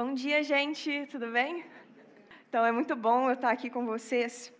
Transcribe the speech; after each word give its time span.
Bom 0.00 0.14
dia, 0.14 0.44
gente, 0.44 1.08
tudo 1.10 1.26
bem? 1.26 1.64
Então 2.48 2.64
é 2.64 2.70
muito 2.70 2.94
bom 2.94 3.26
eu 3.28 3.32
estar 3.32 3.50
aqui 3.50 3.68
com 3.68 3.84
vocês, 3.84 4.52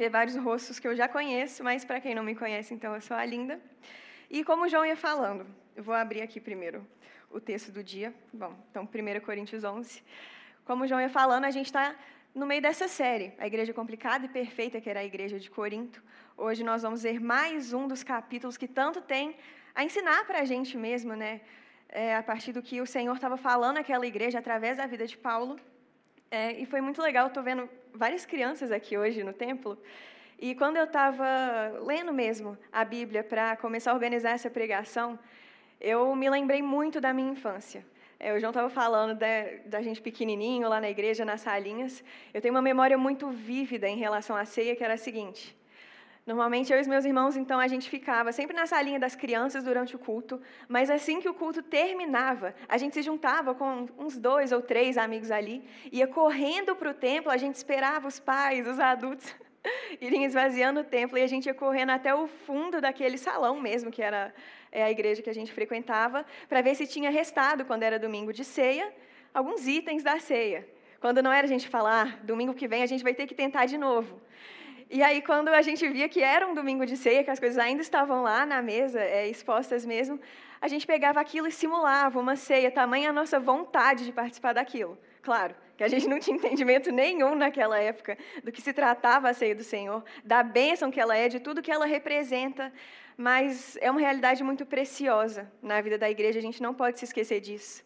ver 0.00 0.08
vários 0.08 0.34
rostos 0.34 0.78
que 0.78 0.88
eu 0.88 0.96
já 0.96 1.06
conheço, 1.06 1.62
mas 1.62 1.84
para 1.84 2.00
quem 2.00 2.14
não 2.14 2.24
me 2.24 2.34
conhece, 2.34 2.72
então 2.72 2.94
eu 2.94 3.02
sou 3.02 3.14
a 3.14 3.22
Linda. 3.22 3.60
E 4.30 4.42
como 4.42 4.64
o 4.64 4.68
João 4.70 4.86
ia 4.86 4.96
falando, 4.96 5.44
eu 5.76 5.82
vou 5.82 5.94
abrir 5.94 6.22
aqui 6.22 6.40
primeiro 6.40 6.86
o 7.30 7.38
texto 7.38 7.70
do 7.70 7.84
dia. 7.84 8.14
Bom, 8.32 8.54
então 8.70 8.84
1 8.84 9.20
Coríntios 9.20 9.62
11. 9.62 10.02
Como 10.64 10.84
o 10.84 10.86
João 10.86 11.02
ia 11.02 11.10
falando, 11.10 11.44
a 11.44 11.50
gente 11.50 11.66
está 11.66 11.94
no 12.34 12.46
meio 12.46 12.62
dessa 12.62 12.88
série, 12.88 13.34
a 13.36 13.46
Igreja 13.46 13.74
Complicada 13.74 14.24
e 14.24 14.28
Perfeita, 14.30 14.80
que 14.80 14.88
era 14.88 15.00
a 15.00 15.04
Igreja 15.04 15.38
de 15.38 15.50
Corinto. 15.50 16.02
Hoje 16.34 16.64
nós 16.64 16.80
vamos 16.80 17.02
ver 17.02 17.20
mais 17.20 17.74
um 17.74 17.86
dos 17.86 18.02
capítulos 18.02 18.56
que 18.56 18.66
tanto 18.66 19.02
tem 19.02 19.36
a 19.74 19.84
ensinar 19.84 20.24
para 20.24 20.38
a 20.38 20.46
gente 20.46 20.78
mesmo, 20.78 21.14
né? 21.14 21.42
É, 21.94 22.16
a 22.16 22.22
partir 22.22 22.52
do 22.52 22.62
que 22.62 22.80
o 22.80 22.86
Senhor 22.86 23.14
estava 23.14 23.36
falando 23.36 23.76
àquela 23.76 24.06
igreja 24.06 24.38
através 24.38 24.78
da 24.78 24.86
vida 24.86 25.06
de 25.06 25.16
Paulo. 25.16 25.60
É, 26.30 26.52
e 26.52 26.64
foi 26.64 26.80
muito 26.80 27.02
legal, 27.02 27.26
estou 27.26 27.42
vendo 27.42 27.68
várias 27.92 28.24
crianças 28.24 28.72
aqui 28.72 28.96
hoje 28.96 29.22
no 29.22 29.34
templo. 29.34 29.78
E 30.38 30.54
quando 30.54 30.78
eu 30.78 30.84
estava 30.84 31.24
lendo 31.82 32.10
mesmo 32.12 32.56
a 32.72 32.82
Bíblia 32.82 33.22
para 33.22 33.56
começar 33.56 33.90
a 33.90 33.94
organizar 33.94 34.30
essa 34.30 34.48
pregação, 34.48 35.18
eu 35.78 36.16
me 36.16 36.30
lembrei 36.30 36.62
muito 36.62 36.98
da 36.98 37.12
minha 37.12 37.30
infância. 37.30 37.84
É, 38.18 38.32
o 38.32 38.40
João 38.40 38.50
estava 38.50 38.70
falando 38.70 39.18
da, 39.18 39.26
da, 39.66 39.82
gente 39.82 40.00
pequenininho 40.00 40.68
lá 40.68 40.80
na 40.80 40.88
igreja, 40.88 41.24
nas 41.24 41.42
salinhas. 41.42 42.02
Eu 42.32 42.40
tenho 42.40 42.54
uma 42.54 42.62
memória 42.62 42.96
muito 42.96 43.28
vívida 43.28 43.88
em 43.88 43.96
relação 43.96 44.34
à 44.34 44.44
ceia, 44.44 44.74
que 44.74 44.82
era 44.82 44.94
a 44.94 44.96
seguinte. 44.96 45.54
Normalmente 46.24 46.72
eu 46.72 46.78
e 46.78 46.80
os 46.80 46.86
meus 46.86 47.04
irmãos, 47.04 47.36
então, 47.36 47.58
a 47.58 47.66
gente 47.66 47.90
ficava 47.90 48.30
sempre 48.30 48.54
na 48.54 48.64
salinha 48.64 48.98
das 48.98 49.16
crianças 49.16 49.64
durante 49.64 49.96
o 49.96 49.98
culto, 49.98 50.40
mas 50.68 50.88
assim 50.88 51.20
que 51.20 51.28
o 51.28 51.34
culto 51.34 51.64
terminava, 51.64 52.54
a 52.68 52.78
gente 52.78 52.94
se 52.94 53.02
juntava 53.02 53.56
com 53.56 53.88
uns 53.98 54.16
dois 54.16 54.52
ou 54.52 54.62
três 54.62 54.96
amigos 54.96 55.32
ali, 55.32 55.64
ia 55.90 56.06
correndo 56.06 56.76
para 56.76 56.90
o 56.90 56.94
templo, 56.94 57.28
a 57.30 57.36
gente 57.36 57.56
esperava 57.56 58.06
os 58.06 58.20
pais, 58.20 58.68
os 58.68 58.78
adultos 58.78 59.34
irem 60.00 60.24
esvaziando 60.24 60.80
o 60.80 60.84
templo 60.84 61.18
e 61.18 61.22
a 61.22 61.26
gente 61.26 61.46
ia 61.46 61.54
correndo 61.54 61.90
até 61.90 62.14
o 62.14 62.28
fundo 62.28 62.80
daquele 62.80 63.18
salão 63.18 63.60
mesmo, 63.60 63.90
que 63.90 64.00
era 64.00 64.32
é, 64.70 64.84
a 64.84 64.90
igreja 64.92 65.22
que 65.22 65.30
a 65.30 65.34
gente 65.34 65.52
frequentava, 65.52 66.24
para 66.48 66.62
ver 66.62 66.76
se 66.76 66.86
tinha 66.86 67.10
restado, 67.10 67.64
quando 67.64 67.82
era 67.82 67.98
domingo 67.98 68.32
de 68.32 68.44
ceia, 68.44 68.94
alguns 69.34 69.66
itens 69.66 70.04
da 70.04 70.20
ceia. 70.20 70.68
Quando 71.00 71.20
não 71.20 71.32
era 71.32 71.46
a 71.46 71.48
gente 71.48 71.68
falar, 71.68 72.06
ah, 72.06 72.18
domingo 72.22 72.54
que 72.54 72.68
vem 72.68 72.84
a 72.84 72.86
gente 72.86 73.02
vai 73.02 73.12
ter 73.12 73.26
que 73.26 73.34
tentar 73.34 73.66
de 73.66 73.76
novo. 73.76 74.20
E 74.94 75.02
aí, 75.02 75.22
quando 75.22 75.48
a 75.48 75.62
gente 75.62 75.88
via 75.88 76.06
que 76.06 76.22
era 76.22 76.46
um 76.46 76.52
domingo 76.52 76.84
de 76.84 76.98
ceia, 76.98 77.24
que 77.24 77.30
as 77.30 77.40
coisas 77.40 77.56
ainda 77.56 77.80
estavam 77.80 78.22
lá 78.22 78.44
na 78.44 78.60
mesa, 78.60 79.00
é, 79.00 79.26
expostas 79.26 79.86
mesmo, 79.86 80.20
a 80.60 80.68
gente 80.68 80.86
pegava 80.86 81.18
aquilo 81.18 81.46
e 81.46 81.50
simulava 81.50 82.20
uma 82.20 82.36
ceia, 82.36 82.70
tamanha 82.70 83.08
a 83.08 83.12
nossa 83.12 83.40
vontade 83.40 84.04
de 84.04 84.12
participar 84.12 84.52
daquilo. 84.52 84.98
Claro, 85.22 85.54
que 85.78 85.82
a 85.82 85.88
gente 85.88 86.06
não 86.06 86.20
tinha 86.20 86.36
entendimento 86.36 86.92
nenhum 86.92 87.34
naquela 87.34 87.78
época 87.78 88.18
do 88.44 88.52
que 88.52 88.60
se 88.60 88.70
tratava 88.74 89.30
a 89.30 89.32
ceia 89.32 89.54
do 89.54 89.64
Senhor, 89.64 90.04
da 90.22 90.42
bênção 90.42 90.90
que 90.90 91.00
ela 91.00 91.16
é, 91.16 91.26
de 91.26 91.40
tudo 91.40 91.62
que 91.62 91.72
ela 91.72 91.86
representa, 91.86 92.70
mas 93.16 93.78
é 93.80 93.90
uma 93.90 94.00
realidade 94.00 94.44
muito 94.44 94.66
preciosa 94.66 95.50
na 95.62 95.80
vida 95.80 95.96
da 95.96 96.10
igreja, 96.10 96.38
a 96.38 96.42
gente 96.42 96.60
não 96.60 96.74
pode 96.74 96.98
se 96.98 97.06
esquecer 97.06 97.40
disso. 97.40 97.82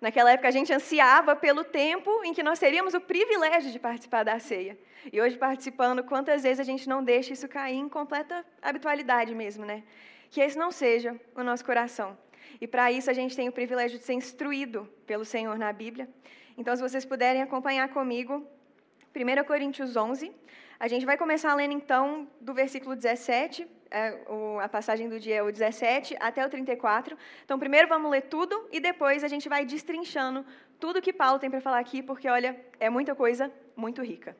Naquela 0.00 0.32
época, 0.32 0.48
a 0.48 0.50
gente 0.50 0.72
ansiava 0.72 1.36
pelo 1.36 1.62
tempo 1.62 2.24
em 2.24 2.32
que 2.32 2.42
nós 2.42 2.58
teríamos 2.58 2.94
o 2.94 3.00
privilégio 3.00 3.70
de 3.70 3.78
participar 3.78 4.24
da 4.24 4.38
ceia. 4.38 4.78
E 5.12 5.20
hoje, 5.20 5.36
participando, 5.36 6.02
quantas 6.02 6.42
vezes 6.42 6.58
a 6.58 6.64
gente 6.64 6.88
não 6.88 7.04
deixa 7.04 7.34
isso 7.34 7.46
cair 7.46 7.76
em 7.76 7.88
completa 7.88 8.44
habitualidade 8.62 9.34
mesmo, 9.34 9.64
né? 9.64 9.82
Que 10.30 10.40
esse 10.40 10.56
não 10.56 10.70
seja 10.70 11.14
o 11.34 11.42
nosso 11.42 11.64
coração. 11.64 12.16
E 12.60 12.66
para 12.66 12.90
isso, 12.90 13.10
a 13.10 13.12
gente 13.12 13.36
tem 13.36 13.48
o 13.48 13.52
privilégio 13.52 13.98
de 13.98 14.04
ser 14.04 14.14
instruído 14.14 14.88
pelo 15.06 15.24
Senhor 15.24 15.58
na 15.58 15.70
Bíblia. 15.72 16.08
Então, 16.56 16.74
se 16.74 16.80
vocês 16.80 17.04
puderem 17.04 17.42
acompanhar 17.42 17.88
comigo, 17.88 18.46
1 19.14 19.44
Coríntios 19.44 19.96
11. 19.96 20.32
A 20.80 20.88
gente 20.88 21.04
vai 21.04 21.18
começar 21.18 21.54
lendo, 21.54 21.74
então, 21.74 22.26
do 22.40 22.54
versículo 22.54 22.96
17 22.96 23.68
é, 23.90 24.16
a 24.62 24.66
passagem 24.66 25.10
do 25.10 25.20
dia 25.20 25.36
é 25.36 25.42
o 25.42 25.52
17 25.52 26.16
até 26.18 26.46
o 26.46 26.48
34. 26.48 27.18
Então, 27.44 27.58
primeiro 27.58 27.86
vamos 27.86 28.10
ler 28.10 28.22
tudo 28.22 28.66
e 28.72 28.80
depois 28.80 29.22
a 29.22 29.28
gente 29.28 29.46
vai 29.46 29.66
destrinchando 29.66 30.42
tudo 30.78 31.02
que 31.02 31.12
Paulo 31.12 31.38
tem 31.38 31.50
para 31.50 31.60
falar 31.60 31.80
aqui, 31.80 32.02
porque, 32.02 32.26
olha, 32.30 32.58
é 32.78 32.88
muita 32.88 33.14
coisa 33.14 33.52
muito 33.76 34.02
rica. 34.02 34.34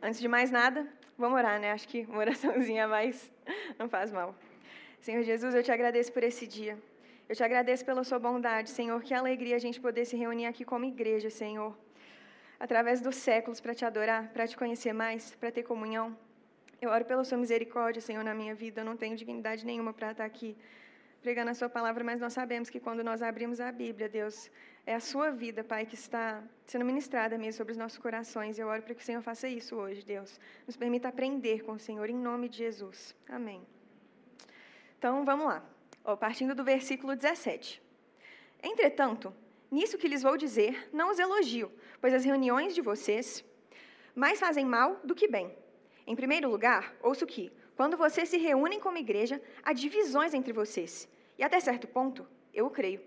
Antes 0.00 0.18
de 0.18 0.28
mais 0.28 0.50
nada, 0.50 0.88
vamos 1.18 1.36
orar, 1.36 1.60
né? 1.60 1.72
Acho 1.72 1.86
que 1.86 2.06
uma 2.08 2.20
oraçãozinha 2.20 2.86
a 2.86 2.88
mais 2.88 3.30
não 3.78 3.86
faz 3.86 4.10
mal. 4.10 4.34
Senhor 4.98 5.22
Jesus, 5.22 5.54
eu 5.54 5.62
te 5.62 5.70
agradeço 5.70 6.10
por 6.10 6.22
esse 6.22 6.46
dia. 6.46 6.78
Eu 7.28 7.36
te 7.36 7.44
agradeço 7.44 7.84
pela 7.84 8.02
sua 8.02 8.18
bondade, 8.18 8.70
Senhor. 8.70 9.02
Que 9.02 9.12
alegria 9.12 9.56
a 9.56 9.58
gente 9.58 9.78
poder 9.78 10.06
se 10.06 10.16
reunir 10.16 10.46
aqui 10.46 10.64
como 10.64 10.86
igreja, 10.86 11.28
Senhor. 11.28 11.76
Através 12.64 13.00
dos 13.06 13.16
séculos 13.28 13.60
para 13.60 13.74
te 13.78 13.84
adorar, 13.84 14.22
para 14.34 14.46
te 14.50 14.56
conhecer 14.56 14.92
mais, 14.92 15.22
para 15.40 15.50
ter 15.56 15.64
comunhão. 15.64 16.06
Eu 16.80 16.90
oro 16.90 17.04
pela 17.04 17.24
sua 17.28 17.36
misericórdia, 17.44 18.00
Senhor, 18.08 18.22
na 18.28 18.34
minha 18.40 18.54
vida. 18.54 18.80
Eu 18.80 18.84
não 18.90 18.96
tenho 19.02 19.16
dignidade 19.16 19.66
nenhuma 19.70 19.92
para 19.92 20.12
estar 20.12 20.24
aqui 20.24 20.50
pregando 21.24 21.50
a 21.50 21.54
sua 21.54 21.68
palavra, 21.68 22.04
mas 22.04 22.20
nós 22.20 22.32
sabemos 22.32 22.70
que 22.70 22.78
quando 22.78 23.02
nós 23.08 23.20
abrimos 23.20 23.58
a 23.60 23.72
Bíblia, 23.72 24.08
Deus, 24.08 24.36
é 24.86 24.94
a 24.94 25.00
sua 25.00 25.30
vida, 25.42 25.64
Pai, 25.64 25.82
que 25.90 25.96
está 25.96 26.40
sendo 26.64 26.84
ministrada 26.84 27.36
mesmo 27.36 27.58
sobre 27.58 27.72
os 27.72 27.78
nossos 27.82 27.98
corações. 27.98 28.60
Eu 28.60 28.68
oro 28.68 28.82
para 28.82 28.94
que 28.94 29.02
o 29.02 29.04
Senhor 29.04 29.22
faça 29.22 29.48
isso 29.48 29.74
hoje, 29.74 30.04
Deus. 30.14 30.38
Nos 30.64 30.76
permita 30.76 31.08
aprender 31.08 31.64
com 31.64 31.72
o 31.72 31.80
Senhor, 31.80 32.08
em 32.08 32.20
nome 32.30 32.48
de 32.48 32.58
Jesus. 32.58 33.16
Amém. 33.28 33.60
Então, 34.98 35.24
vamos 35.24 35.46
lá. 35.46 35.64
Partindo 36.26 36.54
do 36.54 36.62
versículo 36.62 37.16
17. 37.16 37.82
Entretanto, 38.62 39.34
nisso 39.72 39.96
que 39.96 40.06
lhes 40.06 40.22
vou 40.22 40.36
dizer, 40.36 40.88
não 40.92 41.10
os 41.10 41.18
elogio, 41.18 41.72
pois 42.00 42.12
as 42.12 42.24
reuniões 42.24 42.74
de 42.74 42.82
vocês 42.82 43.42
mais 44.14 44.38
fazem 44.38 44.66
mal 44.66 45.00
do 45.02 45.14
que 45.14 45.26
bem. 45.26 45.50
Em 46.06 46.14
primeiro 46.14 46.50
lugar, 46.50 46.94
ouço 47.02 47.26
que, 47.26 47.50
quando 47.74 47.96
vocês 47.96 48.28
se 48.28 48.36
reúnem 48.36 48.78
como 48.78 48.98
igreja, 48.98 49.40
há 49.62 49.72
divisões 49.72 50.34
entre 50.34 50.52
vocês. 50.52 51.08
E 51.38 51.42
até 51.42 51.58
certo 51.58 51.88
ponto, 51.88 52.28
eu 52.52 52.66
o 52.66 52.70
creio. 52.70 53.00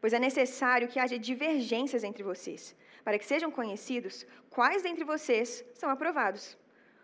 Pois 0.00 0.12
é 0.12 0.18
necessário 0.18 0.86
que 0.86 1.00
haja 1.00 1.18
divergências 1.18 2.04
entre 2.04 2.22
vocês, 2.22 2.76
para 3.02 3.18
que 3.18 3.26
sejam 3.26 3.50
conhecidos 3.50 4.24
quais 4.50 4.82
dentre 4.82 5.02
vocês 5.02 5.64
são 5.74 5.90
aprovados. 5.90 6.56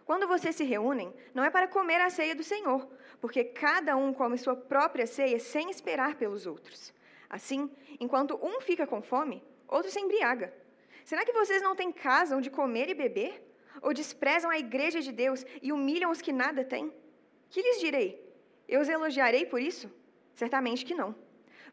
Quando 0.04 0.28
vocês 0.28 0.54
se 0.54 0.64
reúnem, 0.64 1.12
não 1.34 1.44
é 1.44 1.50
para 1.50 1.68
comer 1.68 2.00
a 2.00 2.10
ceia 2.10 2.34
do 2.34 2.44
Senhor, 2.44 2.88
porque 3.20 3.42
cada 3.44 3.96
um 3.96 4.12
come 4.12 4.38
sua 4.38 4.54
própria 4.54 5.06
ceia 5.06 5.40
sem 5.40 5.70
esperar 5.70 6.14
pelos 6.14 6.46
outros. 6.46 6.92
Assim, 7.30 7.70
enquanto 8.00 8.38
um 8.44 8.60
fica 8.60 8.86
com 8.86 9.00
fome, 9.00 9.42
outro 9.68 9.90
se 9.90 10.00
embriaga. 10.00 10.52
Será 11.04 11.24
que 11.24 11.32
vocês 11.32 11.62
não 11.62 11.76
têm 11.76 11.92
casa 11.92 12.36
onde 12.36 12.50
comer 12.50 12.88
e 12.88 12.94
beber? 12.94 13.32
Ou 13.80 13.94
desprezam 13.94 14.50
a 14.50 14.58
igreja 14.58 15.00
de 15.00 15.12
Deus 15.12 15.46
e 15.62 15.72
humilham 15.72 16.10
os 16.10 16.20
que 16.20 16.32
nada 16.32 16.64
têm? 16.64 16.92
Que 17.48 17.62
lhes 17.62 17.80
direi? 17.80 18.20
Eu 18.68 18.80
os 18.80 18.88
elogiarei 18.88 19.46
por 19.46 19.60
isso? 19.60 19.88
Certamente 20.34 20.84
que 20.84 20.94
não. 20.94 21.14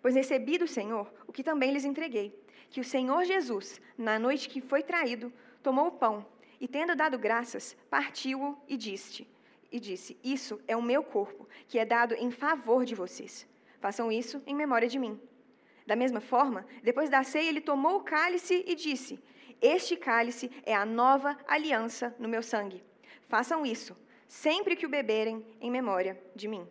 Pois 0.02 0.16
recebi 0.16 0.58
do 0.58 0.68
Senhor 0.68 1.12
o 1.28 1.34
que 1.34 1.44
também 1.44 1.72
lhes 1.72 1.86
entreguei: 1.86 2.40
que 2.70 2.80
o 2.80 2.84
Senhor 2.84 3.26
Jesus, 3.26 3.82
na 3.98 4.20
noite 4.20 4.48
que 4.48 4.62
foi 4.62 4.84
traído, 4.84 5.34
tomou 5.64 5.88
o 5.88 5.92
pão 5.92 6.26
e, 6.62 6.68
tendo 6.68 6.96
dado 6.96 7.18
graças, 7.18 7.76
partiu-o 7.90 8.56
e 8.68 8.78
disse: 8.78 9.28
e 9.72 9.80
disse: 9.80 10.18
Isso 10.24 10.60
é 10.68 10.76
o 10.76 10.82
meu 10.82 11.04
corpo, 11.04 11.48
que 11.68 11.80
é 11.80 11.86
dado 11.86 12.14
em 12.14 12.32
favor 12.32 12.86
de 12.86 12.96
vocês. 12.96 13.48
Façam 13.80 14.12
isso 14.12 14.42
em 14.46 14.56
memória 14.56 14.88
de 14.88 15.00
mim. 15.00 15.20
Da 15.88 15.96
mesma 15.96 16.22
forma, 16.22 16.68
depois 16.84 17.10
da 17.10 17.24
ceia, 17.24 17.50
ele 17.50 17.62
tomou 17.62 17.96
o 17.98 18.04
cálice 18.04 18.64
e 18.68 18.76
disse: 18.76 19.20
este 19.62 19.98
cálice 19.98 20.52
é 20.64 20.76
a 20.76 20.86
nova 20.86 21.36
aliança 21.48 22.16
no 22.20 22.30
meu 22.30 22.44
sangue. 22.44 22.84
Façam 23.28 23.66
isso, 23.66 23.98
sempre 24.28 24.76
que 24.76 24.86
o 24.86 24.90
beberem, 24.90 25.44
em 25.60 25.72
memória 25.72 26.22
de 26.36 26.48
mim. 26.48 26.68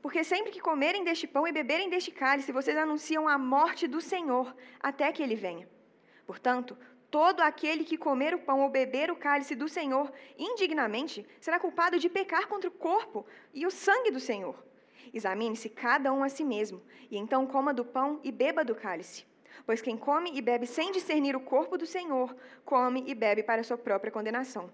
Porque 0.00 0.24
sempre 0.24 0.50
que 0.50 0.60
comerem 0.60 1.04
deste 1.04 1.26
pão 1.26 1.46
e 1.46 1.52
beberem 1.52 1.90
deste 1.90 2.10
cálice, 2.10 2.50
vocês 2.50 2.76
anunciam 2.76 3.28
a 3.28 3.36
morte 3.36 3.86
do 3.86 4.00
Senhor 4.00 4.56
até 4.80 5.12
que 5.12 5.22
ele 5.22 5.34
venha. 5.34 5.68
Portanto, 6.26 6.78
todo 7.10 7.40
aquele 7.40 7.84
que 7.84 7.98
comer 7.98 8.34
o 8.34 8.38
pão 8.38 8.62
ou 8.62 8.70
beber 8.70 9.10
o 9.10 9.16
cálice 9.16 9.54
do 9.54 9.68
Senhor 9.68 10.10
indignamente 10.38 11.26
será 11.38 11.60
culpado 11.60 11.98
de 11.98 12.08
pecar 12.08 12.48
contra 12.48 12.70
o 12.70 12.72
corpo 12.72 13.26
e 13.52 13.66
o 13.66 13.70
sangue 13.70 14.10
do 14.10 14.20
Senhor. 14.20 14.67
Examine-se 15.12 15.68
cada 15.68 16.12
um 16.12 16.22
a 16.22 16.28
si 16.28 16.44
mesmo, 16.44 16.82
e 17.10 17.16
então 17.16 17.46
coma 17.46 17.72
do 17.72 17.84
pão 17.84 18.20
e 18.22 18.30
beba 18.30 18.64
do 18.64 18.74
cálice. 18.74 19.24
Pois 19.64 19.80
quem 19.80 19.96
come 19.96 20.30
e 20.34 20.40
bebe 20.40 20.66
sem 20.66 20.92
discernir 20.92 21.36
o 21.36 21.40
corpo 21.40 21.76
do 21.76 21.86
Senhor, 21.86 22.34
come 22.64 23.04
e 23.06 23.14
bebe 23.14 23.42
para 23.42 23.62
sua 23.62 23.76
própria 23.76 24.12
condenação. 24.12 24.70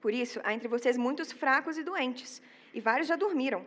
Por 0.00 0.12
isso, 0.12 0.40
há 0.44 0.52
entre 0.52 0.68
vocês 0.68 0.96
muitos 0.96 1.32
fracos 1.32 1.76
e 1.76 1.82
doentes, 1.82 2.40
e 2.72 2.80
vários 2.80 3.08
já 3.08 3.16
dormiram. 3.16 3.66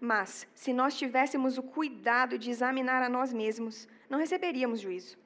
Mas, 0.00 0.46
se 0.54 0.72
nós 0.72 0.96
tivéssemos 0.96 1.58
o 1.58 1.62
cuidado 1.62 2.38
de 2.38 2.50
examinar 2.50 3.02
a 3.02 3.08
nós 3.08 3.32
mesmos, 3.32 3.88
não 4.08 4.18
receberíamos 4.18 4.80
juízo. 4.80 5.16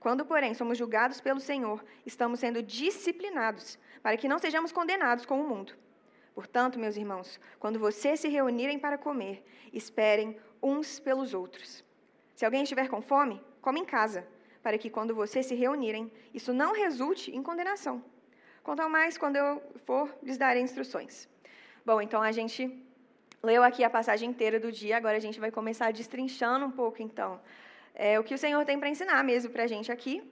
Quando, 0.00 0.24
porém, 0.24 0.54
somos 0.54 0.78
julgados 0.78 1.20
pelo 1.20 1.40
Senhor, 1.40 1.84
estamos 2.06 2.40
sendo 2.40 2.62
disciplinados, 2.62 3.78
para 4.02 4.16
que 4.16 4.28
não 4.28 4.38
sejamos 4.38 4.72
condenados 4.72 5.26
com 5.26 5.40
o 5.40 5.48
mundo. 5.48 5.74
Portanto, 6.38 6.78
meus 6.78 6.96
irmãos, 6.96 7.40
quando 7.58 7.80
vocês 7.80 8.20
se 8.20 8.28
reunirem 8.28 8.78
para 8.78 8.96
comer, 8.96 9.44
esperem 9.72 10.38
uns 10.62 11.00
pelos 11.00 11.34
outros. 11.34 11.84
Se 12.36 12.44
alguém 12.44 12.62
estiver 12.62 12.86
com 12.88 13.02
fome, 13.02 13.42
come 13.60 13.80
em 13.80 13.84
casa, 13.84 14.24
para 14.62 14.78
que 14.78 14.88
quando 14.88 15.16
vocês 15.16 15.46
se 15.46 15.56
reunirem, 15.56 16.04
isso 16.32 16.52
não 16.52 16.72
resulte 16.72 17.34
em 17.36 17.42
condenação. 17.42 17.96
Quanto 18.62 18.88
mais, 18.88 19.18
quando 19.18 19.34
eu 19.34 19.60
for, 19.84 20.16
lhes 20.22 20.38
darei 20.38 20.62
instruções. 20.62 21.28
Bom, 21.84 22.00
então 22.00 22.22
a 22.22 22.30
gente 22.30 22.60
leu 23.42 23.64
aqui 23.64 23.82
a 23.82 23.90
passagem 23.90 24.30
inteira 24.30 24.60
do 24.60 24.70
dia, 24.70 24.96
agora 24.96 25.16
a 25.16 25.24
gente 25.26 25.40
vai 25.40 25.50
começar 25.50 25.92
destrinchando 25.92 26.66
um 26.66 26.70
pouco, 26.70 27.02
então, 27.02 27.40
é, 27.96 28.16
o 28.20 28.22
que 28.22 28.32
o 28.32 28.38
Senhor 28.38 28.64
tem 28.64 28.78
para 28.78 28.88
ensinar 28.88 29.24
mesmo 29.24 29.50
para 29.50 29.64
a 29.64 29.66
gente 29.66 29.90
aqui. 29.90 30.22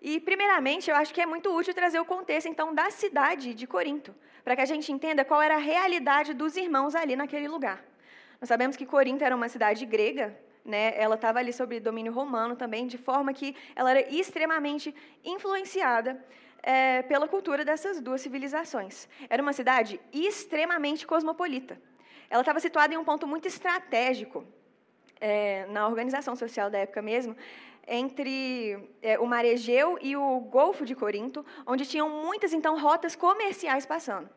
E, 0.00 0.20
primeiramente, 0.20 0.90
eu 0.90 0.96
acho 0.96 1.12
que 1.12 1.20
é 1.20 1.26
muito 1.26 1.54
útil 1.54 1.74
trazer 1.74 1.98
o 1.98 2.04
contexto, 2.04 2.48
então, 2.48 2.74
da 2.74 2.90
cidade 2.90 3.54
de 3.54 3.66
Corinto, 3.66 4.14
para 4.44 4.54
que 4.54 4.62
a 4.62 4.66
gente 4.66 4.92
entenda 4.92 5.24
qual 5.24 5.40
era 5.40 5.54
a 5.54 5.58
realidade 5.58 6.34
dos 6.34 6.56
irmãos 6.56 6.94
ali 6.94 7.16
naquele 7.16 7.48
lugar. 7.48 7.82
Nós 8.40 8.48
sabemos 8.48 8.76
que 8.76 8.84
Corinto 8.84 9.24
era 9.24 9.34
uma 9.34 9.48
cidade 9.48 9.86
grega, 9.86 10.38
né? 10.64 10.92
ela 10.96 11.14
estava 11.14 11.38
ali 11.38 11.52
sob 11.52 11.80
domínio 11.80 12.12
romano 12.12 12.54
também, 12.56 12.86
de 12.86 12.98
forma 12.98 13.32
que 13.32 13.56
ela 13.74 13.90
era 13.90 14.02
extremamente 14.14 14.94
influenciada 15.24 16.22
é, 16.62 17.02
pela 17.02 17.26
cultura 17.26 17.64
dessas 17.64 18.00
duas 18.00 18.20
civilizações. 18.20 19.08
Era 19.30 19.42
uma 19.42 19.52
cidade 19.52 20.00
extremamente 20.12 21.06
cosmopolita. 21.06 21.80
Ela 22.28 22.42
estava 22.42 22.60
situada 22.60 22.92
em 22.92 22.96
um 22.96 23.04
ponto 23.04 23.26
muito 23.26 23.46
estratégico 23.46 24.44
é, 25.20 25.66
na 25.66 25.86
organização 25.86 26.36
social 26.36 26.68
da 26.68 26.78
época 26.78 27.00
mesmo, 27.00 27.36
entre 27.86 28.90
é, 29.00 29.18
o 29.18 29.26
Mar 29.26 29.44
Egeu 29.44 29.98
e 30.00 30.16
o 30.16 30.40
Golfo 30.40 30.84
de 30.84 30.94
Corinto, 30.94 31.44
onde 31.66 31.86
tinham 31.86 32.08
muitas, 32.08 32.52
então, 32.52 32.78
rotas 32.78 33.14
comerciais 33.14 33.86
passando. 33.86 34.28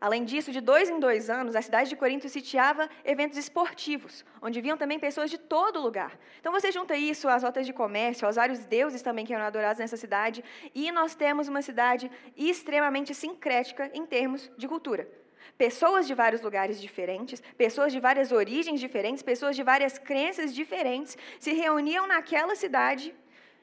Além 0.00 0.24
disso, 0.24 0.52
de 0.52 0.60
dois 0.60 0.90
em 0.90 1.00
dois 1.00 1.30
anos, 1.30 1.56
a 1.56 1.62
cidade 1.62 1.88
de 1.88 1.96
Corinto 1.96 2.28
sitiava 2.28 2.88
eventos 3.04 3.38
esportivos, 3.38 4.24
onde 4.42 4.60
vinham 4.60 4.76
também 4.76 4.98
pessoas 4.98 5.30
de 5.30 5.38
todo 5.38 5.80
lugar. 5.80 6.18
Então 6.38 6.52
você 6.52 6.70
junta 6.70 6.94
isso 6.96 7.28
às 7.28 7.42
rotas 7.42 7.64
de 7.64 7.72
comércio, 7.72 8.26
aos 8.26 8.36
vários 8.36 8.64
deuses 8.66 9.00
também 9.00 9.24
que 9.24 9.32
eram 9.32 9.46
adorados 9.46 9.78
nessa 9.78 9.96
cidade, 9.96 10.44
e 10.74 10.92
nós 10.92 11.14
temos 11.14 11.48
uma 11.48 11.62
cidade 11.62 12.10
extremamente 12.36 13.14
sincrética 13.14 13.90
em 13.94 14.04
termos 14.04 14.50
de 14.58 14.68
cultura. 14.68 15.08
Pessoas 15.56 16.06
de 16.06 16.14
vários 16.14 16.42
lugares 16.42 16.80
diferentes, 16.80 17.42
pessoas 17.56 17.92
de 17.92 18.00
várias 18.00 18.32
origens 18.32 18.80
diferentes, 18.80 19.22
pessoas 19.22 19.56
de 19.56 19.62
várias 19.62 19.98
crenças 19.98 20.54
diferentes 20.54 21.16
se 21.38 21.52
reuniam 21.52 22.06
naquela 22.06 22.54
cidade. 22.54 23.14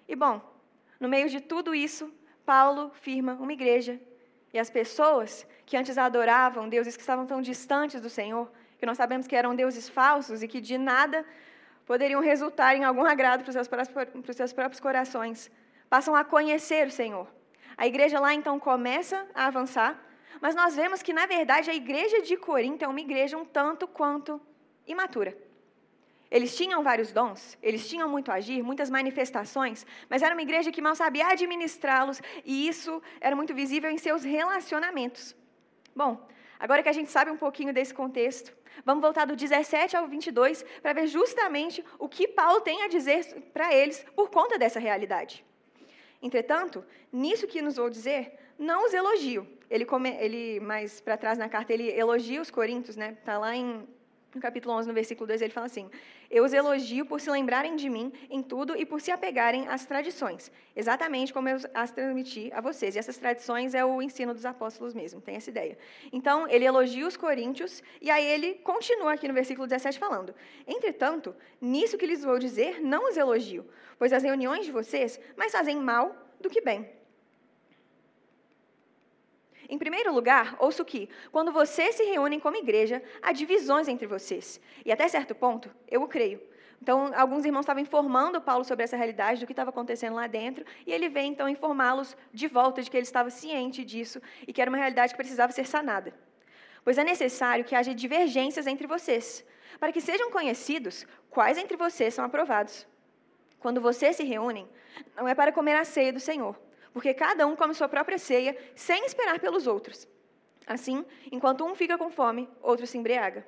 E, 0.07 0.15
bom, 0.15 0.41
no 0.99 1.09
meio 1.09 1.29
de 1.29 1.39
tudo 1.39 1.75
isso, 1.75 2.11
Paulo 2.45 2.91
firma 3.01 3.33
uma 3.33 3.53
igreja. 3.53 3.99
E 4.53 4.59
as 4.59 4.69
pessoas 4.69 5.45
que 5.65 5.77
antes 5.77 5.97
adoravam 5.97 6.69
deuses 6.69 6.95
que 6.95 7.01
estavam 7.01 7.25
tão 7.25 7.41
distantes 7.41 8.01
do 8.01 8.09
Senhor, 8.09 8.51
que 8.77 8.85
nós 8.85 8.97
sabemos 8.97 9.27
que 9.27 9.35
eram 9.35 9.55
deuses 9.55 9.87
falsos 9.89 10.43
e 10.43 10.47
que 10.47 10.59
de 10.59 10.77
nada 10.77 11.25
poderiam 11.85 12.21
resultar 12.21 12.75
em 12.75 12.83
algum 12.83 13.05
agrado 13.05 13.41
para 13.43 13.49
os 13.49 13.53
seus, 13.53 13.67
para 13.67 13.83
os 13.83 14.35
seus 14.35 14.53
próprios 14.53 14.79
corações, 14.79 15.51
passam 15.89 16.15
a 16.15 16.23
conhecer 16.23 16.87
o 16.87 16.91
Senhor. 16.91 17.27
A 17.77 17.87
igreja 17.87 18.19
lá 18.19 18.33
então 18.33 18.59
começa 18.59 19.25
a 19.33 19.47
avançar, 19.47 19.99
mas 20.43 20.55
nós 20.55 20.75
vemos 20.75 21.01
que, 21.01 21.13
na 21.13 21.25
verdade, 21.25 21.69
a 21.69 21.73
igreja 21.73 22.21
de 22.21 22.35
Corinto 22.35 22.83
é 22.83 22.87
uma 22.89 22.99
igreja 22.99 23.37
um 23.37 23.45
tanto 23.45 23.87
quanto 23.87 24.41
imatura. 24.85 25.37
Eles 26.29 26.53
tinham 26.57 26.83
vários 26.83 27.13
dons, 27.13 27.57
eles 27.63 27.87
tinham 27.87 28.09
muito 28.09 28.29
agir, 28.29 28.61
muitas 28.61 28.89
manifestações, 28.89 29.85
mas 30.09 30.21
era 30.21 30.35
uma 30.35 30.41
igreja 30.41 30.69
que 30.69 30.81
mal 30.81 30.95
sabia 30.95 31.27
administrá-los 31.27 32.21
e 32.43 32.67
isso 32.67 33.01
era 33.21 33.37
muito 33.37 33.55
visível 33.55 33.89
em 33.89 33.97
seus 33.97 34.25
relacionamentos. 34.25 35.33
Bom, 35.95 36.27
agora 36.59 36.83
que 36.83 36.89
a 36.89 36.97
gente 36.99 37.09
sabe 37.09 37.31
um 37.31 37.37
pouquinho 37.37 37.71
desse 37.71 37.93
contexto, 37.93 38.53
vamos 38.83 39.01
voltar 39.01 39.23
do 39.23 39.37
17 39.37 39.95
ao 39.95 40.09
22 40.09 40.65
para 40.81 40.91
ver 40.91 41.07
justamente 41.07 41.81
o 41.97 42.09
que 42.09 42.27
Paulo 42.27 42.59
tem 42.59 42.83
a 42.83 42.89
dizer 42.89 43.23
para 43.53 43.73
eles 43.73 44.05
por 44.13 44.29
conta 44.29 44.57
dessa 44.57 44.77
realidade. 44.77 45.45
Entretanto, 46.21 46.83
nisso 47.13 47.47
que 47.47 47.61
nos 47.61 47.77
vou 47.77 47.89
dizer, 47.89 48.37
não 48.59 48.85
os 48.85 48.93
elogio. 48.93 49.47
Ele, 49.73 49.85
come, 49.85 50.11
ele 50.19 50.59
mais 50.59 51.01
para 51.01 51.17
trás 51.17 51.35
na 51.35 51.49
carta, 51.49 51.73
ele 51.73 51.89
elogia 51.89 52.39
os 52.39 52.51
coríntios, 52.51 52.95
né? 52.95 53.17
Está 53.19 53.39
lá 53.39 53.55
em 53.55 53.87
no 54.35 54.39
capítulo 54.39 54.75
11, 54.75 54.87
no 54.87 54.93
versículo 54.93 55.25
2, 55.25 55.41
ele 55.41 55.51
fala 55.51 55.65
assim: 55.65 55.89
Eu 56.29 56.43
os 56.43 56.53
elogio 56.53 57.07
por 57.07 57.19
se 57.19 57.29
lembrarem 57.31 57.75
de 57.75 57.89
mim 57.89 58.13
em 58.29 58.43
tudo 58.43 58.75
e 58.77 58.85
por 58.85 59.01
se 59.01 59.09
apegarem 59.09 59.67
às 59.67 59.83
tradições, 59.83 60.51
exatamente 60.75 61.33
como 61.33 61.49
eu 61.49 61.57
as 61.73 61.89
transmiti 61.89 62.51
a 62.53 62.61
vocês. 62.61 62.95
E 62.95 62.99
essas 62.99 63.17
tradições 63.17 63.73
é 63.73 63.83
o 63.83 63.99
ensino 63.99 64.31
dos 64.31 64.45
apóstolos 64.45 64.93
mesmo, 64.93 65.19
tem 65.19 65.37
essa 65.37 65.49
ideia. 65.49 65.75
Então, 66.11 66.47
ele 66.47 66.65
elogia 66.65 67.07
os 67.07 67.17
coríntios 67.17 67.81
e 67.99 68.11
aí 68.11 68.25
ele 68.25 68.53
continua 68.55 69.13
aqui 69.13 69.27
no 69.27 69.33
versículo 69.33 69.65
17 69.65 69.97
falando: 69.97 70.35
Entretanto, 70.67 71.35
nisso 71.59 71.97
que 71.97 72.05
lhes 72.05 72.23
vou 72.23 72.37
dizer, 72.37 72.79
não 72.79 73.09
os 73.09 73.17
elogio, 73.17 73.65
pois 73.97 74.13
as 74.13 74.21
reuniões 74.21 74.67
de 74.67 74.71
vocês 74.71 75.19
mais 75.35 75.51
fazem 75.51 75.77
mal 75.77 76.15
do 76.39 76.47
que 76.47 76.61
bem. 76.61 77.02
Em 79.69 79.77
primeiro 79.77 80.13
lugar, 80.13 80.55
ouço 80.59 80.83
que, 80.83 81.09
quando 81.31 81.51
vocês 81.51 81.95
se 81.95 82.03
reúnem 82.03 82.39
como 82.39 82.57
igreja, 82.57 83.01
há 83.21 83.31
divisões 83.31 83.87
entre 83.87 84.05
vocês. 84.07 84.59
E 84.85 84.91
até 84.91 85.07
certo 85.07 85.33
ponto, 85.33 85.69
eu 85.89 86.01
o 86.01 86.07
creio. 86.07 86.41
Então, 86.81 87.13
alguns 87.15 87.45
irmãos 87.45 87.61
estavam 87.61 87.81
informando 87.81 88.41
Paulo 88.41 88.65
sobre 88.65 88.83
essa 88.83 88.97
realidade, 88.97 89.39
do 89.39 89.45
que 89.45 89.53
estava 89.53 89.69
acontecendo 89.69 90.15
lá 90.15 90.27
dentro, 90.27 90.65
e 90.85 90.91
ele 90.91 91.07
vem 91.07 91.31
então 91.31 91.47
informá-los 91.47 92.17
de 92.33 92.45
volta 92.45 92.81
de 92.81 92.91
que 92.91 92.97
ele 92.97 93.05
estava 93.05 93.29
ciente 93.29 93.85
disso 93.85 94.21
e 94.45 94.51
que 94.51 94.61
era 94.61 94.69
uma 94.69 94.77
realidade 94.77 95.13
que 95.13 95.17
precisava 95.17 95.53
ser 95.53 95.65
sanada. 95.65 96.13
Pois 96.83 96.97
é 96.97 97.03
necessário 97.05 97.63
que 97.63 97.73
haja 97.73 97.95
divergências 97.95 98.67
entre 98.67 98.85
vocês, 98.85 99.45
para 99.79 99.93
que 99.93 100.01
sejam 100.01 100.29
conhecidos 100.29 101.07
quais 101.29 101.57
entre 101.57 101.77
vocês 101.77 102.13
são 102.13 102.25
aprovados. 102.25 102.85
Quando 103.59 103.79
vocês 103.79 104.17
se 104.17 104.23
reúnem, 104.25 104.67
não 105.15 105.25
é 105.25 105.33
para 105.33 105.53
comer 105.53 105.75
a 105.75 105.85
ceia 105.85 106.11
do 106.11 106.19
Senhor, 106.19 106.59
porque 106.93 107.13
cada 107.13 107.45
um 107.47 107.55
come 107.55 107.73
sua 107.73 107.89
própria 107.89 108.17
ceia, 108.17 108.55
sem 108.75 109.05
esperar 109.05 109.39
pelos 109.39 109.65
outros. 109.67 110.07
Assim, 110.65 111.03
enquanto 111.31 111.65
um 111.65 111.75
fica 111.75 111.97
com 111.97 112.09
fome, 112.09 112.47
outro 112.61 112.85
se 112.87 112.97
embriaga. 112.97 113.45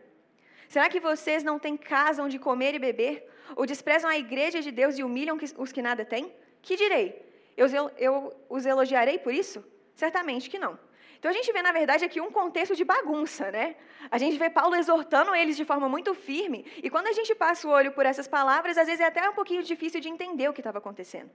Será 0.67 0.89
que 0.89 0.99
vocês 0.99 1.43
não 1.43 1.59
têm 1.59 1.77
casa 1.77 2.23
onde 2.23 2.39
comer 2.39 2.73
e 2.73 2.79
beber? 2.79 3.31
Ou 3.55 3.65
desprezam 3.65 4.09
a 4.09 4.17
igreja 4.17 4.61
de 4.61 4.71
Deus 4.71 4.97
e 4.97 5.03
humilham 5.03 5.37
os 5.57 5.71
que 5.71 5.81
nada 5.81 6.03
têm? 6.03 6.33
Que 6.61 6.75
direi? 6.75 7.23
Eu, 7.55 7.67
eu 7.97 8.35
os 8.49 8.65
elogiarei 8.65 9.19
por 9.19 9.33
isso? 9.33 9.63
Certamente 9.93 10.49
que 10.49 10.59
não. 10.59 10.77
Então 11.17 11.31
a 11.31 11.33
gente 11.33 11.51
vê, 11.51 11.61
na 11.61 11.71
verdade, 11.71 12.03
aqui 12.03 12.19
um 12.19 12.31
contexto 12.31 12.75
de 12.75 12.83
bagunça, 12.83 13.51
né? 13.51 13.75
A 14.11 14.17
gente 14.17 14.37
vê 14.37 14.49
Paulo 14.49 14.75
exortando 14.75 15.33
eles 15.33 15.55
de 15.55 15.65
forma 15.65 15.87
muito 15.87 16.13
firme, 16.13 16.65
e 16.83 16.89
quando 16.89 17.07
a 17.07 17.13
gente 17.13 17.33
passa 17.33 17.67
o 17.67 17.71
olho 17.71 17.91
por 17.93 18.05
essas 18.05 18.27
palavras, 18.27 18.77
às 18.77 18.85
vezes 18.85 19.01
é 19.01 19.05
até 19.05 19.27
um 19.27 19.33
pouquinho 19.33 19.63
difícil 19.63 19.99
de 20.01 20.09
entender 20.09 20.47
o 20.49 20.53
que 20.53 20.59
estava 20.59 20.77
acontecendo. 20.77 21.31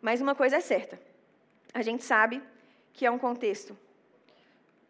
Mas 0.00 0.20
uma 0.20 0.34
coisa 0.34 0.56
é 0.56 0.60
certa: 0.60 0.98
a 1.72 1.82
gente 1.82 2.04
sabe 2.04 2.42
que 2.92 3.06
é 3.06 3.10
um 3.10 3.18
contexto. 3.18 3.76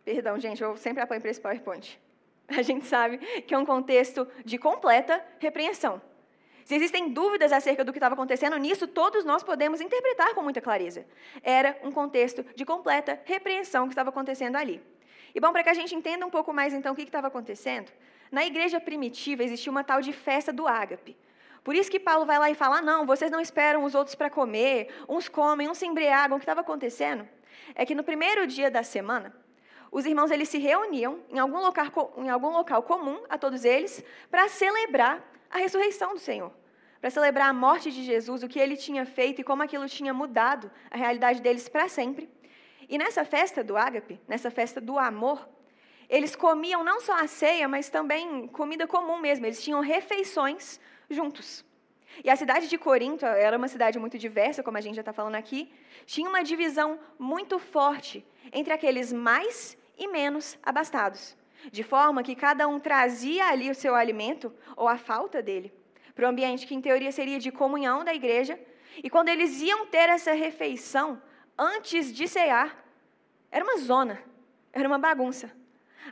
Perdão, 0.05 0.39
gente, 0.39 0.63
eu 0.63 0.77
sempre 0.77 1.03
apoio 1.03 1.21
para 1.21 1.31
esse 1.31 1.41
PowerPoint. 1.41 2.01
A 2.49 2.63
gente 2.63 2.87
sabe 2.87 3.19
que 3.19 3.53
é 3.55 3.59
um 3.59 3.67
contexto 3.67 4.27
de 4.43 4.57
completa 4.57 5.23
repreensão. 5.39 6.01
Se 6.65 6.75
existem 6.75 7.11
dúvidas 7.11 7.53
acerca 7.53 7.85
do 7.85 7.93
que 7.93 7.99
estava 7.99 8.15
acontecendo 8.15 8.57
nisso, 8.57 8.87
todos 8.87 9.25
nós 9.25 9.43
podemos 9.43 9.81
interpretar 9.81 10.35
com 10.35 10.43
muita 10.43 10.61
clareza. 10.61 11.07
Era 11.43 11.79
um 11.83 11.91
contexto 11.91 12.45
de 12.55 12.65
completa 12.65 13.21
repreensão 13.25 13.87
que 13.87 13.93
estava 13.93 14.11
acontecendo 14.11 14.57
ali. 14.57 14.81
E 15.35 15.41
bom, 15.41 15.53
para 15.53 15.63
que 15.63 15.71
a 15.71 15.75
gente 15.75 15.95
entenda 15.95 16.27
um 16.27 16.31
pouco 16.31 16.53
mais 16.53 16.73
então 16.73 16.93
o 16.93 16.97
que 16.97 17.03
estava 17.03 17.29
acontecendo, 17.29 17.91
na 18.31 18.45
igreja 18.45 18.81
primitiva 18.81 19.43
existia 19.43 19.71
uma 19.71 19.85
tal 19.85 20.01
de 20.01 20.13
festa 20.13 20.53
do 20.53 20.67
ágape. 20.67 21.17
Por 21.69 21.75
isso 21.75 21.91
que 21.91 22.01
Paulo 22.01 22.25
vai 22.25 22.39
lá 22.39 22.51
e 22.51 22.55
fala: 22.55 22.79
ah, 22.79 22.81
não, 22.81 23.05
vocês 23.05 23.31
não 23.31 23.43
esperam 23.43 23.85
os 23.85 23.95
outros 23.95 24.15
para 24.15 24.31
comer, 24.31 24.89
uns 25.07 25.29
comem, 25.29 25.69
uns 25.69 25.77
se 25.77 25.85
embriagam. 25.85 26.39
O 26.39 26.41
que 26.41 26.45
estava 26.45 26.63
acontecendo 26.63 27.29
é 27.75 27.85
que 27.85 27.95
no 27.95 28.03
primeiro 28.03 28.47
dia 28.47 28.71
da 28.71 28.83
semana, 28.83 29.37
os 29.93 30.07
irmãos 30.07 30.31
eles 30.31 30.49
se 30.49 30.57
reuniam 30.57 31.21
em 31.29 31.39
algum 31.39 31.59
local, 31.59 32.15
em 32.17 32.31
algum 32.31 32.49
local 32.49 32.83
comum 32.83 33.23
a 33.29 33.37
todos 33.37 33.67
eles 33.67 34.03
para 34.31 34.49
celebrar 34.49 35.23
a 35.51 35.59
ressurreição 35.59 36.15
do 36.15 36.19
Senhor, 36.19 36.51
para 37.03 37.11
celebrar 37.11 37.51
a 37.51 37.53
morte 37.53 37.91
de 37.91 38.03
Jesus, 38.03 38.43
o 38.43 38.49
que 38.49 38.59
ele 38.59 38.75
tinha 38.75 39.05
feito 39.05 39.43
e 39.43 39.45
como 39.45 39.63
aquilo 39.63 39.87
tinha 39.91 40.15
mudado 40.15 40.71
a 40.91 40.97
realidade 40.97 41.43
deles 41.43 41.69
para 41.69 41.87
sempre. 41.87 42.31
E 42.89 42.97
nessa 42.97 43.27
festa 43.27 43.63
do 43.63 43.77
ágape, 43.77 44.19
nessa 44.27 44.51
festa 44.51 44.81
do 44.81 44.99
amor, 44.99 45.47
eles 46.09 46.35
comiam 46.35 46.83
não 46.83 46.99
só 46.99 47.13
a 47.13 47.27
ceia, 47.27 47.69
mas 47.69 47.91
também 47.91 48.49
comida 48.49 48.87
comum 48.87 49.19
mesmo. 49.19 49.45
Eles 49.45 49.63
tinham 49.63 49.83
refeições 49.83 50.81
juntos. 51.11 51.65
E 52.25 52.31
a 52.31 52.37
cidade 52.37 52.69
de 52.69 52.77
Corinto 52.77 53.25
era 53.25 53.57
uma 53.57 53.69
cidade 53.69 53.99
muito 53.99 54.19
diversa, 54.19 54.63
como 54.63 54.77
a 54.77 54.81
gente 54.81 54.97
já 54.97 55.03
está 55.03 55.13
falando 55.13 55.37
aqui, 55.37 55.71
tinha 56.07 56.29
uma 56.29 56.43
divisão 56.43 56.99
muito 57.19 57.59
forte 57.59 58.25
entre 58.53 58.73
aqueles 58.73 59.13
mais 59.13 59.77
e 59.97 60.09
menos 60.09 60.59
abastados, 60.63 61.37
de 61.71 61.83
forma 61.83 62.23
que 62.23 62.35
cada 62.35 62.67
um 62.67 62.81
trazia 62.81 63.47
ali 63.47 63.71
o 63.71 63.75
seu 63.75 63.95
alimento, 63.95 64.53
ou 64.77 64.89
a 64.89 64.97
falta 64.97 65.43
dele, 65.43 65.73
para 66.15 66.27
o 66.27 66.29
ambiente 66.29 66.67
que, 66.67 66.75
em 66.75 66.81
teoria, 66.81 67.13
seria 67.13 67.39
de 67.39 67.53
comunhão 67.53 68.05
da 68.05 68.15
igreja, 68.15 68.59
e 69.03 69.09
quando 69.09 69.29
eles 69.29 69.61
iam 69.61 69.87
ter 69.87 70.09
essa 70.09 70.33
refeição, 70.33 71.23
antes 71.57 72.13
de 72.13 72.27
cear, 72.27 72.85
era 73.51 73.65
uma 73.65 73.79
zona, 73.79 74.21
era 74.73 74.89
uma 74.89 74.99
bagunça. 74.99 75.53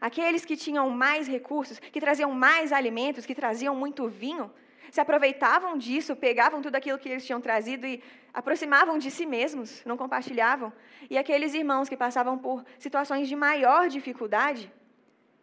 Aqueles 0.00 0.44
que 0.44 0.56
tinham 0.56 0.90
mais 0.90 1.26
recursos, 1.26 1.78
que 1.78 2.00
traziam 2.00 2.30
mais 2.30 2.72
alimentos, 2.72 3.24
que 3.24 3.34
traziam 3.34 3.74
muito 3.74 4.08
vinho, 4.08 4.52
se 4.90 5.00
aproveitavam 5.00 5.76
disso, 5.76 6.14
pegavam 6.14 6.62
tudo 6.62 6.76
aquilo 6.76 6.98
que 6.98 7.08
eles 7.08 7.26
tinham 7.26 7.40
trazido 7.40 7.86
e 7.86 8.02
aproximavam 8.32 8.98
de 8.98 9.10
si 9.10 9.26
mesmos, 9.26 9.84
não 9.84 9.96
compartilhavam. 9.96 10.72
E 11.08 11.18
aqueles 11.18 11.54
irmãos 11.54 11.88
que 11.88 11.96
passavam 11.96 12.36
por 12.38 12.64
situações 12.78 13.28
de 13.28 13.36
maior 13.36 13.88
dificuldade 13.88 14.70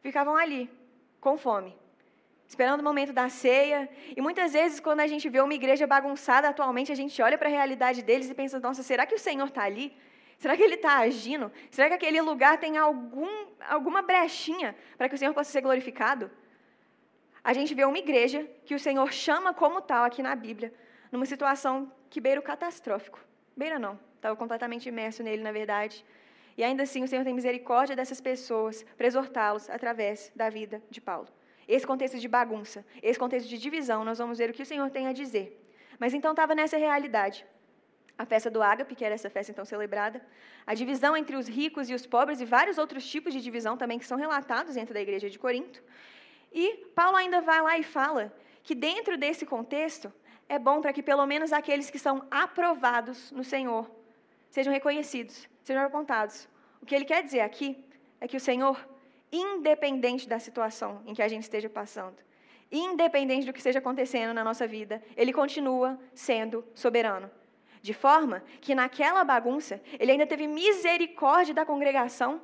ficavam 0.02 0.36
ali, 0.36 0.70
com 1.20 1.38
fome, 1.38 1.76
esperando 2.48 2.82
o 2.82 2.84
momento 2.84 3.14
da 3.14 3.30
ceia. 3.30 3.90
E 4.16 4.22
muitas 4.22 4.54
vezes, 4.54 4.80
quando 4.80 5.00
a 5.00 5.08
gente 5.08 5.28
vê 5.30 5.42
uma 5.42 5.54
igreja 5.54 5.88
bagunçada 5.88 6.50
atualmente, 6.50 6.92
a 6.92 6.96
gente 6.96 7.22
olha 7.22 7.38
para 7.38 7.48
a 7.48 7.52
realidade 7.52 8.02
deles 8.02 8.30
e 8.30 8.34
pensa: 8.34 8.60
nossa, 8.60 8.84
será 8.84 9.06
que 9.06 9.16
o 9.16 9.20
Senhor 9.20 9.48
está 9.48 9.64
ali? 9.64 9.96
Será 10.38 10.58
que 10.58 10.64
ele 10.64 10.76
está 10.76 10.98
agindo? 11.00 11.52
Será 11.72 11.88
que 11.88 11.94
aquele 11.94 12.22
lugar 12.22 12.58
tem 12.58 12.78
algum, 12.78 13.30
alguma 13.70 14.02
brechinha 14.02 14.76
para 14.98 15.08
que 15.08 15.16
o 15.16 15.18
Senhor 15.18 15.34
possa 15.34 15.52
ser 15.52 15.62
glorificado? 15.62 16.30
A 17.44 17.52
gente 17.52 17.74
vê 17.76 17.84
uma 17.84 17.98
igreja 17.98 18.48
que 18.66 18.74
o 18.74 18.80
Senhor 18.80 19.12
chama 19.12 19.54
como 19.54 19.82
tal 19.82 20.06
aqui 20.06 20.24
na 20.24 20.34
Bíblia, 20.34 20.74
numa 21.12 21.26
situação 21.26 21.92
que 22.10 22.22
beira 22.22 22.40
o 22.40 22.44
catastrófico. 22.44 23.20
Beira 23.56 23.78
não, 23.78 24.00
estava 24.16 24.36
completamente 24.36 24.88
imerso 24.88 25.22
nele, 25.22 25.44
na 25.44 25.52
verdade. 25.52 26.06
E 26.58 26.64
ainda 26.64 26.84
assim, 26.84 27.04
o 27.04 27.08
Senhor 27.08 27.26
tem 27.26 27.34
misericórdia 27.34 27.96
dessas 27.96 28.22
pessoas 28.22 28.86
para 28.98 29.08
exortá-los 29.08 29.70
através 29.70 30.32
da 30.34 30.50
vida 30.50 30.82
de 30.90 31.02
Paulo. 31.02 31.28
Esse 31.68 31.86
contexto 31.86 32.18
de 32.18 32.28
bagunça, 32.28 32.86
esse 33.02 33.20
contexto 33.20 33.50
de 33.50 33.58
divisão, 33.58 34.06
nós 34.06 34.20
vamos 34.20 34.38
ver 34.38 34.50
o 34.50 34.54
que 34.54 34.64
o 34.64 34.66
Senhor 34.66 34.90
tem 34.90 35.08
a 35.08 35.14
dizer. 35.14 35.60
Mas 36.00 36.14
então 36.14 36.32
estava 36.32 36.56
nessa 36.56 36.78
realidade. 36.78 37.46
A 38.18 38.26
festa 38.26 38.50
do 38.50 38.62
ágape, 38.62 38.96
que 38.96 39.04
era 39.04 39.16
essa 39.16 39.30
festa 39.30 39.52
então 39.52 39.66
celebrada, 39.66 40.22
a 40.66 40.74
divisão 40.74 41.18
entre 41.18 41.36
os 41.36 41.48
ricos 41.48 41.90
e 41.90 41.94
os 41.94 42.06
pobres 42.06 42.40
e 42.40 42.46
vários 42.46 42.78
outros 42.78 43.06
tipos 43.06 43.34
de 43.34 43.42
divisão 43.42 43.76
também 43.76 44.00
que 44.00 44.06
são 44.06 44.18
relatados 44.18 44.76
dentro 44.76 44.94
da 44.94 45.02
igreja 45.02 45.30
de 45.30 45.40
Corinto. 45.40 45.84
E 46.54 46.86
Paulo 46.96 47.18
ainda 47.18 47.42
vai 47.42 47.62
lá 47.62 47.78
e 47.78 47.84
fala 47.84 48.34
que 48.62 48.76
dentro 48.76 49.18
desse 49.18 49.46
contexto 49.46 50.14
é 50.48 50.60
bom 50.60 50.82
para 50.82 50.94
que 50.94 51.02
pelo 51.02 51.26
menos 51.26 51.52
aqueles 51.52 51.90
que 51.90 51.98
são 51.98 52.26
aprovados 52.30 53.32
no 53.32 53.44
Senhor 53.44 53.90
sejam 54.50 54.72
reconhecidos, 54.72 55.50
sejam 55.64 55.84
apontados. 55.84 56.48
O 56.82 56.86
que 56.86 56.94
ele 56.94 57.06
quer 57.06 57.24
dizer 57.24 57.40
aqui 57.40 57.84
é 58.22 58.28
que 58.28 58.38
o 58.38 58.40
Senhor 58.40 58.78
independente 59.32 60.30
da 60.30 60.38
situação 60.38 61.02
em 61.08 61.14
que 61.16 61.22
a 61.24 61.28
gente 61.28 61.42
esteja 61.42 61.68
passando, 61.68 62.18
independente 62.72 63.48
do 63.48 63.52
que 63.52 63.60
esteja 63.60 63.80
acontecendo 63.80 64.32
na 64.34 64.44
nossa 64.44 64.68
vida, 64.68 65.02
Ele 65.18 65.34
continua 65.34 66.00
sendo 66.14 66.64
soberano. 66.76 67.32
De 67.82 67.94
forma 67.94 68.44
que 68.62 68.76
naquela 68.76 69.24
bagunça, 69.24 69.82
Ele 70.00 70.12
ainda 70.12 70.28
teve 70.28 70.46
misericórdia 70.48 71.54
da 71.54 71.66
congregação 71.66 72.40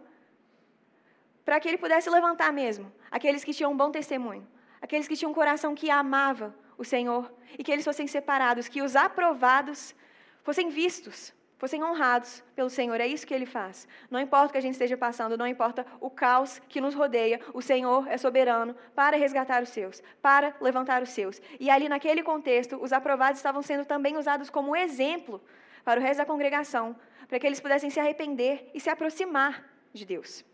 para 1.46 1.60
que 1.60 1.68
Ele 1.68 1.78
pudesse 1.78 2.10
levantar 2.10 2.52
mesmo 2.52 2.92
aqueles 3.12 3.44
que 3.44 3.54
tinham 3.54 3.72
um 3.72 3.78
bom 3.78 3.92
testemunho, 3.92 4.48
aqueles 4.82 5.08
que 5.08 5.16
tinham 5.16 5.32
um 5.32 5.34
coração 5.34 5.76
que 5.76 5.90
amava 5.90 6.56
o 6.78 6.84
Senhor 6.84 7.32
e 7.58 7.64
que 7.64 7.72
eles 7.72 7.86
fossem 7.86 8.08
separados, 8.08 8.68
que 8.68 8.82
os 8.82 8.96
aprovados 8.96 9.96
fossem 10.44 10.70
vistos 10.70 11.34
fossem 11.60 11.84
honrados 11.84 12.42
pelo 12.56 12.70
Senhor. 12.70 13.00
É 13.02 13.06
isso 13.06 13.28
que 13.28 13.34
ele 13.34 13.46
faz. 13.46 13.88
Não 14.10 14.20
importa 14.20 14.48
o 14.48 14.52
que 14.54 14.58
a 14.58 14.62
gente 14.62 14.74
esteja 14.74 14.96
passando, 14.96 15.38
não 15.38 15.46
importa 15.46 15.86
o 16.00 16.10
caos 16.10 16.60
que 16.70 16.80
nos 16.80 16.96
rodeia, 16.96 17.40
o 17.54 17.62
Senhor 17.62 18.08
é 18.08 18.18
soberano 18.18 18.74
para 18.96 19.18
resgatar 19.18 19.62
os 19.62 19.70
seus, 19.70 20.02
para 20.22 20.56
levantar 20.62 21.04
os 21.04 21.10
seus. 21.10 21.42
E 21.60 21.70
ali 21.70 21.90
naquele 21.90 22.24
contexto, 22.24 22.82
os 22.82 22.94
aprovados 22.94 23.40
estavam 23.40 23.62
sendo 23.62 23.86
também 23.86 24.18
usados 24.18 24.50
como 24.50 24.76
exemplo 24.76 25.42
para 25.84 26.00
o 26.00 26.04
resto 26.04 26.20
da 26.20 26.26
congregação, 26.26 26.96
para 27.28 27.38
que 27.38 27.46
eles 27.46 27.60
pudessem 27.60 27.90
se 27.90 28.00
arrepender 28.00 28.72
e 28.74 28.80
se 28.80 28.90
aproximar 28.90 29.66
de 29.94 30.06
Deus. 30.06 30.46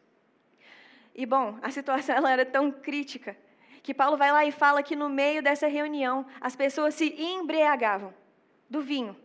E 1.15 1.25
bom, 1.25 1.57
a 1.61 1.71
situação 1.71 2.15
ela 2.15 2.31
era 2.31 2.45
tão 2.45 2.71
crítica 2.71 3.35
que 3.81 3.93
Paulo 3.93 4.17
vai 4.17 4.31
lá 4.31 4.45
e 4.45 4.51
fala 4.51 4.83
que 4.83 4.95
no 4.95 5.09
meio 5.09 5.41
dessa 5.41 5.67
reunião 5.67 6.25
as 6.41 6.55
pessoas 6.55 6.93
se 6.93 7.15
embriagavam 7.19 8.13
do 8.69 8.81
vinho 8.81 9.15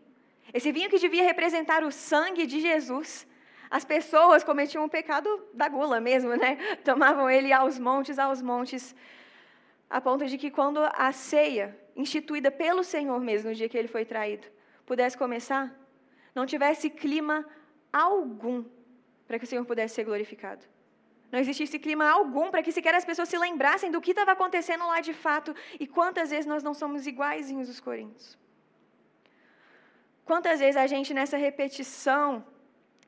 esse 0.53 0.73
vinho 0.73 0.91
que 0.91 0.99
devia 0.99 1.23
representar 1.23 1.85
o 1.85 1.93
sangue 1.93 2.47
de 2.47 2.61
Jesus, 2.61 3.27
as 3.71 3.85
pessoas 3.85 4.43
cometiam 4.43 4.85
o 4.85 4.89
pecado 4.89 5.29
da 5.55 5.69
gula 5.69 6.01
mesmo, 6.01 6.35
né? 6.37 6.57
Tomavam 6.85 7.31
ele 7.31 7.53
aos 7.53 7.79
montes, 7.79 8.19
aos 8.19 8.43
montes, 8.43 8.95
a 9.89 10.01
ponto 10.01 10.27
de 10.27 10.37
que 10.37 10.51
quando 10.51 10.81
a 10.93 11.13
ceia, 11.13 11.77
instituída 11.97 12.51
pelo 12.51 12.83
Senhor 12.83 13.21
mesmo 13.21 13.51
no 13.51 13.55
dia 13.55 13.69
que 13.69 13.79
ele 13.79 13.89
foi 13.89 14.05
traído, 14.05 14.47
pudesse 14.85 15.17
começar, 15.17 15.73
não 16.35 16.47
tivesse 16.47 16.91
clima 16.91 17.47
algum 17.93 18.65
para 19.27 19.39
que 19.39 19.45
o 19.45 19.49
Senhor 19.49 19.65
pudesse 19.65 19.95
ser 19.95 20.05
glorificado. 20.05 20.65
Não 21.33 21.39
existisse 21.39 21.79
clima 21.79 22.09
algum 22.09 22.51
para 22.51 22.63
que 22.63 22.73
sequer 22.73 22.95
as 22.95 23.05
pessoas 23.05 23.29
se 23.29 23.39
lembrassem 23.39 23.91
do 23.91 24.01
que 24.01 24.11
estava 24.11 24.33
acontecendo 24.33 24.87
lá 24.87 25.01
de 25.01 25.15
fato 25.15 25.55
e 25.79 25.87
quantas 25.87 26.31
vezes 26.31 26.47
nós 26.47 26.63
não 26.63 26.75
somos 26.75 27.07
iguaizinhos 27.07 27.69
os 27.69 27.81
coríntios. 27.81 28.39
Quantas 30.25 30.61
vezes 30.61 30.77
a 30.77 30.87
gente, 30.87 31.13
nessa 31.13 31.37
repetição 31.37 32.45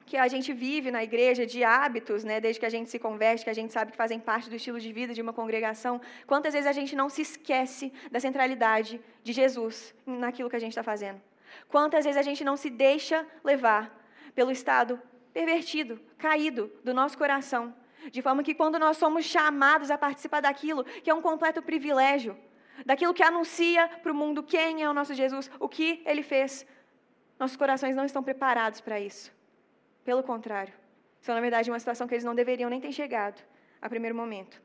que 0.06 0.16
a 0.16 0.28
gente 0.28 0.52
vive 0.52 0.90
na 0.90 1.02
igreja, 1.02 1.44
de 1.46 1.64
hábitos, 1.64 2.24
né, 2.24 2.40
desde 2.40 2.60
que 2.60 2.66
a 2.66 2.68
gente 2.68 2.90
se 2.90 2.98
converte, 2.98 3.44
que 3.44 3.50
a 3.50 3.54
gente 3.54 3.72
sabe 3.72 3.92
que 3.92 3.96
fazem 3.96 4.18
parte 4.18 4.50
do 4.50 4.56
estilo 4.56 4.78
de 4.78 4.92
vida 4.92 5.14
de 5.14 5.22
uma 5.22 5.32
congregação, 5.32 6.00
quantas 6.26 6.52
vezes 6.52 6.68
a 6.68 6.72
gente 6.72 6.94
não 6.94 7.08
se 7.08 7.22
esquece 7.22 7.92
da 8.10 8.20
centralidade 8.20 9.00
de 9.22 9.32
Jesus 9.32 9.94
naquilo 10.04 10.50
que 10.50 10.56
a 10.56 10.58
gente 10.58 10.72
está 10.72 10.82
fazendo? 10.82 11.20
Quantas 11.68 12.04
vezes 12.04 12.18
a 12.18 12.22
gente 12.22 12.44
não 12.44 12.56
se 12.56 12.70
deixa 12.70 13.26
levar 13.44 13.96
pelo 14.34 14.50
estado 14.50 15.00
pervertido, 15.32 16.00
caído 16.18 16.70
do 16.84 16.92
nosso 16.92 17.16
coração, 17.16 17.74
de 18.10 18.22
forma 18.22 18.42
que 18.42 18.54
quando 18.54 18.78
nós 18.78 18.96
somos 18.96 19.24
chamados 19.24 19.90
a 19.90 19.98
participar 19.98 20.40
daquilo 20.40 20.84
que 20.84 21.10
é 21.10 21.14
um 21.14 21.22
completo 21.22 21.62
privilégio, 21.62 22.36
daquilo 22.84 23.14
que 23.14 23.22
anuncia 23.22 23.88
para 24.02 24.12
o 24.12 24.14
mundo 24.14 24.42
quem 24.42 24.82
é 24.82 24.88
o 24.88 24.94
nosso 24.94 25.14
Jesus, 25.14 25.50
o 25.60 25.68
que 25.68 26.02
ele 26.04 26.22
fez 26.22 26.66
nossos 27.38 27.56
corações 27.56 27.96
não 27.96 28.04
estão 28.04 28.22
preparados 28.22 28.80
para 28.80 29.00
isso. 29.00 29.32
Pelo 30.04 30.22
contrário, 30.22 30.72
são, 31.20 31.34
na 31.34 31.40
verdade, 31.40 31.70
uma 31.70 31.78
situação 31.78 32.06
que 32.06 32.14
eles 32.14 32.24
não 32.24 32.34
deveriam 32.34 32.70
nem 32.70 32.80
ter 32.80 32.92
chegado 32.92 33.42
a 33.80 33.88
primeiro 33.88 34.16
momento. 34.16 34.60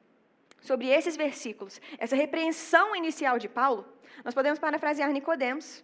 Sobre 0.59 0.87
esses 0.87 1.15
versículos, 1.15 1.81
essa 1.97 2.15
repreensão 2.15 2.95
inicial 2.95 3.39
de 3.39 3.47
Paulo, 3.47 3.85
nós 4.23 4.33
podemos 4.33 4.59
parafrasear 4.59 5.11
Nicodemos, 5.11 5.83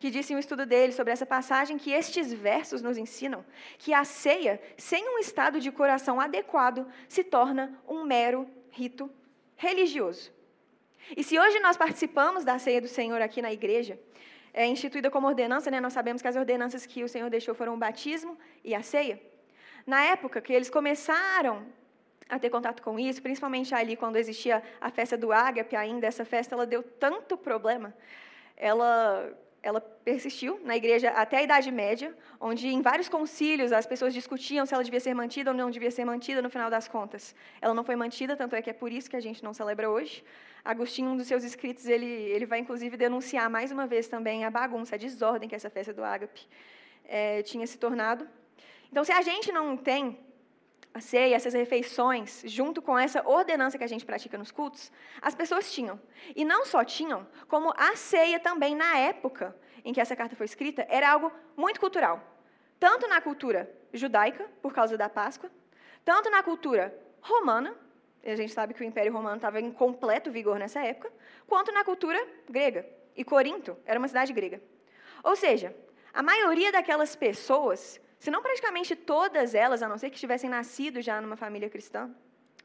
que 0.00 0.10
disse 0.10 0.32
em 0.32 0.36
um 0.36 0.38
estudo 0.38 0.64
dele 0.64 0.92
sobre 0.92 1.12
essa 1.12 1.26
passagem 1.26 1.76
que 1.76 1.92
estes 1.92 2.32
versos 2.32 2.80
nos 2.80 2.96
ensinam 2.96 3.44
que 3.78 3.92
a 3.92 4.02
ceia, 4.02 4.60
sem 4.78 5.06
um 5.06 5.18
estado 5.18 5.60
de 5.60 5.70
coração 5.70 6.18
adequado, 6.18 6.90
se 7.06 7.22
torna 7.22 7.78
um 7.86 8.02
mero 8.02 8.48
rito 8.70 9.10
religioso. 9.56 10.32
E 11.14 11.22
se 11.22 11.38
hoje 11.38 11.60
nós 11.60 11.76
participamos 11.76 12.44
da 12.44 12.58
ceia 12.58 12.80
do 12.80 12.88
Senhor 12.88 13.20
aqui 13.20 13.42
na 13.42 13.52
igreja, 13.52 14.00
é 14.54 14.66
instituída 14.66 15.10
como 15.10 15.26
ordenança, 15.26 15.70
né? 15.70 15.80
nós 15.80 15.92
sabemos 15.92 16.22
que 16.22 16.28
as 16.28 16.34
ordenanças 16.34 16.86
que 16.86 17.04
o 17.04 17.08
Senhor 17.08 17.28
deixou 17.28 17.54
foram 17.54 17.74
o 17.74 17.76
batismo 17.76 18.38
e 18.64 18.74
a 18.74 18.82
ceia. 18.82 19.20
Na 19.86 20.02
época 20.02 20.40
que 20.40 20.52
eles 20.52 20.70
começaram 20.70 21.66
a 22.26 22.38
ter 22.38 22.48
contato 22.48 22.82
com 22.82 22.98
isso, 22.98 23.20
principalmente 23.20 23.74
ali 23.74 23.96
quando 23.96 24.16
existia 24.16 24.62
a 24.80 24.90
festa 24.90 25.16
do 25.16 25.30
ágape 25.30 25.76
ainda, 25.76 26.06
essa 26.06 26.24
festa 26.24 26.54
ela 26.54 26.64
deu 26.64 26.82
tanto 26.82 27.36
problema, 27.36 27.94
ela 28.56 29.30
ela 29.62 29.80
persistiu 29.80 30.58
na 30.64 30.76
igreja 30.76 31.10
até 31.10 31.38
a 31.38 31.42
Idade 31.42 31.70
Média, 31.70 32.14
onde 32.40 32.68
em 32.68 32.80
vários 32.80 33.08
concílios 33.08 33.72
as 33.72 33.86
pessoas 33.86 34.14
discutiam 34.14 34.64
se 34.64 34.72
ela 34.74 34.82
devia 34.82 35.00
ser 35.00 35.14
mantida 35.14 35.50
ou 35.50 35.56
não 35.56 35.70
devia 35.70 35.90
ser 35.90 36.04
mantida 36.04 36.40
no 36.40 36.48
final 36.48 36.70
das 36.70 36.88
contas. 36.88 37.34
Ela 37.60 37.74
não 37.74 37.84
foi 37.84 37.96
mantida, 37.96 38.36
tanto 38.36 38.56
é 38.56 38.62
que 38.62 38.70
é 38.70 38.72
por 38.72 38.90
isso 38.90 39.10
que 39.10 39.16
a 39.16 39.20
gente 39.20 39.44
não 39.44 39.52
celebra 39.52 39.90
hoje. 39.90 40.24
Agostinho, 40.64 41.10
um 41.10 41.16
dos 41.16 41.26
seus 41.26 41.44
escritos, 41.44 41.86
ele, 41.86 42.06
ele 42.06 42.46
vai 42.46 42.58
inclusive 42.58 42.96
denunciar 42.96 43.50
mais 43.50 43.70
uma 43.70 43.86
vez 43.86 44.08
também 44.08 44.44
a 44.44 44.50
bagunça, 44.50 44.94
a 44.94 44.98
desordem 44.98 45.48
que 45.48 45.54
essa 45.54 45.70
festa 45.70 45.92
do 45.92 46.02
ágape 46.02 46.46
é, 47.04 47.42
tinha 47.42 47.66
se 47.66 47.78
tornado. 47.78 48.26
Então, 48.90 49.04
se 49.04 49.12
a 49.12 49.22
gente 49.22 49.52
não 49.52 49.76
tem 49.76 50.18
a 50.92 51.00
ceia, 51.00 51.36
essas 51.36 51.54
refeições, 51.54 52.42
junto 52.46 52.82
com 52.82 52.98
essa 52.98 53.26
ordenança 53.26 53.78
que 53.78 53.84
a 53.84 53.86
gente 53.86 54.04
pratica 54.04 54.36
nos 54.36 54.50
cultos, 54.50 54.90
as 55.22 55.34
pessoas 55.34 55.72
tinham. 55.72 56.00
E 56.34 56.44
não 56.44 56.66
só 56.66 56.84
tinham, 56.84 57.26
como 57.48 57.72
a 57.76 57.94
ceia 57.94 58.40
também, 58.40 58.74
na 58.74 58.98
época 58.98 59.56
em 59.84 59.92
que 59.92 60.00
essa 60.00 60.16
carta 60.16 60.34
foi 60.36 60.46
escrita, 60.46 60.86
era 60.88 61.10
algo 61.10 61.32
muito 61.56 61.78
cultural. 61.78 62.20
Tanto 62.78 63.06
na 63.06 63.20
cultura 63.20 63.70
judaica, 63.92 64.48
por 64.60 64.72
causa 64.72 64.96
da 64.96 65.08
Páscoa, 65.08 65.50
tanto 66.04 66.28
na 66.30 66.42
cultura 66.42 66.94
romana, 67.20 67.74
e 68.22 68.30
a 68.30 68.36
gente 68.36 68.52
sabe 68.52 68.74
que 68.74 68.82
o 68.82 68.84
Império 68.84 69.12
Romano 69.12 69.36
estava 69.36 69.60
em 69.60 69.70
completo 69.70 70.30
vigor 70.30 70.58
nessa 70.58 70.80
época, 70.84 71.10
quanto 71.46 71.72
na 71.72 71.84
cultura 71.84 72.18
grega. 72.48 72.86
E 73.16 73.24
Corinto 73.24 73.76
era 73.84 73.98
uma 73.98 74.08
cidade 74.08 74.32
grega. 74.32 74.60
Ou 75.22 75.36
seja, 75.36 75.74
a 76.12 76.22
maioria 76.22 76.72
daquelas 76.72 77.14
pessoas 77.14 78.00
se 78.20 78.30
não 78.30 78.42
praticamente 78.42 78.94
todas 78.94 79.54
elas, 79.54 79.82
a 79.82 79.88
não 79.88 79.96
ser 79.96 80.10
que 80.10 80.18
tivessem 80.18 80.48
nascido 80.50 81.00
já 81.00 81.22
numa 81.22 81.36
família 81.36 81.70
cristã, 81.70 82.14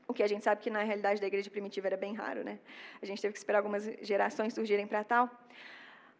o 0.06 0.14
que 0.14 0.22
a 0.22 0.28
gente 0.28 0.44
sabe 0.44 0.62
que 0.62 0.70
na 0.70 0.84
realidade 0.84 1.22
da 1.22 1.28
igreja 1.28 1.50
primitiva 1.50 1.88
era 1.88 1.96
bem 1.96 2.14
raro, 2.14 2.44
né? 2.44 2.60
A 3.02 3.06
gente 3.06 3.22
teve 3.22 3.32
que 3.32 3.40
esperar 3.40 3.60
algumas 3.60 3.86
gerações 4.02 4.54
surgirem 4.54 4.86
para 4.86 5.02
tal. 5.06 5.32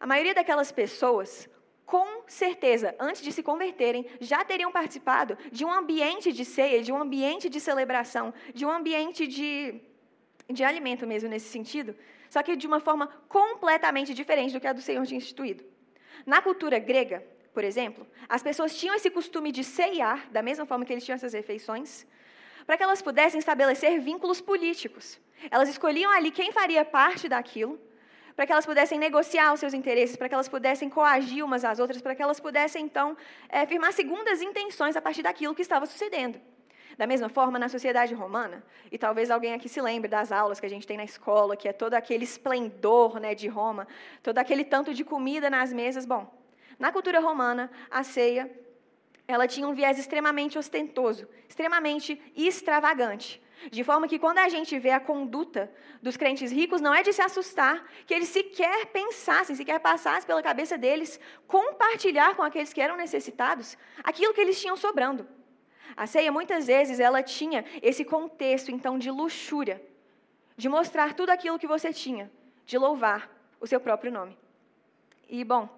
A 0.00 0.06
maioria 0.06 0.34
daquelas 0.34 0.72
pessoas, 0.72 1.50
com 1.84 2.22
certeza, 2.26 2.96
antes 2.98 3.20
de 3.20 3.30
se 3.30 3.42
converterem, 3.42 4.06
já 4.20 4.42
teriam 4.42 4.72
participado 4.72 5.36
de 5.52 5.66
um 5.66 5.70
ambiente 5.70 6.32
de 6.32 6.44
ceia, 6.44 6.82
de 6.82 6.90
um 6.90 6.98
ambiente 6.98 7.50
de 7.50 7.60
celebração, 7.60 8.32
de 8.54 8.64
um 8.64 8.70
ambiente 8.70 9.26
de, 9.26 9.80
de 10.50 10.64
alimento 10.64 11.06
mesmo 11.06 11.28
nesse 11.28 11.50
sentido, 11.50 11.94
só 12.30 12.42
que 12.42 12.56
de 12.56 12.66
uma 12.66 12.80
forma 12.80 13.06
completamente 13.28 14.14
diferente 14.14 14.54
do 14.54 14.60
que 14.60 14.66
a 14.66 14.72
do 14.72 14.80
Senhor 14.80 15.04
tinha 15.06 15.18
instituído. 15.18 15.62
Na 16.24 16.40
cultura 16.40 16.78
grega, 16.78 17.22
por 17.56 17.64
exemplo, 17.64 18.06
as 18.28 18.42
pessoas 18.42 18.76
tinham 18.78 18.94
esse 18.94 19.08
costume 19.08 19.50
de 19.50 19.64
ceiar, 19.64 20.18
da 20.30 20.42
mesma 20.42 20.66
forma 20.66 20.84
que 20.84 20.92
eles 20.92 21.02
tinham 21.06 21.16
essas 21.16 21.32
refeições, 21.32 22.06
para 22.66 22.76
que 22.76 22.82
elas 22.82 23.00
pudessem 23.00 23.38
estabelecer 23.38 23.98
vínculos 23.98 24.42
políticos. 24.42 25.18
Elas 25.50 25.70
escolhiam 25.70 26.12
ali 26.12 26.30
quem 26.30 26.52
faria 26.52 26.84
parte 26.84 27.30
daquilo, 27.34 27.80
para 28.34 28.44
que 28.44 28.52
elas 28.52 28.66
pudessem 28.66 28.98
negociar 28.98 29.54
os 29.54 29.60
seus 29.60 29.72
interesses, 29.72 30.16
para 30.16 30.28
que 30.28 30.34
elas 30.34 30.50
pudessem 30.50 30.90
coagir 30.90 31.42
umas 31.42 31.64
às 31.64 31.78
outras, 31.78 32.02
para 32.02 32.14
que 32.14 32.22
elas 32.22 32.38
pudessem, 32.38 32.84
então, 32.84 33.16
é, 33.48 33.64
firmar 33.64 33.90
segundas 33.94 34.42
intenções 34.42 34.94
a 34.94 35.00
partir 35.00 35.22
daquilo 35.22 35.54
que 35.54 35.62
estava 35.62 35.86
sucedendo. 35.86 36.38
Da 36.98 37.06
mesma 37.06 37.30
forma, 37.30 37.58
na 37.58 37.70
sociedade 37.70 38.12
romana, 38.12 38.62
e 38.92 38.98
talvez 38.98 39.30
alguém 39.30 39.54
aqui 39.54 39.66
se 39.66 39.80
lembre 39.80 40.10
das 40.10 40.30
aulas 40.30 40.60
que 40.60 40.66
a 40.66 40.68
gente 40.74 40.86
tem 40.86 40.98
na 40.98 41.04
escola, 41.04 41.56
que 41.56 41.68
é 41.68 41.72
todo 41.72 41.94
aquele 41.94 42.24
esplendor 42.24 43.18
né, 43.18 43.34
de 43.34 43.48
Roma, 43.48 43.88
todo 44.22 44.36
aquele 44.36 44.62
tanto 44.62 44.92
de 44.92 45.02
comida 45.04 45.48
nas 45.48 45.72
mesas. 45.72 46.04
Bom, 46.04 46.30
na 46.78 46.92
cultura 46.92 47.20
romana, 47.20 47.70
a 47.90 48.02
ceia 48.02 48.50
ela 49.28 49.48
tinha 49.48 49.66
um 49.66 49.74
viés 49.74 49.98
extremamente 49.98 50.58
ostentoso, 50.58 51.28
extremamente 51.48 52.20
extravagante. 52.36 53.42
De 53.70 53.82
forma 53.82 54.06
que 54.06 54.18
quando 54.18 54.38
a 54.38 54.48
gente 54.48 54.78
vê 54.78 54.90
a 54.90 55.00
conduta 55.00 55.72
dos 56.00 56.16
crentes 56.16 56.52
ricos, 56.52 56.80
não 56.80 56.94
é 56.94 57.02
de 57.02 57.12
se 57.12 57.22
assustar 57.22 57.84
que 58.06 58.14
eles 58.14 58.28
sequer 58.28 58.86
pensassem, 58.86 59.56
sequer 59.56 59.80
passassem 59.80 60.26
pela 60.26 60.42
cabeça 60.42 60.78
deles 60.78 61.18
compartilhar 61.46 62.36
com 62.36 62.42
aqueles 62.42 62.72
que 62.72 62.80
eram 62.80 62.96
necessitados 62.96 63.76
aquilo 64.04 64.34
que 64.34 64.40
eles 64.40 64.60
tinham 64.60 64.76
sobrando. 64.76 65.26
A 65.96 66.06
ceia, 66.06 66.30
muitas 66.30 66.66
vezes, 66.66 67.00
ela 67.00 67.22
tinha 67.22 67.64
esse 67.82 68.04
contexto, 68.04 68.70
então, 68.70 68.98
de 68.98 69.10
luxúria, 69.10 69.82
de 70.56 70.68
mostrar 70.68 71.14
tudo 71.14 71.30
aquilo 71.30 71.58
que 71.58 71.66
você 71.66 71.92
tinha, 71.92 72.30
de 72.66 72.76
louvar 72.76 73.30
o 73.58 73.66
seu 73.66 73.80
próprio 73.80 74.12
nome. 74.12 74.36
E, 75.28 75.42
bom, 75.42 75.68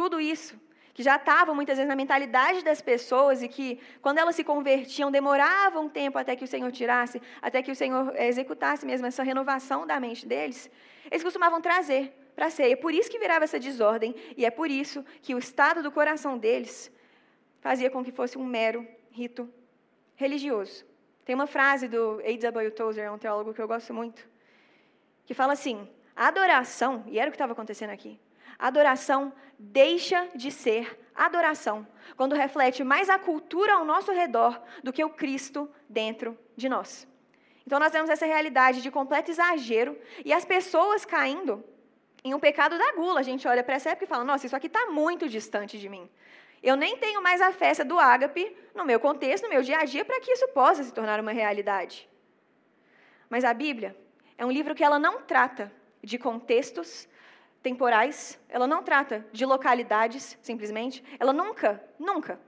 tudo 0.00 0.18
isso 0.18 0.52
que 0.94 1.02
já 1.08 1.16
estavam 1.16 1.54
muitas 1.54 1.76
vezes 1.76 1.88
na 1.92 1.94
mentalidade 2.02 2.64
das 2.68 2.80
pessoas 2.80 3.42
e 3.42 3.48
que, 3.54 3.78
quando 4.04 4.18
elas 4.22 4.34
se 4.34 4.44
convertiam, 4.52 5.10
demorava 5.10 5.78
um 5.78 5.90
tempo 5.90 6.16
até 6.16 6.34
que 6.34 6.46
o 6.46 6.48
Senhor 6.54 6.70
tirasse, 6.72 7.20
até 7.40 7.62
que 7.62 7.70
o 7.70 7.76
Senhor 7.76 8.16
executasse 8.16 8.86
mesmo 8.90 9.06
essa 9.06 9.22
renovação 9.22 9.86
da 9.86 10.00
mente 10.00 10.26
deles, 10.26 10.70
eles 11.10 11.22
costumavam 11.22 11.60
trazer 11.60 12.02
para 12.34 12.46
a 12.46 12.50
ceia. 12.50 12.76
Por 12.78 12.94
isso 12.94 13.10
que 13.10 13.18
virava 13.18 13.44
essa 13.44 13.60
desordem 13.60 14.14
e 14.38 14.46
é 14.46 14.50
por 14.50 14.70
isso 14.70 15.04
que 15.20 15.34
o 15.34 15.38
estado 15.38 15.82
do 15.82 15.92
coração 15.92 16.38
deles 16.38 16.90
fazia 17.60 17.90
com 17.90 18.02
que 18.02 18.10
fosse 18.10 18.38
um 18.38 18.46
mero 18.58 18.86
rito 19.10 19.52
religioso. 20.16 20.86
Tem 21.26 21.34
uma 21.34 21.46
frase 21.46 21.88
do 21.88 22.22
A.W. 22.24 22.70
Tozer, 22.70 23.12
um 23.12 23.18
teólogo 23.18 23.52
que 23.52 23.60
eu 23.60 23.68
gosto 23.68 23.92
muito, 23.92 24.26
que 25.26 25.34
fala 25.34 25.52
assim: 25.52 25.86
a 26.16 26.28
adoração, 26.28 27.04
e 27.06 27.18
era 27.18 27.28
o 27.28 27.32
que 27.32 27.36
estava 27.36 27.52
acontecendo 27.52 27.90
aqui, 27.90 28.18
adoração 28.60 29.32
deixa 29.58 30.28
de 30.34 30.50
ser 30.50 30.98
adoração 31.14 31.86
quando 32.16 32.34
reflete 32.34 32.84
mais 32.84 33.10
a 33.10 33.18
cultura 33.18 33.74
ao 33.74 33.84
nosso 33.84 34.12
redor 34.12 34.60
do 34.82 34.92
que 34.92 35.04
o 35.04 35.10
Cristo 35.10 35.68
dentro 35.88 36.38
de 36.56 36.68
nós. 36.68 37.08
Então 37.66 37.78
nós 37.78 37.92
temos 37.92 38.10
essa 38.10 38.26
realidade 38.26 38.82
de 38.82 38.90
completo 38.90 39.30
exagero 39.30 39.98
e 40.24 40.32
as 40.32 40.44
pessoas 40.44 41.04
caindo 41.04 41.64
em 42.24 42.34
um 42.34 42.40
pecado 42.40 42.76
da 42.76 42.92
gula. 42.92 43.20
A 43.20 43.22
gente 43.22 43.46
olha 43.46 43.62
para 43.62 43.74
essa 43.74 43.90
época 43.90 44.04
e 44.04 44.08
fala: 44.08 44.24
nossa, 44.24 44.46
isso 44.46 44.56
aqui 44.56 44.66
está 44.66 44.86
muito 44.86 45.28
distante 45.28 45.78
de 45.78 45.88
mim. 45.88 46.08
Eu 46.62 46.76
nem 46.76 46.96
tenho 46.98 47.22
mais 47.22 47.40
a 47.40 47.52
festa 47.52 47.84
do 47.84 47.98
ágape 47.98 48.54
no 48.74 48.84
meu 48.84 49.00
contexto, 49.00 49.44
no 49.44 49.50
meu 49.50 49.62
dia 49.62 49.78
a 49.78 49.84
dia, 49.84 50.04
para 50.04 50.20
que 50.20 50.30
isso 50.30 50.48
possa 50.48 50.82
se 50.84 50.92
tornar 50.92 51.18
uma 51.18 51.32
realidade. 51.32 52.08
Mas 53.30 53.44
a 53.44 53.54
Bíblia 53.54 53.96
é 54.36 54.44
um 54.44 54.50
livro 54.50 54.74
que 54.74 54.84
ela 54.84 54.98
não 54.98 55.22
trata 55.22 55.72
de 56.02 56.18
contextos 56.18 57.08
temporais, 57.62 58.38
ela 58.48 58.66
não 58.66 58.82
trata 58.82 59.26
de 59.32 59.44
localidades, 59.44 60.38
simplesmente. 60.42 61.02
Ela 61.18 61.32
nunca, 61.32 61.82
nunca, 61.98 62.40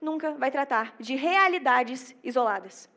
nunca 0.00 0.32
vai 0.34 0.50
tratar 0.50 0.94
de 0.98 1.14
realidades 1.16 2.14
isoladas. 2.22 2.88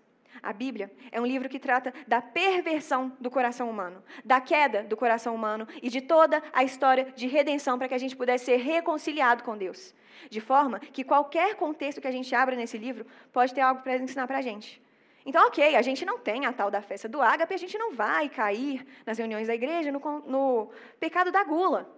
A 0.41 0.51
Bíblia 0.51 0.91
é 1.09 1.21
um 1.21 1.25
livro 1.25 1.47
que 1.47 1.57
trata 1.57 1.93
da 2.05 2.21
perversão 2.21 3.15
do 3.17 3.31
coração 3.31 3.69
humano, 3.69 4.03
da 4.25 4.41
queda 4.41 4.83
do 4.83 4.97
coração 4.97 5.33
humano 5.33 5.65
e 5.81 5.89
de 5.89 6.01
toda 6.01 6.43
a 6.51 6.65
história 6.65 7.13
de 7.15 7.27
redenção 7.27 7.77
para 7.77 7.87
que 7.87 7.93
a 7.93 7.97
gente 7.97 8.15
pudesse 8.15 8.45
ser 8.45 8.57
reconciliado 8.57 9.43
com 9.43 9.57
Deus. 9.57 9.95
De 10.29 10.41
forma 10.41 10.79
que 10.79 11.03
qualquer 11.03 11.55
contexto 11.55 12.01
que 12.01 12.07
a 12.07 12.11
gente 12.11 12.35
abra 12.35 12.57
nesse 12.57 12.77
livro 12.77 13.05
pode 13.31 13.53
ter 13.53 13.61
algo 13.61 13.81
para 13.81 13.95
ensinar 13.97 14.27
para 14.27 14.39
a 14.39 14.41
gente. 14.41 14.82
Então, 15.25 15.47
ok, 15.47 15.75
a 15.75 15.81
gente 15.81 16.05
não 16.05 16.19
tem 16.19 16.45
a 16.45 16.51
tal 16.51 16.69
da 16.69 16.81
festa 16.81 17.07
do 17.07 17.21
ágape, 17.21 17.53
a 17.53 17.57
gente 17.57 17.77
não 17.77 17.93
vai 17.93 18.27
cair 18.27 18.85
nas 19.05 19.17
reuniões 19.17 19.47
da 19.47 19.55
igreja 19.55 19.91
no, 19.91 19.99
no 20.27 20.71
pecado 20.99 21.31
da 21.31 21.43
gula. 21.43 21.89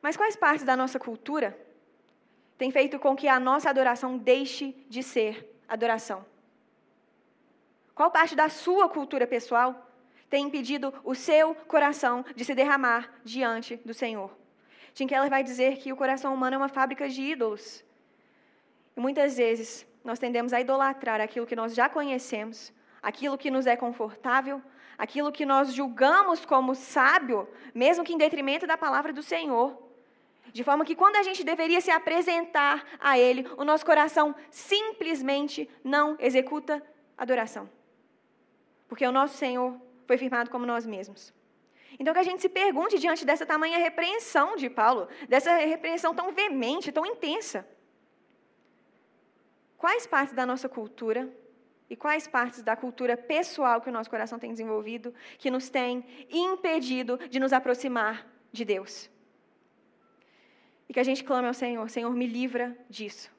Mas 0.00 0.16
quais 0.16 0.36
partes 0.36 0.64
da 0.64 0.76
nossa 0.76 0.98
cultura 0.98 1.58
têm 2.56 2.70
feito 2.70 2.98
com 2.98 3.16
que 3.16 3.26
a 3.26 3.40
nossa 3.40 3.68
adoração 3.70 4.16
deixe 4.16 4.72
de 4.88 5.02
ser 5.02 5.50
adoração? 5.66 6.24
Qual 7.94 8.10
parte 8.10 8.36
da 8.36 8.48
sua 8.48 8.88
cultura 8.88 9.26
pessoal 9.26 9.90
tem 10.28 10.46
impedido 10.46 10.92
o 11.04 11.14
seu 11.14 11.54
coração 11.54 12.24
de 12.36 12.44
se 12.44 12.54
derramar 12.54 13.12
diante 13.24 13.76
do 13.76 13.94
Senhor? 13.94 14.30
Tim 14.92 15.08
Keller 15.08 15.30
vai 15.30 15.42
dizer 15.42 15.78
que 15.78 15.92
o 15.92 15.96
coração 15.96 16.32
humano 16.32 16.54
é 16.54 16.58
uma 16.58 16.68
fábrica 16.68 17.08
de 17.08 17.20
ídolos. 17.20 17.84
E 18.96 19.00
muitas 19.00 19.36
vezes 19.36 19.86
nós 20.04 20.18
tendemos 20.18 20.52
a 20.52 20.60
idolatrar 20.60 21.20
aquilo 21.20 21.46
que 21.46 21.56
nós 21.56 21.74
já 21.74 21.88
conhecemos, 21.88 22.72
aquilo 23.02 23.38
que 23.38 23.50
nos 23.50 23.66
é 23.66 23.74
confortável, 23.74 24.62
aquilo 24.98 25.32
que 25.32 25.46
nós 25.46 25.72
julgamos 25.72 26.44
como 26.44 26.74
sábio, 26.74 27.48
mesmo 27.74 28.04
que 28.04 28.12
em 28.12 28.18
detrimento 28.18 28.66
da 28.66 28.76
palavra 28.76 29.12
do 29.12 29.22
Senhor. 29.22 29.82
De 30.52 30.62
forma 30.62 30.84
que 30.84 30.94
quando 30.94 31.16
a 31.16 31.22
gente 31.22 31.42
deveria 31.42 31.80
se 31.80 31.90
apresentar 31.90 32.84
a 33.00 33.18
Ele, 33.18 33.48
o 33.56 33.64
nosso 33.64 33.84
coração 33.84 34.34
simplesmente 34.50 35.68
não 35.82 36.16
executa 36.20 36.82
adoração. 37.16 37.68
Porque 38.86 39.06
o 39.06 39.10
nosso 39.10 39.36
Senhor 39.36 39.74
foi 40.06 40.18
firmado 40.18 40.50
como 40.50 40.66
nós 40.66 40.86
mesmos. 40.86 41.32
Então 41.98 42.12
que 42.12 42.20
a 42.20 42.24
gente 42.24 42.42
se 42.42 42.48
pergunte 42.48 42.98
diante 42.98 43.24
dessa 43.24 43.46
tamanha 43.46 43.78
repreensão 43.78 44.54
de 44.56 44.68
Paulo, 44.68 45.08
dessa 45.28 45.56
repreensão 45.56 46.14
tão 46.14 46.32
veemente, 46.32 46.92
tão 46.92 47.06
intensa. 47.06 47.66
Quais 49.84 50.06
partes 50.06 50.32
da 50.32 50.46
nossa 50.46 50.66
cultura 50.66 51.30
e 51.90 51.94
quais 51.94 52.26
partes 52.26 52.62
da 52.62 52.74
cultura 52.74 53.18
pessoal 53.18 53.82
que 53.82 53.90
o 53.90 53.92
nosso 53.92 54.08
coração 54.08 54.38
tem 54.38 54.50
desenvolvido 54.50 55.12
que 55.36 55.50
nos 55.50 55.68
tem 55.68 56.02
impedido 56.30 57.18
de 57.28 57.38
nos 57.38 57.52
aproximar 57.52 58.26
de 58.50 58.64
Deus? 58.64 59.10
E 60.88 60.94
que 60.94 60.98
a 60.98 61.02
gente 61.02 61.22
clame 61.22 61.48
ao 61.48 61.52
Senhor: 61.52 61.86
Senhor, 61.90 62.10
me 62.14 62.26
livra 62.26 62.74
disso. 62.88 63.30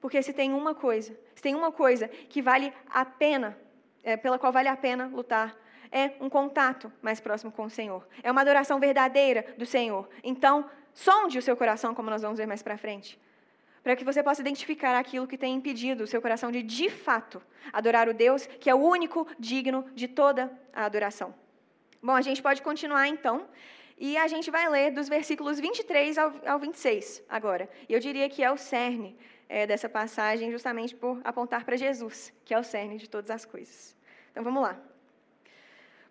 Porque 0.00 0.20
se 0.20 0.32
tem 0.32 0.52
uma 0.52 0.74
coisa, 0.74 1.16
se 1.32 1.42
tem 1.44 1.54
uma 1.54 1.70
coisa 1.70 2.08
que 2.08 2.42
vale 2.42 2.74
a 2.90 3.04
pena, 3.04 3.56
é, 4.02 4.16
pela 4.16 4.36
qual 4.36 4.52
vale 4.52 4.68
a 4.68 4.76
pena 4.76 5.06
lutar, 5.06 5.56
é 5.92 6.14
um 6.20 6.28
contato 6.28 6.92
mais 7.00 7.20
próximo 7.20 7.52
com 7.52 7.66
o 7.66 7.70
Senhor. 7.70 8.04
É 8.20 8.32
uma 8.32 8.40
adoração 8.40 8.80
verdadeira 8.80 9.54
do 9.56 9.64
Senhor. 9.64 10.08
Então, 10.24 10.68
sonde 10.92 11.38
o 11.38 11.42
seu 11.42 11.56
coração, 11.56 11.94
como 11.94 12.10
nós 12.10 12.22
vamos 12.22 12.38
ver 12.38 12.46
mais 12.46 12.64
para 12.64 12.76
frente 12.76 13.16
para 13.88 13.96
que 13.96 14.04
você 14.04 14.22
possa 14.22 14.42
identificar 14.42 14.98
aquilo 14.98 15.26
que 15.26 15.38
tem 15.38 15.54
impedido 15.54 16.04
o 16.04 16.06
seu 16.06 16.20
coração 16.20 16.52
de, 16.52 16.62
de 16.62 16.90
fato, 16.90 17.40
adorar 17.72 18.06
o 18.06 18.12
Deus 18.12 18.46
que 18.60 18.68
é 18.68 18.74
o 18.74 18.78
único 18.78 19.26
digno 19.38 19.82
de 19.94 20.06
toda 20.06 20.52
a 20.74 20.84
adoração. 20.84 21.34
Bom, 22.02 22.12
a 22.12 22.20
gente 22.20 22.42
pode 22.42 22.60
continuar 22.60 23.08
então, 23.08 23.48
e 23.96 24.18
a 24.18 24.28
gente 24.28 24.50
vai 24.50 24.68
ler 24.68 24.90
dos 24.90 25.08
versículos 25.08 25.58
23 25.58 26.18
ao, 26.18 26.34
ao 26.44 26.58
26 26.58 27.22
agora. 27.30 27.66
E 27.88 27.94
eu 27.94 27.98
diria 27.98 28.28
que 28.28 28.44
é 28.44 28.52
o 28.52 28.58
cerne 28.58 29.16
é, 29.48 29.66
dessa 29.66 29.88
passagem, 29.88 30.52
justamente 30.52 30.94
por 30.94 31.18
apontar 31.24 31.64
para 31.64 31.74
Jesus, 31.74 32.30
que 32.44 32.52
é 32.52 32.58
o 32.58 32.62
cerne 32.62 32.98
de 32.98 33.08
todas 33.08 33.30
as 33.30 33.46
coisas. 33.46 33.96
Então 34.30 34.44
vamos 34.44 34.62
lá. 34.64 34.78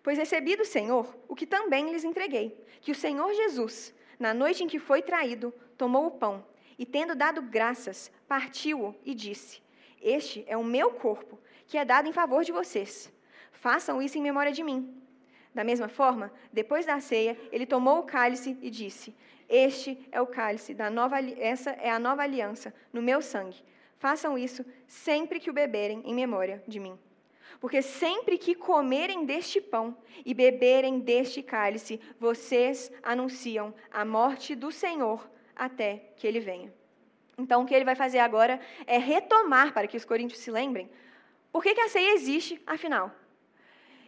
Pois 0.02 0.18
recebi 0.18 0.56
do 0.56 0.64
Senhor 0.64 1.16
o 1.28 1.36
que 1.36 1.46
também 1.46 1.92
lhes 1.92 2.02
entreguei, 2.02 2.60
que 2.80 2.90
o 2.90 2.94
Senhor 2.96 3.32
Jesus, 3.34 3.94
na 4.18 4.34
noite 4.34 4.64
em 4.64 4.66
que 4.66 4.80
foi 4.80 5.00
traído, 5.00 5.54
tomou 5.76 6.08
o 6.08 6.10
pão 6.10 6.44
e, 6.78 6.86
tendo 6.86 7.14
dado 7.14 7.42
graças, 7.42 8.10
partiu-o 8.28 8.94
e 9.04 9.14
disse: 9.14 9.60
Este 10.00 10.44
é 10.46 10.56
o 10.56 10.62
meu 10.64 10.92
corpo, 10.92 11.38
que 11.66 11.76
é 11.76 11.84
dado 11.84 12.08
em 12.08 12.12
favor 12.12 12.44
de 12.44 12.52
vocês. 12.52 13.12
Façam 13.50 14.00
isso 14.00 14.16
em 14.16 14.22
memória 14.22 14.52
de 14.52 14.62
mim. 14.62 14.94
Da 15.52 15.64
mesma 15.64 15.88
forma, 15.88 16.32
depois 16.52 16.86
da 16.86 17.00
ceia, 17.00 17.36
ele 17.50 17.66
tomou 17.66 17.98
o 17.98 18.04
cálice 18.04 18.56
e 18.62 18.70
disse: 18.70 19.12
Este 19.48 19.98
é 20.12 20.20
o 20.20 20.26
cálice 20.26 20.72
da 20.72 20.88
nova 20.88 21.18
essa 21.20 21.70
é 21.70 21.90
a 21.90 21.98
nova 21.98 22.22
aliança 22.22 22.72
no 22.92 23.02
meu 23.02 23.20
sangue. 23.20 23.64
Façam 23.98 24.38
isso 24.38 24.64
sempre 24.86 25.40
que 25.40 25.50
o 25.50 25.52
beberem 25.52 26.00
em 26.04 26.14
memória 26.14 26.62
de 26.68 26.78
mim. 26.78 26.96
Porque 27.60 27.82
sempre 27.82 28.38
que 28.38 28.54
comerem 28.54 29.24
deste 29.24 29.60
pão 29.60 29.96
e 30.24 30.32
beberem 30.32 31.00
deste 31.00 31.42
cálice, 31.42 32.00
vocês 32.20 32.92
anunciam 33.02 33.74
a 33.90 34.04
morte 34.04 34.54
do 34.54 34.70
Senhor 34.70 35.28
até 35.58 36.12
que 36.16 36.26
ele 36.26 36.40
venha. 36.40 36.72
Então, 37.36 37.62
o 37.62 37.66
que 37.66 37.74
ele 37.74 37.84
vai 37.84 37.94
fazer 37.94 38.20
agora 38.20 38.60
é 38.86 38.98
retomar, 38.98 39.72
para 39.72 39.86
que 39.86 39.96
os 39.96 40.04
coríntios 40.04 40.40
se 40.40 40.50
lembrem, 40.50 40.88
por 41.52 41.62
que, 41.62 41.74
que 41.74 41.80
a 41.80 41.88
ceia 41.88 42.14
existe, 42.14 42.60
afinal. 42.66 43.10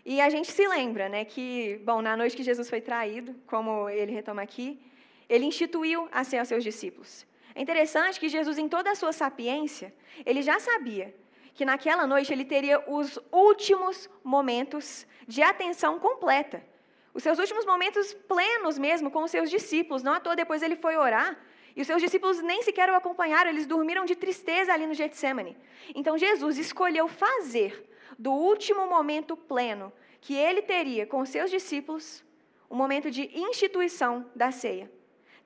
E 0.05 0.21
a 0.21 0.31
gente 0.31 0.51
se 0.51 0.67
lembra, 0.67 1.09
né, 1.09 1.25
que, 1.25 1.81
bom, 1.85 2.01
na 2.01 2.17
noite 2.17 2.37
que 2.37 2.43
Jesus 2.43 2.69
foi 2.71 2.81
traído, 2.81 3.35
como 3.47 3.89
ele 3.89 4.13
retoma 4.13 4.43
aqui, 4.43 4.81
ele 5.29 5.45
instituiu 5.45 6.09
a 6.11 6.25
ser 6.25 6.39
aos 6.39 6.49
seus 6.49 6.65
discípulos. 6.65 7.27
É 7.55 7.61
interessante 7.61 8.19
que 8.19 8.29
Jesus, 8.29 8.59
em 8.59 8.69
toda 8.69 8.91
a 8.91 8.95
sua 8.95 9.13
sapiência, 9.13 9.95
ele 10.25 10.43
já 10.43 10.59
sabia 10.59 11.15
que 11.55 11.65
naquela 11.65 12.07
noite 12.07 12.33
ele 12.33 12.45
teria 12.45 12.83
os 12.91 13.19
últimos 13.31 14.09
momentos 14.25 15.07
de 15.27 15.43
atenção 15.43 15.99
completa. 15.99 16.65
Os 17.13 17.23
seus 17.23 17.39
últimos 17.39 17.67
momentos 17.67 18.15
plenos 18.15 18.79
mesmo 18.79 19.11
com 19.11 19.23
os 19.25 19.31
seus 19.31 19.51
discípulos. 19.51 20.03
Não 20.03 20.13
à 20.13 20.21
toa 20.21 20.37
depois 20.37 20.63
ele 20.63 20.77
foi 20.77 20.97
orar 20.97 21.39
e 21.75 21.81
os 21.81 21.87
seus 21.87 22.03
discípulos 22.03 22.41
nem 22.43 22.63
sequer 22.63 22.91
o 22.91 22.95
acompanharam, 22.95 23.51
eles 23.51 23.67
dormiram 23.67 24.05
de 24.05 24.17
tristeza 24.17 24.73
ali 24.73 24.87
no 24.87 24.95
Getsemane. 24.95 25.57
Então 25.95 26.19
Jesus 26.19 26.59
escolheu 26.59 27.09
fazer 27.09 27.89
do 28.19 28.33
último 28.33 28.87
momento 28.87 29.37
pleno 29.37 29.93
que 30.21 30.35
ele 30.35 30.63
teria 30.63 31.07
com 31.07 31.21
os 31.21 31.29
seus 31.29 31.51
discípulos 31.51 32.25
um 32.71 32.77
momento 32.77 33.11
de 33.11 33.31
instituição 33.39 34.31
da 34.35 34.51
ceia. 34.51 34.91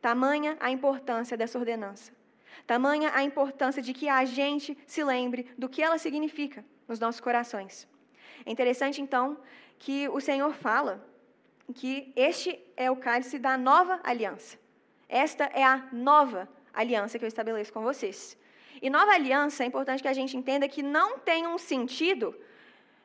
Tamanha 0.00 0.56
a 0.60 0.70
importância 0.70 1.36
dessa 1.36 1.58
ordenança. 1.58 2.12
Tamanha 2.66 3.10
a 3.14 3.22
importância 3.22 3.80
de 3.80 3.92
que 3.92 4.08
a 4.08 4.24
gente 4.24 4.76
se 4.86 5.02
lembre 5.02 5.50
do 5.56 5.68
que 5.68 5.82
ela 5.82 5.98
significa 5.98 6.64
nos 6.86 6.98
nossos 6.98 7.20
corações. 7.20 7.88
É 8.44 8.50
interessante, 8.50 9.00
então, 9.00 9.38
que 9.78 10.08
o 10.08 10.20
Senhor 10.20 10.52
fala 10.52 11.04
que 11.72 12.12
este 12.14 12.60
é 12.76 12.90
o 12.90 12.96
cálice 12.96 13.38
da 13.38 13.56
nova 13.56 14.00
aliança. 14.02 14.58
Esta 15.08 15.44
é 15.44 15.64
a 15.64 15.86
nova 15.92 16.48
aliança 16.72 17.18
que 17.18 17.24
eu 17.24 17.28
estabeleço 17.28 17.72
com 17.72 17.82
vocês. 17.82 18.36
E 18.82 18.90
nova 18.90 19.12
aliança 19.12 19.62
é 19.62 19.66
importante 19.66 20.02
que 20.02 20.08
a 20.08 20.12
gente 20.12 20.36
entenda 20.36 20.68
que 20.68 20.82
não 20.82 21.18
tem 21.18 21.46
um 21.46 21.56
sentido 21.56 22.34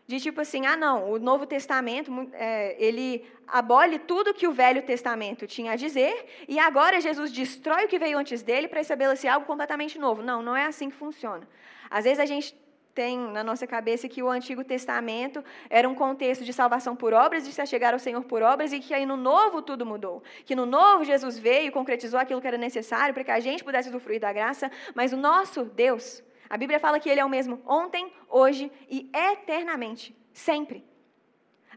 de 0.07 0.19
tipo 0.19 0.41
assim, 0.41 0.65
ah, 0.65 0.75
não, 0.75 1.11
o 1.11 1.19
Novo 1.19 1.45
Testamento, 1.45 2.11
é, 2.33 2.75
ele 2.83 3.23
abole 3.47 3.99
tudo 3.99 4.33
que 4.33 4.47
o 4.47 4.51
Velho 4.51 4.81
Testamento 4.81 5.45
tinha 5.45 5.73
a 5.73 5.75
dizer, 5.75 6.25
e 6.47 6.57
agora 6.57 6.99
Jesus 6.99 7.31
destrói 7.31 7.85
o 7.85 7.87
que 7.87 7.99
veio 7.99 8.17
antes 8.17 8.41
dele 8.41 8.67
para 8.67 8.81
estabelecer 8.81 9.29
algo 9.29 9.45
completamente 9.45 9.99
novo. 9.99 10.23
Não, 10.23 10.41
não 10.41 10.55
é 10.55 10.65
assim 10.65 10.89
que 10.89 10.95
funciona. 10.95 11.47
Às 11.91 12.05
vezes 12.05 12.19
a 12.19 12.25
gente 12.25 12.55
tem 12.99 13.17
na 13.17 13.45
nossa 13.45 13.65
cabeça 13.65 14.09
que 14.09 14.21
o 14.21 14.29
Antigo 14.29 14.61
Testamento 14.61 15.41
era 15.69 15.87
um 15.87 15.95
contexto 15.95 16.43
de 16.43 16.51
salvação 16.51 16.97
por 16.97 17.13
obras, 17.13 17.45
de 17.45 17.53
se 17.53 17.65
chegar 17.65 17.93
ao 17.93 17.99
Senhor 17.99 18.25
por 18.25 18.41
obras, 18.41 18.73
e 18.73 18.79
que 18.81 18.93
aí 18.93 19.05
no 19.05 19.15
Novo 19.15 19.61
tudo 19.61 19.85
mudou. 19.85 20.21
Que 20.43 20.53
no 20.53 20.65
Novo 20.65 21.05
Jesus 21.05 21.39
veio 21.39 21.67
e 21.67 21.71
concretizou 21.71 22.19
aquilo 22.19 22.41
que 22.41 22.47
era 22.47 22.57
necessário 22.57 23.13
para 23.13 23.23
que 23.23 23.31
a 23.31 23.39
gente 23.39 23.63
pudesse 23.63 23.87
usufruir 23.87 24.19
da 24.19 24.33
graça, 24.33 24.69
mas 24.93 25.13
o 25.13 25.17
nosso 25.17 25.63
Deus, 25.63 26.21
a 26.49 26.57
Bíblia 26.57 26.77
fala 26.77 26.99
que 26.99 27.09
Ele 27.09 27.21
é 27.21 27.23
o 27.23 27.29
mesmo 27.29 27.61
ontem, 27.65 28.11
hoje 28.27 28.69
e 28.89 29.09
eternamente, 29.15 30.13
sempre. 30.33 30.83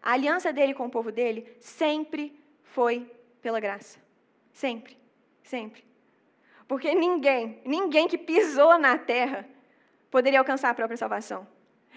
A 0.02 0.14
aliança 0.14 0.52
dele 0.52 0.74
com 0.74 0.87
o 0.87 0.90
povo 0.90 1.12
dele 1.12 1.56
sempre 1.61 2.37
foi 2.64 3.08
pela 3.40 3.61
graça. 3.61 4.00
Sempre, 4.52 4.98
sempre. 5.44 5.85
Porque 6.66 6.92
ninguém, 6.96 7.62
ninguém 7.64 8.08
que 8.08 8.18
pisou 8.18 8.76
na 8.76 8.98
terra 8.98 9.52
poderia 10.12 10.38
alcançar 10.38 10.68
a 10.70 10.75
própria 10.75 10.96
salvação. 10.96 11.48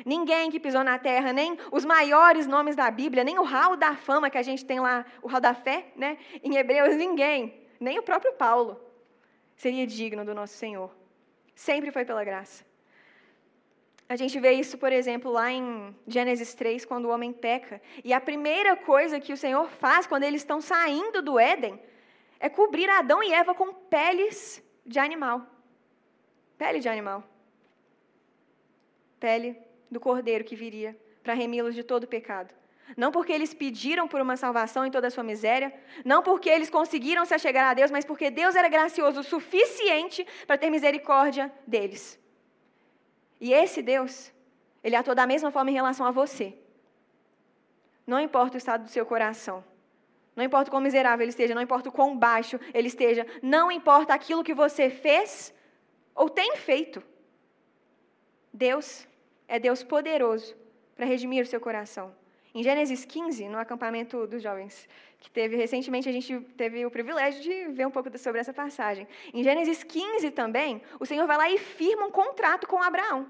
Ninguém 0.06 0.50
que 0.50 0.60
pisou 0.60 0.84
na 0.84 0.98
terra, 0.98 1.32
nem 1.34 1.58
os 1.72 1.84
maiores 1.86 2.48
nomes 2.48 2.76
da 2.76 2.90
Bíblia, 2.90 3.24
nem 3.24 3.38
o 3.38 3.44
hall 3.44 3.76
da 3.76 3.94
fama 3.96 4.30
que 4.30 4.38
a 4.38 4.42
gente 4.42 4.66
tem 4.66 4.80
lá, 4.80 5.06
o 5.22 5.28
hall 5.28 5.42
da 5.42 5.54
fé, 5.54 5.88
né? 5.96 6.18
Em 6.42 6.56
Hebreus, 6.56 6.96
ninguém, 6.96 7.62
nem 7.80 8.00
o 8.00 8.04
próprio 8.04 8.34
Paulo, 8.34 8.82
seria 9.56 9.86
digno 9.86 10.24
do 10.26 10.34
nosso 10.34 10.56
Senhor. 10.56 10.90
Sempre 11.54 11.92
foi 11.92 12.06
pela 12.06 12.24
graça. 12.24 12.66
A 14.08 14.16
gente 14.16 14.40
vê 14.40 14.52
isso, 14.54 14.78
por 14.78 14.92
exemplo, 14.92 15.32
lá 15.32 15.52
em 15.52 15.96
Gênesis 16.08 16.54
3, 16.54 16.86
quando 16.86 17.06
o 17.06 17.10
homem 17.10 17.34
peca. 17.34 17.82
E 18.04 18.14
a 18.14 18.22
primeira 18.22 18.76
coisa 18.76 19.20
que 19.20 19.34
o 19.34 19.38
Senhor 19.38 19.68
faz 19.70 20.06
quando 20.08 20.24
eles 20.24 20.42
estão 20.42 20.62
saindo 20.62 21.22
do 21.22 21.40
Éden 21.40 21.82
é 22.40 22.48
cobrir 22.50 22.90
Adão 22.90 23.24
e 23.24 23.34
Eva 23.34 23.54
com 23.56 23.74
peles 23.74 24.64
de 24.86 25.00
animal. 25.00 25.46
Pele 26.58 26.80
de 26.80 26.88
animal 26.88 27.24
pele 29.26 29.50
do 29.94 30.00
cordeiro 30.08 30.44
que 30.50 30.56
viria 30.64 30.92
para 31.24 31.34
remi-los 31.42 31.74
de 31.80 31.84
todo 31.92 32.12
pecado. 32.16 32.52
Não 32.96 33.12
porque 33.16 33.34
eles 33.38 33.52
pediram 33.64 34.08
por 34.12 34.20
uma 34.22 34.38
salvação 34.44 34.86
em 34.86 34.92
toda 34.96 35.08
a 35.08 35.14
sua 35.16 35.24
miséria, 35.32 35.70
não 36.12 36.22
porque 36.28 36.50
eles 36.56 36.70
conseguiram 36.70 37.26
se 37.26 37.34
achegar 37.34 37.66
a 37.72 37.74
Deus, 37.80 37.90
mas 37.96 38.06
porque 38.10 38.30
Deus 38.30 38.54
era 38.56 38.70
gracioso 38.76 39.22
o 39.22 39.30
suficiente 39.34 40.20
para 40.46 40.60
ter 40.60 40.70
misericórdia 40.70 41.52
deles. 41.66 42.04
E 43.42 43.52
esse 43.64 43.82
Deus, 43.82 44.32
ele 44.84 44.96
atua 44.96 45.16
da 45.16 45.26
mesma 45.26 45.50
forma 45.56 45.72
em 45.72 45.80
relação 45.82 46.06
a 46.06 46.12
você. 46.12 46.48
Não 48.06 48.20
importa 48.20 48.54
o 48.58 48.62
estado 48.64 48.84
do 48.84 48.92
seu 48.92 49.06
coração, 49.14 49.58
não 50.36 50.44
importa 50.44 50.70
o 50.70 50.72
quão 50.72 50.84
miserável 50.84 51.24
ele 51.24 51.36
esteja, 51.36 51.56
não 51.56 51.66
importa 51.68 51.90
o 51.90 51.92
quão 51.98 52.16
baixo 52.16 52.60
ele 52.76 52.90
esteja, 52.90 53.26
não 53.42 53.72
importa 53.72 54.14
aquilo 54.14 54.44
que 54.44 54.54
você 54.54 54.86
fez 54.92 55.52
ou 56.14 56.30
tem 56.30 56.56
feito. 56.58 57.02
Deus 58.54 58.88
é 59.48 59.60
Deus 59.60 59.84
poderoso 59.84 60.56
para 60.96 61.06
redimir 61.06 61.44
o 61.44 61.48
seu 61.48 61.60
coração. 61.60 62.14
Em 62.54 62.64
Gênesis 62.64 63.04
15, 63.04 63.50
no 63.50 63.58
acampamento 63.58 64.26
dos 64.28 64.42
jovens, 64.42 64.88
que 65.20 65.30
teve 65.30 65.58
recentemente, 65.58 66.08
a 66.08 66.12
gente 66.12 66.40
teve 66.56 66.86
o 66.86 66.92
privilégio 66.92 67.42
de 67.42 67.66
ver 67.74 67.86
um 67.86 67.92
pouco 67.92 68.16
sobre 68.18 68.40
essa 68.40 68.54
passagem. 68.54 69.06
Em 69.34 69.44
Gênesis 69.44 69.84
15 69.84 70.32
também, 70.32 70.82
o 71.00 71.06
Senhor 71.06 71.28
vai 71.28 71.36
lá 71.36 71.50
e 71.50 71.58
firma 71.58 72.06
um 72.06 72.12
contrato 72.12 72.66
com 72.66 72.82
Abraão. 72.82 73.28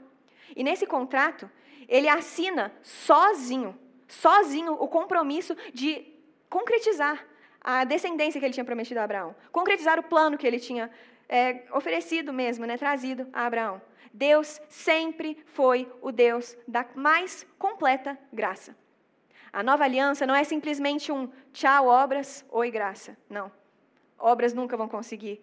E 0.55 0.63
nesse 0.63 0.85
contrato, 0.85 1.49
ele 1.87 2.07
assina 2.07 2.71
sozinho, 2.83 3.75
sozinho, 4.07 4.73
o 4.73 4.87
compromisso 4.87 5.55
de 5.73 6.05
concretizar 6.49 7.25
a 7.59 7.83
descendência 7.83 8.39
que 8.39 8.45
ele 8.45 8.53
tinha 8.53 8.63
prometido 8.63 8.99
a 8.99 9.03
Abraão, 9.03 9.35
concretizar 9.51 9.99
o 9.99 10.03
plano 10.03 10.37
que 10.37 10.45
ele 10.45 10.59
tinha 10.59 10.91
é, 11.27 11.63
oferecido 11.71 12.31
mesmo, 12.31 12.65
né, 12.65 12.77
trazido 12.77 13.27
a 13.33 13.47
Abraão. 13.47 13.81
Deus 14.13 14.61
sempre 14.69 15.37
foi 15.45 15.91
o 16.01 16.11
Deus 16.11 16.57
da 16.67 16.85
mais 16.95 17.45
completa 17.57 18.17
graça. 18.31 18.75
A 19.51 19.63
nova 19.63 19.83
aliança 19.83 20.27
não 20.27 20.35
é 20.35 20.43
simplesmente 20.43 21.11
um 21.11 21.29
tchau, 21.53 21.87
obras, 21.87 22.45
oi, 22.49 22.69
graça. 22.69 23.17
Não. 23.29 23.51
Obras 24.17 24.53
nunca 24.53 24.75
vão 24.75 24.87
conseguir 24.87 25.41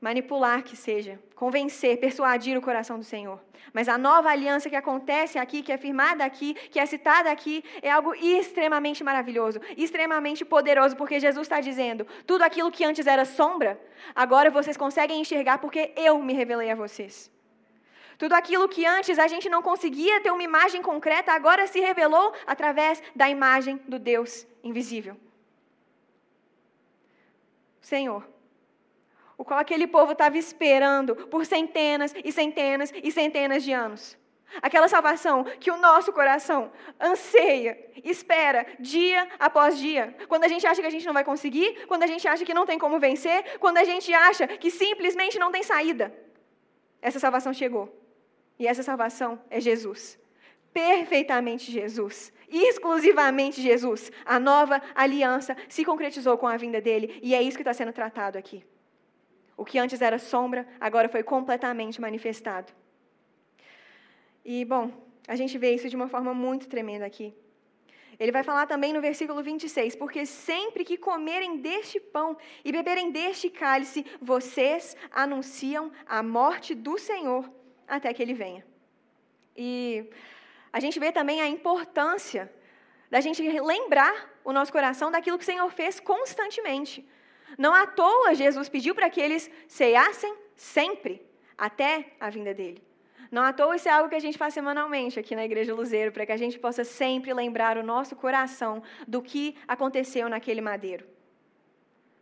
manipular 0.00 0.62
que 0.62 0.76
seja, 0.76 1.20
convencer, 1.34 1.98
persuadir 1.98 2.56
o 2.56 2.62
coração 2.62 2.98
do 2.98 3.04
Senhor. 3.04 3.38
Mas 3.72 3.88
a 3.88 3.98
nova 3.98 4.30
aliança 4.30 4.70
que 4.70 4.76
acontece 4.76 5.38
aqui, 5.38 5.62
que 5.62 5.70
é 5.70 5.76
firmada 5.76 6.24
aqui, 6.24 6.54
que 6.54 6.80
é 6.80 6.86
citada 6.86 7.30
aqui, 7.30 7.62
é 7.82 7.90
algo 7.90 8.14
extremamente 8.14 9.04
maravilhoso, 9.04 9.60
extremamente 9.76 10.44
poderoso, 10.44 10.96
porque 10.96 11.20
Jesus 11.20 11.44
está 11.44 11.60
dizendo: 11.60 12.06
tudo 12.26 12.42
aquilo 12.42 12.72
que 12.72 12.84
antes 12.84 13.06
era 13.06 13.24
sombra, 13.24 13.78
agora 14.14 14.50
vocês 14.50 14.76
conseguem 14.76 15.20
enxergar 15.20 15.58
porque 15.58 15.92
eu 15.96 16.18
me 16.18 16.32
revelei 16.32 16.70
a 16.70 16.74
vocês. 16.74 17.30
Tudo 18.20 18.34
aquilo 18.34 18.68
que 18.68 18.84
antes 18.84 19.18
a 19.18 19.26
gente 19.26 19.48
não 19.48 19.62
conseguia 19.62 20.20
ter 20.20 20.30
uma 20.30 20.42
imagem 20.42 20.82
concreta, 20.82 21.32
agora 21.32 21.66
se 21.66 21.80
revelou 21.80 22.34
através 22.46 23.02
da 23.16 23.30
imagem 23.30 23.80
do 23.88 23.98
Deus 23.98 24.46
invisível. 24.62 25.16
Senhor, 27.80 28.22
o 29.38 29.42
qual 29.42 29.58
aquele 29.58 29.86
povo 29.86 30.12
estava 30.12 30.36
esperando 30.36 31.16
por 31.32 31.46
centenas 31.46 32.14
e 32.22 32.30
centenas 32.30 32.92
e 32.94 33.10
centenas 33.10 33.62
de 33.62 33.72
anos. 33.72 34.18
Aquela 34.60 34.86
salvação 34.86 35.44
que 35.58 35.70
o 35.70 35.78
nosso 35.78 36.12
coração 36.12 36.70
anseia, 37.00 37.72
espera 38.04 38.66
dia 38.78 39.26
após 39.38 39.78
dia. 39.78 40.14
Quando 40.28 40.44
a 40.44 40.48
gente 40.48 40.66
acha 40.66 40.82
que 40.82 40.86
a 40.86 40.96
gente 40.96 41.06
não 41.06 41.14
vai 41.14 41.24
conseguir, 41.24 41.86
quando 41.86 42.02
a 42.02 42.06
gente 42.06 42.28
acha 42.28 42.44
que 42.44 42.52
não 42.52 42.66
tem 42.66 42.78
como 42.78 43.00
vencer, 43.00 43.58
quando 43.58 43.78
a 43.78 43.84
gente 43.84 44.12
acha 44.12 44.46
que 44.46 44.70
simplesmente 44.70 45.38
não 45.38 45.50
tem 45.50 45.62
saída. 45.62 46.12
Essa 47.00 47.18
salvação 47.18 47.54
chegou. 47.54 47.99
E 48.60 48.66
essa 48.66 48.82
salvação 48.82 49.40
é 49.48 49.58
Jesus. 49.58 50.18
Perfeitamente 50.70 51.72
Jesus. 51.72 52.30
Exclusivamente 52.46 53.62
Jesus. 53.62 54.12
A 54.22 54.38
nova 54.38 54.82
aliança 54.94 55.56
se 55.66 55.82
concretizou 55.82 56.36
com 56.36 56.46
a 56.46 56.58
vinda 56.58 56.78
dele. 56.78 57.18
E 57.22 57.34
é 57.34 57.40
isso 57.40 57.56
que 57.56 57.62
está 57.62 57.72
sendo 57.72 57.90
tratado 57.90 58.36
aqui. 58.36 58.62
O 59.56 59.64
que 59.64 59.78
antes 59.78 60.02
era 60.02 60.18
sombra, 60.18 60.68
agora 60.78 61.08
foi 61.08 61.22
completamente 61.22 62.02
manifestado. 62.02 62.70
E, 64.44 64.62
bom, 64.66 64.92
a 65.26 65.36
gente 65.36 65.56
vê 65.56 65.74
isso 65.74 65.88
de 65.88 65.96
uma 65.96 66.08
forma 66.08 66.34
muito 66.34 66.68
tremenda 66.68 67.06
aqui. 67.06 67.34
Ele 68.18 68.30
vai 68.30 68.42
falar 68.42 68.66
também 68.66 68.92
no 68.92 69.00
versículo 69.00 69.42
26, 69.42 69.96
porque 69.96 70.26
sempre 70.26 70.84
que 70.84 70.98
comerem 70.98 71.56
deste 71.56 71.98
pão 71.98 72.36
e 72.62 72.70
beberem 72.70 73.10
deste 73.10 73.48
cálice, 73.48 74.04
vocês 74.20 74.94
anunciam 75.10 75.90
a 76.06 76.22
morte 76.22 76.74
do 76.74 76.98
Senhor 76.98 77.59
até 77.96 78.14
que 78.14 78.22
ele 78.22 78.32
venha. 78.32 78.64
E 79.56 80.08
a 80.72 80.80
gente 80.80 80.98
vê 80.98 81.10
também 81.12 81.40
a 81.40 81.48
importância 81.48 82.50
da 83.10 83.20
gente 83.20 83.42
lembrar 83.60 84.14
o 84.44 84.52
nosso 84.52 84.72
coração 84.72 85.10
daquilo 85.10 85.36
que 85.36 85.42
o 85.42 85.52
Senhor 85.52 85.70
fez 85.70 85.98
constantemente. 85.98 87.06
Não 87.58 87.74
à 87.74 87.86
toa 87.86 88.34
Jesus 88.34 88.68
pediu 88.68 88.94
para 88.94 89.10
que 89.10 89.20
eles 89.20 89.50
ceiassem 89.66 90.32
sempre, 90.54 91.20
até 91.58 92.12
a 92.20 92.30
vinda 92.30 92.54
dele. 92.54 92.82
Não 93.30 93.42
à 93.42 93.52
toa 93.52 93.76
isso 93.76 93.88
é 93.88 93.92
algo 93.92 94.08
que 94.08 94.14
a 94.14 94.20
gente 94.20 94.38
faz 94.38 94.54
semanalmente 94.54 95.18
aqui 95.18 95.34
na 95.36 95.44
Igreja 95.44 95.74
Luzeiro, 95.74 96.12
para 96.12 96.24
que 96.26 96.32
a 96.32 96.36
gente 96.36 96.58
possa 96.58 96.84
sempre 96.84 97.32
lembrar 97.34 97.76
o 97.76 97.82
nosso 97.82 98.14
coração 98.16 98.82
do 99.06 99.20
que 99.20 99.56
aconteceu 99.66 100.28
naquele 100.28 100.60
madeiro. 100.60 101.06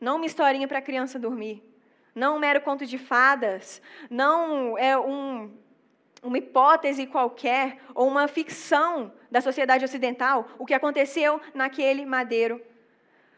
Não 0.00 0.16
uma 0.16 0.26
historinha 0.26 0.68
para 0.68 0.78
a 0.78 0.82
criança 0.82 1.18
dormir, 1.18 1.62
não 2.14 2.36
um 2.36 2.38
mero 2.38 2.60
conto 2.60 2.84
de 2.86 2.98
fadas, 2.98 3.80
não 4.10 4.76
é 4.78 4.98
um, 4.98 5.50
uma 6.22 6.38
hipótese 6.38 7.06
qualquer 7.06 7.78
ou 7.94 8.08
uma 8.08 8.28
ficção 8.28 9.12
da 9.30 9.40
sociedade 9.40 9.84
ocidental. 9.84 10.48
O 10.58 10.66
que 10.66 10.74
aconteceu 10.74 11.40
naquele 11.54 12.04
madeiro 12.04 12.60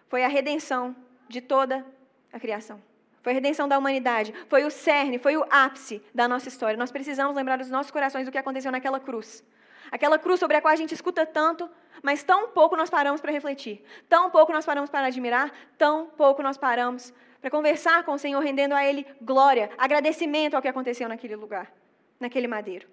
foi 0.09 0.24
a 0.24 0.28
redenção 0.28 0.94
de 1.28 1.40
toda 1.40 1.85
a 2.33 2.40
criação. 2.40 2.80
Foi 3.22 3.33
a 3.33 3.35
redenção 3.35 3.68
da 3.68 3.78
humanidade. 3.78 4.35
Foi 4.48 4.64
o 4.64 4.70
cerne, 4.70 5.18
foi 5.18 5.37
o 5.37 5.44
ápice 5.50 6.02
da 6.14 6.26
nossa 6.26 6.48
história. 6.48 6.76
Nós 6.76 6.90
precisamos 6.90 7.37
lembrar 7.37 7.59
dos 7.59 7.70
nossos 7.70 7.90
corações 7.90 8.24
do 8.24 8.33
que 8.33 8.38
aconteceu 8.38 8.72
naquela 8.72 8.98
cruz. 8.98 9.44
Aquela 9.90 10.18
cruz 10.18 10.40
sobre 10.40 10.56
a 10.56 10.61
qual 10.61 10.72
a 10.72 10.76
gente 10.76 10.94
escuta 10.94 11.26
tanto, 11.26 11.68
mas 12.02 12.22
tão 12.22 12.48
pouco 12.48 12.76
nós 12.76 12.88
paramos 12.88 13.20
para 13.20 13.33
refletir. 13.33 13.85
Tão 14.09 14.30
pouco 14.30 14.52
nós 14.52 14.64
paramos 14.64 14.88
para 14.88 15.06
admirar, 15.09 15.52
tão 15.76 16.06
pouco 16.06 16.42
nós 16.42 16.56
paramos 16.56 17.12
para 17.40 17.50
conversar 17.50 18.05
com 18.05 18.12
o 18.12 18.18
Senhor, 18.18 18.40
rendendo 18.40 18.74
a 18.74 18.85
Ele 18.85 19.07
glória, 19.20 19.70
agradecimento 19.79 20.55
ao 20.55 20.62
que 20.62 20.68
aconteceu 20.68 21.09
naquele 21.09 21.37
lugar, 21.37 21.72
naquele 22.18 22.46
madeiro. 22.46 22.88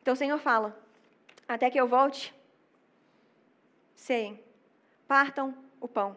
Então 0.00 0.14
o 0.14 0.16
Senhor 0.16 0.38
fala: 0.38 0.78
até 1.48 1.68
que 1.70 1.80
eu 1.80 1.88
volte, 1.88 2.34
seiem, 3.94 4.38
partam 5.08 5.54
o 5.80 5.88
pão, 5.88 6.16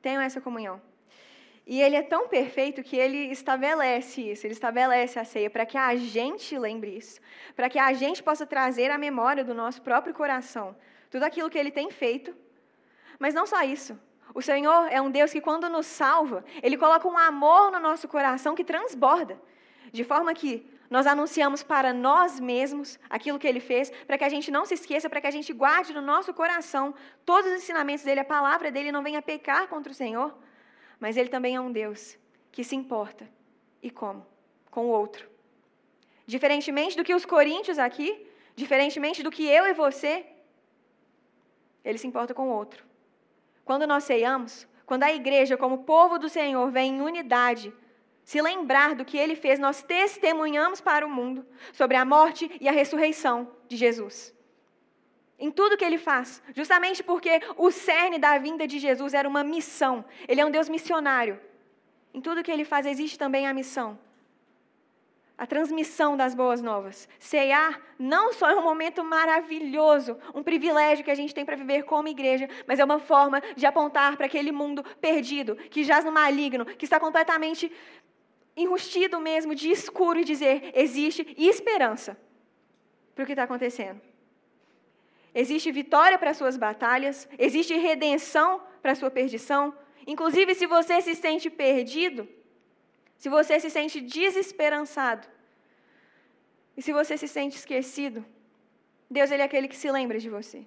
tenham 0.00 0.22
essa 0.22 0.40
comunhão. 0.40 0.80
E 1.64 1.80
ele 1.80 1.94
é 1.94 2.02
tão 2.02 2.26
perfeito 2.26 2.82
que 2.82 2.96
ele 2.96 3.30
estabelece 3.30 4.20
isso, 4.32 4.46
ele 4.46 4.52
estabelece 4.54 5.18
a 5.18 5.24
ceia 5.24 5.48
para 5.48 5.64
que 5.64 5.78
a 5.78 5.94
gente 5.94 6.58
lembre 6.58 6.90
isso, 6.96 7.20
para 7.54 7.70
que 7.70 7.78
a 7.78 7.92
gente 7.92 8.22
possa 8.22 8.44
trazer 8.44 8.90
à 8.90 8.98
memória 8.98 9.44
do 9.44 9.54
nosso 9.54 9.80
próprio 9.80 10.12
coração 10.12 10.76
tudo 11.08 11.24
aquilo 11.24 11.50
que 11.50 11.58
ele 11.58 11.70
tem 11.70 11.90
feito. 11.90 12.34
Mas 13.18 13.34
não 13.34 13.46
só 13.46 13.62
isso. 13.62 13.98
O 14.34 14.40
Senhor 14.40 14.88
é 14.90 15.00
um 15.00 15.10
Deus 15.10 15.32
que, 15.32 15.40
quando 15.40 15.68
nos 15.68 15.86
salva, 15.86 16.44
ele 16.62 16.76
coloca 16.76 17.06
um 17.06 17.18
amor 17.18 17.70
no 17.70 17.78
nosso 17.78 18.08
coração 18.08 18.54
que 18.54 18.64
transborda, 18.64 19.40
de 19.92 20.04
forma 20.04 20.32
que 20.32 20.66
nós 20.88 21.06
anunciamos 21.06 21.62
para 21.62 21.92
nós 21.92 22.38
mesmos 22.38 22.98
aquilo 23.08 23.38
que 23.38 23.46
ele 23.46 23.60
fez, 23.60 23.90
para 24.06 24.18
que 24.18 24.24
a 24.24 24.28
gente 24.28 24.50
não 24.50 24.66
se 24.66 24.74
esqueça, 24.74 25.08
para 25.08 25.20
que 25.22 25.26
a 25.26 25.30
gente 25.30 25.50
guarde 25.52 25.94
no 25.94 26.02
nosso 26.02 26.34
coração 26.34 26.94
todos 27.24 27.50
os 27.50 27.56
ensinamentos 27.58 28.04
dele, 28.04 28.20
a 28.20 28.24
palavra 28.24 28.70
dele 28.70 28.92
não 28.92 29.02
venha 29.02 29.22
pecar 29.22 29.68
contra 29.68 29.90
o 29.90 29.94
Senhor. 29.94 30.34
Mas 31.00 31.16
ele 31.16 31.30
também 31.30 31.56
é 31.56 31.60
um 31.60 31.72
Deus 31.72 32.18
que 32.50 32.62
se 32.62 32.76
importa. 32.76 33.26
E 33.82 33.90
como? 33.90 34.26
Com 34.70 34.84
o 34.86 34.88
outro. 34.88 35.28
Diferentemente 36.26 36.96
do 36.96 37.04
que 37.04 37.14
os 37.14 37.24
coríntios 37.24 37.78
aqui, 37.78 38.26
diferentemente 38.54 39.22
do 39.22 39.30
que 39.30 39.46
eu 39.48 39.66
e 39.66 39.72
você, 39.72 40.26
ele 41.82 41.98
se 41.98 42.06
importa 42.06 42.34
com 42.34 42.48
o 42.50 42.52
outro. 42.52 42.91
Quando 43.64 43.86
nós 43.86 44.04
ceiamos, 44.04 44.66
quando 44.84 45.04
a 45.04 45.12
igreja, 45.12 45.56
como 45.56 45.84
povo 45.84 46.18
do 46.18 46.28
Senhor, 46.28 46.70
vem 46.70 46.96
em 46.96 47.00
unidade, 47.00 47.72
se 48.24 48.40
lembrar 48.40 48.94
do 48.94 49.04
que 49.04 49.16
ele 49.16 49.34
fez, 49.34 49.58
nós 49.58 49.82
testemunhamos 49.82 50.80
para 50.80 51.06
o 51.06 51.10
mundo 51.10 51.46
sobre 51.72 51.96
a 51.96 52.04
morte 52.04 52.50
e 52.60 52.68
a 52.68 52.72
ressurreição 52.72 53.50
de 53.68 53.76
Jesus 53.76 54.34
em 55.42 55.50
tudo 55.50 55.76
que 55.76 55.84
ele 55.84 55.98
faz, 55.98 56.40
justamente 56.54 57.02
porque 57.02 57.40
o 57.56 57.68
cerne 57.72 58.16
da 58.16 58.38
vinda 58.38 58.64
de 58.64 58.78
Jesus 58.78 59.12
era 59.12 59.28
uma 59.28 59.42
missão. 59.42 60.04
Ele 60.28 60.40
é 60.40 60.46
um 60.46 60.52
Deus 60.52 60.68
missionário. 60.68 61.40
Em 62.14 62.20
tudo 62.20 62.44
que 62.44 62.52
ele 62.52 62.64
faz 62.64 62.86
existe 62.86 63.18
também 63.18 63.48
a 63.48 63.52
missão. 63.52 63.98
A 65.36 65.46
transmissão 65.46 66.16
das 66.16 66.34
boas 66.34 66.62
novas. 66.62 67.08
Ceiar 67.18 67.80
não 67.98 68.32
só 68.32 68.50
é 68.50 68.54
um 68.54 68.62
momento 68.62 69.02
maravilhoso, 69.02 70.18
um 70.34 70.42
privilégio 70.42 71.04
que 71.04 71.10
a 71.10 71.14
gente 71.14 71.34
tem 71.34 71.44
para 71.44 71.56
viver 71.56 71.84
como 71.84 72.08
igreja, 72.08 72.48
mas 72.66 72.78
é 72.78 72.84
uma 72.84 72.98
forma 72.98 73.42
de 73.56 73.66
apontar 73.66 74.16
para 74.16 74.26
aquele 74.26 74.52
mundo 74.52 74.84
perdido, 75.00 75.56
que 75.56 75.84
jaz 75.84 76.04
no 76.04 76.12
maligno, 76.12 76.64
que 76.66 76.84
está 76.84 77.00
completamente 77.00 77.72
enrustido 78.56 79.18
mesmo, 79.20 79.54
de 79.54 79.70
escuro, 79.70 80.20
e 80.20 80.24
dizer: 80.24 80.70
existe 80.74 81.34
esperança 81.38 82.16
para 83.14 83.24
o 83.24 83.26
que 83.26 83.32
está 83.32 83.44
acontecendo. 83.44 84.00
Existe 85.34 85.72
vitória 85.72 86.18
para 86.18 86.34
suas 86.34 86.56
batalhas, 86.56 87.28
existe 87.38 87.74
redenção 87.74 88.62
para 88.82 88.94
sua 88.94 89.10
perdição. 89.10 89.74
Inclusive, 90.06 90.54
se 90.54 90.66
você 90.66 91.00
se 91.00 91.14
sente 91.14 91.48
perdido, 91.48 92.28
se 93.22 93.28
você 93.28 93.60
se 93.60 93.70
sente 93.70 94.00
desesperançado, 94.00 95.28
e 96.76 96.82
se 96.82 96.92
você 96.92 97.16
se 97.16 97.28
sente 97.28 97.56
esquecido, 97.56 98.24
Deus 99.08 99.30
ele 99.30 99.42
é 99.42 99.44
aquele 99.44 99.68
que 99.68 99.76
se 99.76 99.88
lembra 99.92 100.18
de 100.18 100.28
você. 100.28 100.66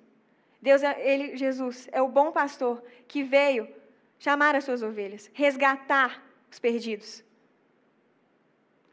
Deus, 0.62 0.82
é, 0.82 0.94
ele, 1.06 1.36
Jesus, 1.36 1.90
é 1.92 2.02
o 2.02 2.08
bom 2.08 2.32
pastor 2.32 2.82
que 3.10 3.24
veio 3.24 3.68
chamar 4.18 4.56
as 4.56 4.64
suas 4.64 4.82
ovelhas, 4.82 5.30
resgatar 5.34 6.24
os 6.50 6.58
perdidos. 6.58 7.26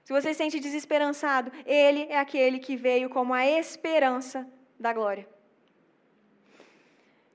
Se 0.03 0.12
você 0.12 0.35
se 0.35 0.38
sente 0.38 0.59
desesperançado, 0.59 1.53
Ele 1.64 2.03
é 2.11 2.18
aquele 2.18 2.59
que 2.59 2.75
veio 2.75 3.09
como 3.09 3.33
a 3.33 3.46
esperança 3.46 4.44
da 4.77 4.92
glória. 4.92 5.29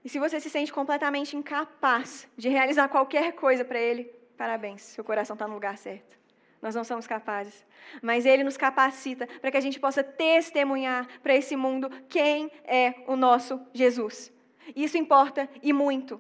E 0.04 0.10
se 0.10 0.20
você 0.20 0.42
se 0.42 0.50
sente 0.50 0.74
completamente 0.74 1.38
incapaz 1.38 2.28
de 2.36 2.50
realizar 2.50 2.90
qualquer 2.90 3.32
coisa 3.32 3.64
para 3.64 3.80
Ele, 3.80 4.17
parabéns, 4.38 4.82
seu 4.82 5.04
coração 5.04 5.34
está 5.34 5.48
no 5.48 5.54
lugar 5.54 5.78
certo. 5.78 6.18
Nós 6.62 6.74
não 6.76 6.84
somos 6.84 7.06
capazes. 7.06 7.66
Mas 8.02 8.26
Ele 8.26 8.44
nos 8.44 8.58
capacita 8.58 9.28
para 9.40 9.52
que 9.52 9.58
a 9.58 9.62
gente 9.62 9.80
possa 9.80 10.04
testemunhar 10.04 11.08
para 11.22 11.36
esse 11.36 11.56
mundo 11.56 11.90
quem 12.10 12.52
é 12.64 12.96
o 13.08 13.16
nosso 13.16 13.60
Jesus. 13.74 14.32
Isso 14.76 14.98
importa 14.98 15.50
e 15.62 15.72
muito. 15.72 16.20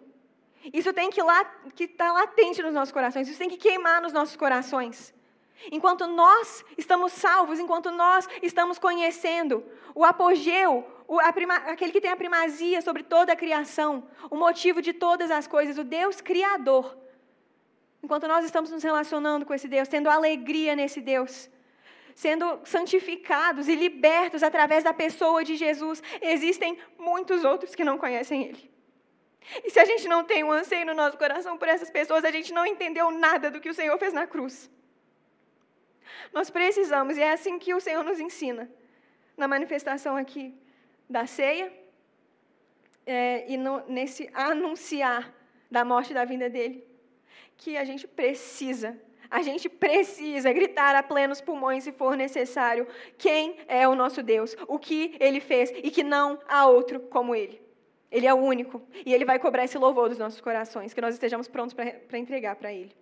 Isso 0.73 0.93
tem 0.93 1.09
que 1.09 1.21
estar 1.21 1.63
que 1.75 1.87
tá 1.87 2.11
latente 2.11 2.61
nos 2.61 2.73
nossos 2.73 2.91
corações, 2.91 3.27
isso 3.27 3.37
tem 3.37 3.49
que 3.49 3.57
queimar 3.57 4.01
nos 4.01 4.13
nossos 4.13 4.35
corações. 4.35 5.13
Enquanto 5.71 6.05
nós 6.05 6.63
estamos 6.77 7.13
salvos, 7.13 7.59
enquanto 7.59 7.89
nós 7.89 8.27
estamos 8.43 8.77
conhecendo 8.77 9.65
o 9.95 10.05
apogeu, 10.05 10.85
o, 11.07 11.17
prima, 11.33 11.55
aquele 11.55 11.91
que 11.91 12.01
tem 12.01 12.11
a 12.11 12.15
primazia 12.15 12.81
sobre 12.81 13.01
toda 13.01 13.33
a 13.33 13.35
criação, 13.35 14.03
o 14.29 14.35
motivo 14.35 14.81
de 14.81 14.93
todas 14.93 15.31
as 15.31 15.47
coisas, 15.47 15.77
o 15.77 15.83
Deus 15.83 16.21
Criador. 16.21 16.97
Enquanto 18.03 18.27
nós 18.27 18.45
estamos 18.45 18.71
nos 18.71 18.83
relacionando 18.83 19.45
com 19.45 19.53
esse 19.53 19.67
Deus, 19.67 19.87
tendo 19.87 20.09
alegria 20.09 20.75
nesse 20.75 21.01
Deus, 21.01 21.49
sendo 22.15 22.59
santificados 22.63 23.67
e 23.67 23.75
libertos 23.75 24.43
através 24.43 24.83
da 24.83 24.93
pessoa 24.93 25.43
de 25.43 25.55
Jesus, 25.55 26.01
existem 26.21 26.77
muitos 26.97 27.43
outros 27.43 27.75
que 27.75 27.83
não 27.83 27.97
conhecem 27.97 28.43
Ele. 28.43 28.71
E 29.63 29.69
se 29.69 29.79
a 29.79 29.85
gente 29.85 30.07
não 30.07 30.23
tem 30.23 30.43
um 30.43 30.51
anseio 30.51 30.85
no 30.85 30.93
nosso 30.93 31.17
coração 31.17 31.57
por 31.57 31.67
essas 31.67 31.89
pessoas, 31.89 32.25
a 32.25 32.31
gente 32.31 32.53
não 32.53 32.65
entendeu 32.65 33.11
nada 33.11 33.49
do 33.49 33.61
que 33.61 33.69
o 33.69 33.73
Senhor 33.73 33.97
fez 33.97 34.13
na 34.13 34.27
cruz. 34.27 34.69
Nós 36.33 36.49
precisamos, 36.49 37.17
e 37.17 37.21
é 37.21 37.31
assim 37.31 37.57
que 37.57 37.73
o 37.73 37.79
Senhor 37.79 38.03
nos 38.03 38.19
ensina, 38.19 38.69
na 39.35 39.47
manifestação 39.47 40.17
aqui 40.17 40.53
da 41.09 41.25
ceia, 41.25 41.71
é, 43.05 43.45
e 43.47 43.55
no, 43.55 43.87
nesse 43.87 44.29
anunciar 44.33 45.33
da 45.71 45.85
morte 45.85 46.11
e 46.11 46.13
da 46.13 46.25
vinda 46.25 46.49
dele, 46.49 46.85
que 47.57 47.75
a 47.75 47.83
gente 47.83 48.07
precisa, 48.07 48.97
a 49.29 49.41
gente 49.41 49.67
precisa 49.67 50.53
gritar 50.53 50.95
a 50.95 51.03
plenos 51.03 51.41
pulmões, 51.41 51.83
se 51.83 51.91
for 51.91 52.15
necessário, 52.15 52.87
quem 53.17 53.57
é 53.67 53.87
o 53.87 53.95
nosso 53.95 54.23
Deus, 54.23 54.55
o 54.67 54.79
que 54.79 55.15
ele 55.19 55.39
fez 55.39 55.71
e 55.83 55.91
que 55.91 56.03
não 56.03 56.39
há 56.47 56.67
outro 56.67 56.99
como 56.99 57.35
ele. 57.35 57.61
Ele 58.09 58.25
é 58.25 58.33
o 58.33 58.37
único 58.37 58.81
e 59.05 59.13
ele 59.13 59.25
vai 59.25 59.37
cobrar 59.37 59.65
esse 59.65 59.77
louvor 59.77 60.07
dos 60.07 60.17
nossos 60.17 60.39
corações, 60.39 60.93
que 60.93 61.01
nós 61.01 61.13
estejamos 61.13 61.47
prontos 61.47 61.73
para 61.73 62.17
entregar 62.17 62.55
para 62.55 62.71
ele. 62.71 62.95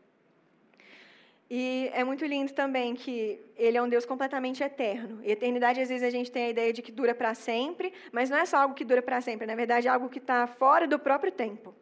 E 1.48 1.92
é 1.94 2.04
muito 2.04 2.26
lindo 2.26 2.52
também 2.54 2.96
que 2.96 3.40
ele 3.56 3.78
é 3.78 3.82
um 3.82 3.88
Deus 3.88 4.04
completamente 4.04 4.64
eterno. 4.64 5.20
E 5.24 5.32
eternidade, 5.32 5.80
às 5.80 5.90
vezes, 5.90 6.04
a 6.04 6.10
gente 6.10 6.32
tem 6.32 6.46
a 6.46 6.50
ideia 6.50 6.74
de 6.74 6.82
que 6.82 6.92
dura 6.92 7.14
para 7.14 7.36
sempre, 7.36 7.94
mas 8.12 8.32
não 8.32 8.38
é 8.38 8.46
só 8.46 8.58
algo 8.58 8.74
que 8.74 8.84
dura 8.84 9.02
para 9.02 9.22
sempre, 9.22 9.46
na 9.46 9.54
verdade, 9.54 9.88
é 9.88 9.92
algo 9.92 10.10
que 10.10 10.18
está 10.18 10.48
fora 10.48 10.88
do 10.88 10.98
próprio 10.98 11.32
tempo. 11.32 11.76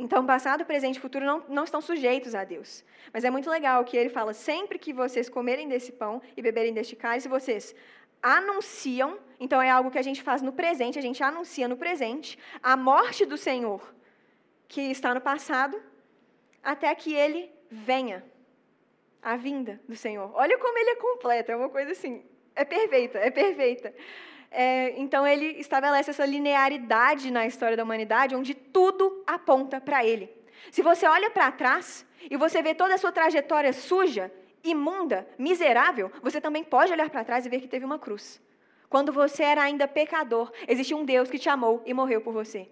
Então, 0.00 0.24
passado, 0.24 0.64
presente 0.64 0.96
e 0.96 1.00
futuro 1.00 1.26
não, 1.26 1.44
não 1.46 1.64
estão 1.64 1.80
sujeitos 1.82 2.34
a 2.34 2.42
Deus. 2.42 2.82
Mas 3.12 3.22
é 3.22 3.30
muito 3.30 3.50
legal 3.50 3.84
que 3.84 3.98
ele 3.98 4.08
fala: 4.08 4.32
sempre 4.32 4.78
que 4.78 4.94
vocês 4.94 5.28
comerem 5.28 5.68
desse 5.68 5.92
pão 5.92 6.22
e 6.34 6.40
beberem 6.40 6.72
deste 6.72 6.96
cálice, 6.96 7.28
vocês 7.28 7.74
anunciam, 8.22 9.18
então 9.38 9.60
é 9.60 9.70
algo 9.70 9.90
que 9.90 9.98
a 9.98 10.02
gente 10.02 10.22
faz 10.22 10.40
no 10.40 10.52
presente, 10.52 10.98
a 10.98 11.02
gente 11.02 11.22
anuncia 11.22 11.68
no 11.68 11.76
presente, 11.76 12.38
a 12.62 12.76
morte 12.78 13.26
do 13.26 13.36
Senhor, 13.36 13.94
que 14.66 14.80
está 14.80 15.14
no 15.14 15.20
passado, 15.20 15.78
até 16.62 16.94
que 16.94 17.14
ele 17.14 17.50
venha 17.70 18.24
a 19.22 19.36
vinda 19.36 19.80
do 19.86 19.96
Senhor. 19.96 20.30
Olha 20.34 20.56
como 20.58 20.78
ele 20.78 20.90
é 20.90 20.96
completo, 20.96 21.52
é 21.52 21.56
uma 21.56 21.68
coisa 21.68 21.92
assim, 21.92 22.24
é 22.54 22.64
perfeita, 22.64 23.18
é 23.18 23.30
perfeita. 23.30 23.94
É, 24.50 24.98
então 24.98 25.26
ele 25.26 25.46
estabelece 25.60 26.10
essa 26.10 26.26
linearidade 26.26 27.30
na 27.30 27.46
história 27.46 27.76
da 27.76 27.84
humanidade, 27.84 28.34
onde 28.34 28.54
tudo 28.54 29.22
aponta 29.26 29.80
para 29.80 30.04
ele. 30.04 30.28
Se 30.72 30.82
você 30.82 31.06
olha 31.06 31.30
para 31.30 31.52
trás 31.52 32.04
e 32.28 32.36
você 32.36 32.60
vê 32.60 32.74
toda 32.74 32.94
a 32.94 32.98
sua 32.98 33.12
trajetória 33.12 33.72
suja, 33.72 34.30
imunda, 34.64 35.26
miserável, 35.38 36.10
você 36.22 36.40
também 36.40 36.64
pode 36.64 36.92
olhar 36.92 37.08
para 37.08 37.24
trás 37.24 37.46
e 37.46 37.48
ver 37.48 37.60
que 37.60 37.68
teve 37.68 37.84
uma 37.84 37.98
cruz. 37.98 38.40
Quando 38.88 39.12
você 39.12 39.44
era 39.44 39.62
ainda 39.62 39.86
pecador, 39.86 40.52
existe 40.66 40.94
um 40.94 41.04
Deus 41.04 41.30
que 41.30 41.38
te 41.38 41.48
amou 41.48 41.80
e 41.86 41.94
morreu 41.94 42.20
por 42.20 42.32
você. 42.32 42.68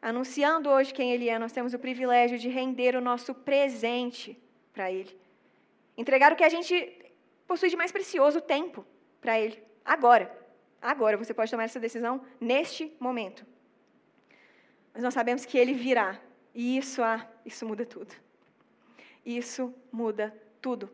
Anunciando 0.00 0.70
hoje 0.70 0.94
quem 0.94 1.12
Ele 1.12 1.28
é, 1.28 1.38
nós 1.38 1.52
temos 1.52 1.74
o 1.74 1.78
privilégio 1.78 2.38
de 2.38 2.48
render 2.48 2.96
o 2.96 3.00
nosso 3.00 3.34
presente 3.34 4.36
para 4.72 4.90
Ele. 4.90 5.14
Entregar 5.96 6.32
o 6.32 6.36
que 6.36 6.42
a 6.42 6.48
gente 6.48 6.74
possui 7.46 7.68
de 7.68 7.76
mais 7.76 7.92
precioso, 7.92 8.38
o 8.38 8.42
tempo, 8.42 8.84
para 9.22 9.40
Ele. 9.40 9.62
Agora. 9.82 10.30
Agora 10.82 11.16
você 11.16 11.32
pode 11.32 11.50
tomar 11.50 11.62
essa 11.62 11.78
decisão 11.78 12.20
neste 12.40 12.94
momento. 12.98 13.46
Mas 14.92 15.02
nós 15.02 15.14
sabemos 15.14 15.46
que 15.46 15.56
Ele 15.56 15.72
virá. 15.72 16.20
E 16.52 16.76
isso, 16.76 17.02
ah, 17.02 17.26
isso 17.46 17.64
muda 17.64 17.86
tudo. 17.86 18.14
Isso 19.24 19.72
muda 19.90 20.36
tudo. 20.60 20.90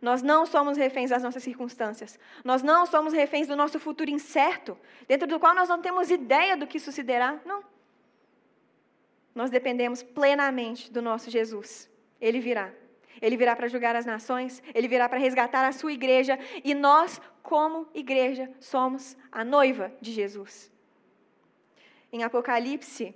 Nós 0.00 0.22
não 0.22 0.46
somos 0.46 0.76
reféns 0.78 1.10
das 1.10 1.22
nossas 1.22 1.42
circunstâncias. 1.42 2.18
Nós 2.44 2.62
não 2.62 2.86
somos 2.86 3.12
reféns 3.12 3.46
do 3.48 3.56
nosso 3.56 3.78
futuro 3.80 4.10
incerto, 4.10 4.78
dentro 5.08 5.26
do 5.26 5.40
qual 5.40 5.54
nós 5.54 5.68
não 5.68 5.82
temos 5.82 6.10
ideia 6.10 6.56
do 6.56 6.66
que 6.66 6.78
sucederá. 6.78 7.40
Não. 7.44 7.64
Nós 9.34 9.50
dependemos 9.50 10.02
plenamente 10.02 10.92
do 10.92 11.02
nosso 11.02 11.30
Jesus. 11.30 11.90
Ele 12.20 12.38
virá. 12.38 12.72
Ele 13.24 13.38
virá 13.38 13.56
para 13.56 13.68
julgar 13.68 13.96
as 13.96 14.04
nações, 14.04 14.62
ele 14.74 14.86
virá 14.86 15.08
para 15.08 15.18
resgatar 15.18 15.66
a 15.66 15.72
sua 15.72 15.94
igreja, 15.94 16.38
e 16.62 16.74
nós, 16.74 17.18
como 17.42 17.88
igreja, 17.94 18.50
somos 18.60 19.16
a 19.32 19.42
noiva 19.42 19.90
de 19.98 20.12
Jesus. 20.12 20.70
Em 22.12 22.22
Apocalipse, 22.22 23.14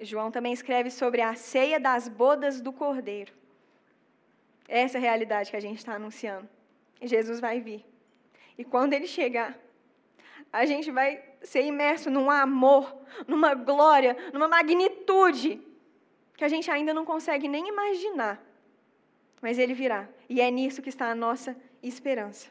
João 0.00 0.32
também 0.32 0.52
escreve 0.52 0.90
sobre 0.90 1.20
a 1.20 1.36
ceia 1.36 1.78
das 1.78 2.08
bodas 2.08 2.60
do 2.60 2.72
Cordeiro. 2.72 3.32
Essa 4.66 4.96
é 4.96 4.98
a 4.98 5.02
realidade 5.02 5.52
que 5.52 5.56
a 5.56 5.60
gente 5.60 5.78
está 5.78 5.94
anunciando. 5.94 6.48
Jesus 7.00 7.38
vai 7.38 7.60
vir. 7.60 7.86
E 8.58 8.64
quando 8.64 8.92
ele 8.92 9.06
chegar, 9.06 9.56
a 10.52 10.66
gente 10.66 10.90
vai 10.90 11.22
ser 11.42 11.62
imerso 11.62 12.10
num 12.10 12.28
amor, 12.28 12.92
numa 13.28 13.54
glória, 13.54 14.16
numa 14.32 14.48
magnitude 14.48 15.64
que 16.36 16.44
a 16.44 16.48
gente 16.48 16.68
ainda 16.72 16.92
não 16.92 17.04
consegue 17.04 17.46
nem 17.46 17.68
imaginar. 17.68 18.44
Mas 19.46 19.60
ele 19.60 19.74
virá. 19.74 20.08
E 20.28 20.40
é 20.40 20.50
nisso 20.50 20.82
que 20.82 20.88
está 20.88 21.06
a 21.08 21.14
nossa 21.14 21.56
esperança. 21.80 22.48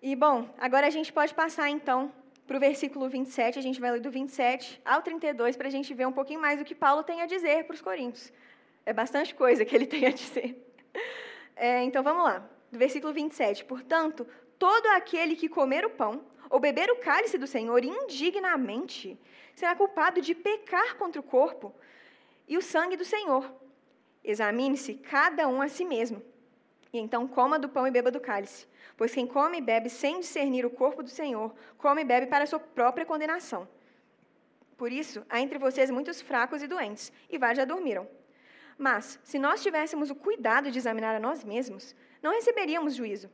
E 0.00 0.16
bom, 0.16 0.48
agora 0.56 0.86
a 0.86 0.94
gente 0.96 1.12
pode 1.12 1.34
passar 1.34 1.68
então 1.68 2.10
para 2.46 2.56
o 2.56 2.60
versículo 2.60 3.06
27, 3.06 3.58
a 3.58 3.62
gente 3.66 3.78
vai 3.82 3.90
ler 3.90 4.00
do 4.00 4.10
27 4.10 4.80
ao 4.82 5.02
32 5.02 5.58
para 5.58 5.68
a 5.68 5.70
gente 5.70 5.92
ver 5.92 6.06
um 6.06 6.12
pouquinho 6.18 6.40
mais 6.40 6.58
do 6.58 6.64
que 6.64 6.74
Paulo 6.74 7.02
tem 7.02 7.20
a 7.20 7.26
dizer 7.26 7.64
para 7.64 7.74
os 7.74 7.82
coríntios. 7.82 8.32
É 8.86 8.94
bastante 8.94 9.34
coisa 9.34 9.62
que 9.62 9.76
ele 9.76 9.86
tem 9.94 10.06
a 10.06 10.10
dizer. 10.10 10.50
É, 11.60 11.82
então 11.82 12.04
vamos 12.04 12.22
lá, 12.22 12.48
do 12.70 12.78
versículo 12.78 13.12
27. 13.12 13.64
Portanto, 13.64 14.24
todo 14.60 14.86
aquele 14.98 15.34
que 15.34 15.48
comer 15.48 15.84
o 15.84 15.90
pão 15.90 16.24
ou 16.48 16.60
beber 16.60 16.88
o 16.88 17.00
cálice 17.00 17.36
do 17.36 17.48
Senhor 17.48 17.84
indignamente 17.84 19.18
será 19.56 19.74
culpado 19.74 20.20
de 20.20 20.36
pecar 20.36 20.94
contra 20.96 21.20
o 21.20 21.24
corpo 21.36 21.74
e 22.46 22.56
o 22.56 22.62
sangue 22.62 22.96
do 22.96 23.04
Senhor. 23.04 23.44
Examine-se 24.28 24.92
cada 24.92 25.48
um 25.48 25.62
a 25.62 25.68
si 25.68 25.86
mesmo, 25.86 26.22
e 26.92 26.98
então 26.98 27.26
coma 27.26 27.58
do 27.58 27.66
pão 27.66 27.86
e 27.86 27.90
beba 27.90 28.10
do 28.10 28.20
cálice. 28.20 28.66
Pois 28.94 29.14
quem 29.14 29.26
come 29.26 29.56
e 29.56 29.62
bebe 29.62 29.88
sem 29.88 30.20
discernir 30.20 30.66
o 30.66 30.70
corpo 30.70 31.02
do 31.02 31.08
Senhor, 31.08 31.54
come 31.78 32.02
e 32.02 32.04
bebe 32.04 32.26
para 32.26 32.44
a 32.44 32.46
sua 32.46 32.60
própria 32.60 33.06
condenação. 33.06 33.66
Por 34.76 34.92
isso, 34.92 35.24
há 35.30 35.40
entre 35.40 35.58
vocês 35.58 35.90
muitos 35.90 36.20
fracos 36.20 36.62
e 36.62 36.66
doentes, 36.66 37.10
e 37.30 37.38
vários 37.38 37.56
já 37.56 37.64
dormiram. 37.64 38.06
Mas, 38.76 39.18
se 39.24 39.38
nós 39.38 39.62
tivéssemos 39.62 40.10
o 40.10 40.14
cuidado 40.14 40.70
de 40.70 40.78
examinar 40.78 41.16
a 41.16 41.20
nós 41.20 41.42
mesmos, 41.42 41.96
não 42.22 42.32
receberíamos 42.32 42.94
juízo. 42.94 43.30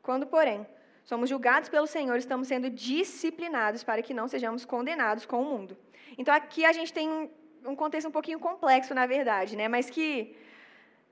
Quando, 0.00 0.28
porém, 0.28 0.64
somos 1.04 1.28
julgados 1.28 1.68
pelo 1.68 1.88
Senhor, 1.88 2.16
estamos 2.18 2.46
sendo 2.46 2.70
disciplinados 2.70 3.82
para 3.82 4.00
que 4.00 4.14
não 4.14 4.28
sejamos 4.28 4.64
condenados 4.64 5.26
com 5.26 5.42
o 5.42 5.44
mundo. 5.44 5.76
Então, 6.16 6.32
aqui 6.32 6.64
a 6.64 6.72
gente 6.72 6.92
tem 6.92 7.28
um 7.64 7.74
contexto 7.74 8.08
um 8.08 8.10
pouquinho 8.10 8.38
complexo, 8.38 8.94
na 8.94 9.06
verdade, 9.06 9.56
né? 9.56 9.68
mas 9.68 9.88
que 9.88 10.36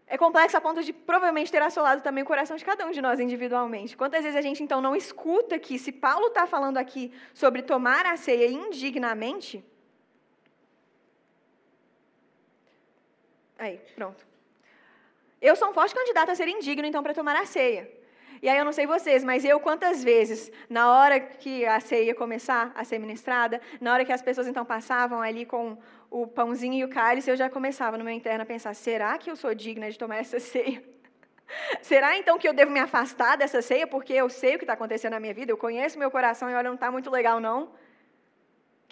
é 0.07 0.19
complexo 0.19 0.57
a 0.57 0.61
ponto 0.61 0.83
de 0.83 0.93
provavelmente 0.93 1.51
ter 1.51 1.63
assolado 1.63 2.03
também 2.03 2.23
o 2.23 2.27
coração 2.27 2.57
de 2.57 2.65
cada 2.65 2.87
um 2.87 2.91
de 2.91 3.01
nós 3.01 3.19
individualmente. 3.19 3.97
Quantas 3.97 4.23
vezes 4.23 4.37
a 4.37 4.43
gente, 4.43 4.63
então, 4.63 4.81
não 4.81 4.95
escuta 4.95 5.59
que, 5.59 5.79
se 5.79 5.91
Paulo 5.91 6.27
está 6.27 6.47
falando 6.47 6.77
aqui 6.77 7.13
sobre 7.33 7.63
tomar 7.63 8.05
a 8.07 8.17
ceia 8.17 8.49
indignamente, 8.49 9.65
Aí, 13.63 13.79
pronto. 13.95 14.27
Eu 15.41 15.55
sou 15.55 15.71
um 15.71 15.73
forte 15.73 15.95
candidato 15.95 16.31
a 16.31 16.35
ser 16.35 16.49
indigno, 16.49 16.85
então, 16.85 17.01
para 17.01 17.15
tomar 17.15 17.37
a 17.37 17.47
ceia. 17.47 17.89
E 18.41 18.49
aí 18.49 18.59
eu 18.59 18.65
não 18.65 18.73
sei 18.73 18.87
vocês, 18.87 19.23
mas 19.23 19.45
eu 19.45 19.61
quantas 19.61 20.03
vezes, 20.03 20.51
na 20.69 20.91
hora 20.93 21.21
que 21.21 21.67
a 21.67 21.79
ceia 21.81 22.05
ia 22.05 22.15
começar 22.15 22.73
a 22.75 22.85
ser 22.85 22.99
ministrada, 22.99 23.61
na 23.81 23.93
hora 23.93 24.05
que 24.05 24.13
as 24.13 24.23
pessoas 24.23 24.47
então 24.47 24.65
passavam 24.65 25.21
ali 25.21 25.45
com 25.45 25.77
o 26.11 26.27
pãozinho 26.27 26.75
e 26.75 26.85
o 26.85 26.89
cálice, 26.89 27.31
eu 27.31 27.37
já 27.37 27.51
começava 27.51 27.99
no 27.99 28.05
meu 28.05 28.15
interno 28.15 28.43
a 28.43 28.47
pensar: 28.47 28.75
será 28.75 29.19
que 29.19 29.31
eu 29.31 29.37
sou 29.37 29.55
digna 29.55 29.91
de 29.91 29.99
tomar 29.99 30.17
essa 30.17 30.39
ceia? 30.41 30.83
Será 31.83 32.17
então 32.17 32.39
que 32.39 32.49
eu 32.49 32.55
devo 32.55 32.71
me 32.71 32.81
afastar 32.81 33.37
dessa 33.37 33.61
ceia 33.61 33.87
porque 33.87 34.15
eu 34.15 34.29
sei 34.31 34.55
o 34.55 34.59
que 34.59 34.65
está 34.65 34.73
acontecendo 34.73 35.13
na 35.13 35.21
minha 35.21 35.35
vida, 35.35 35.53
eu 35.53 35.57
conheço 35.59 35.99
meu 35.99 36.11
coração 36.11 36.49
e 36.49 36.55
olha, 36.55 36.69
não 36.69 36.75
está 36.75 36.91
muito 36.91 37.11
legal 37.11 37.41
não? 37.41 37.71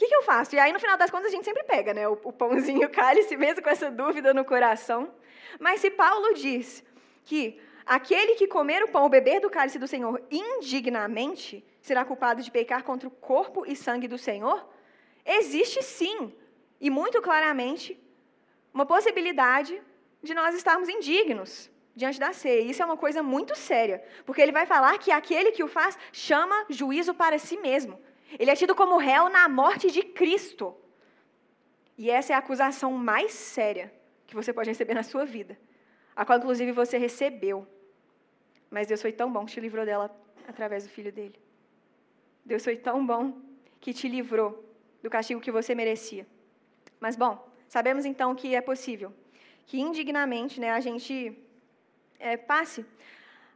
que, 0.00 0.08
que 0.08 0.14
eu 0.14 0.22
faço? 0.22 0.54
E 0.54 0.58
aí, 0.58 0.72
no 0.72 0.80
final 0.80 0.96
das 0.96 1.10
contas, 1.10 1.26
a 1.26 1.30
gente 1.30 1.44
sempre 1.44 1.62
pega 1.62 1.92
né, 1.92 2.08
o, 2.08 2.18
o 2.24 2.32
pãozinho, 2.32 2.86
o 2.86 2.88
cálice, 2.90 3.36
mesmo 3.36 3.62
com 3.62 3.68
essa 3.68 3.90
dúvida 3.90 4.32
no 4.32 4.46
coração. 4.46 5.12
Mas 5.58 5.82
se 5.82 5.90
Paulo 5.90 6.32
diz 6.32 6.82
que 7.22 7.60
aquele 7.96 8.36
que 8.36 8.46
comer 8.46 8.84
o 8.84 8.88
pão 8.88 9.02
ou 9.02 9.08
beber 9.08 9.40
do 9.40 9.50
cálice 9.50 9.76
do 9.76 9.88
Senhor 9.88 10.22
indignamente 10.30 11.64
será 11.82 12.04
culpado 12.04 12.40
de 12.40 12.48
pecar 12.48 12.84
contra 12.84 13.08
o 13.08 13.10
corpo 13.10 13.64
e 13.66 13.74
sangue 13.74 14.06
do 14.06 14.16
Senhor, 14.16 14.64
existe 15.26 15.82
sim, 15.82 16.32
e 16.80 16.88
muito 16.88 17.20
claramente, 17.20 18.00
uma 18.72 18.86
possibilidade 18.86 19.82
de 20.22 20.32
nós 20.34 20.54
estarmos 20.54 20.88
indignos 20.88 21.68
diante 21.96 22.20
da 22.20 22.32
ceia. 22.32 22.60
Isso 22.60 22.80
é 22.80 22.84
uma 22.84 22.96
coisa 22.96 23.24
muito 23.24 23.56
séria, 23.58 24.04
porque 24.24 24.40
ele 24.40 24.52
vai 24.52 24.66
falar 24.66 24.96
que 24.98 25.10
aquele 25.10 25.50
que 25.50 25.64
o 25.64 25.66
faz 25.66 25.98
chama 26.12 26.66
juízo 26.68 27.12
para 27.12 27.40
si 27.40 27.56
mesmo. 27.56 28.00
Ele 28.38 28.52
é 28.52 28.54
tido 28.54 28.72
como 28.72 28.98
réu 28.98 29.28
na 29.28 29.48
morte 29.48 29.90
de 29.90 30.04
Cristo. 30.04 30.76
E 31.98 32.08
essa 32.08 32.32
é 32.32 32.36
a 32.36 32.38
acusação 32.38 32.92
mais 32.92 33.32
séria 33.32 33.92
que 34.28 34.36
você 34.36 34.52
pode 34.52 34.70
receber 34.70 34.94
na 34.94 35.02
sua 35.02 35.24
vida, 35.24 35.58
a 36.14 36.24
qual 36.24 36.38
inclusive 36.38 36.70
você 36.70 36.96
recebeu. 36.96 37.66
Mas 38.70 38.86
Deus 38.86 39.02
foi 39.02 39.12
tão 39.12 39.32
bom 39.32 39.44
que 39.44 39.52
te 39.52 39.60
livrou 39.60 39.84
dela 39.84 40.10
através 40.46 40.84
do 40.84 40.90
filho 40.90 41.12
dele. 41.12 41.38
Deus 42.44 42.64
foi 42.64 42.76
tão 42.76 43.04
bom 43.04 43.40
que 43.80 43.92
te 43.92 44.08
livrou 44.08 44.64
do 45.02 45.10
castigo 45.10 45.40
que 45.40 45.50
você 45.50 45.74
merecia. 45.74 46.26
Mas 46.98 47.16
bom, 47.16 47.32
sabemos 47.68 48.04
então 48.04 48.34
que 48.34 48.54
é 48.54 48.60
possível 48.60 49.12
que 49.66 49.78
indignamente, 49.78 50.58
né, 50.58 50.70
a 50.72 50.80
gente 50.80 51.38
é, 52.18 52.36
passe 52.36 52.84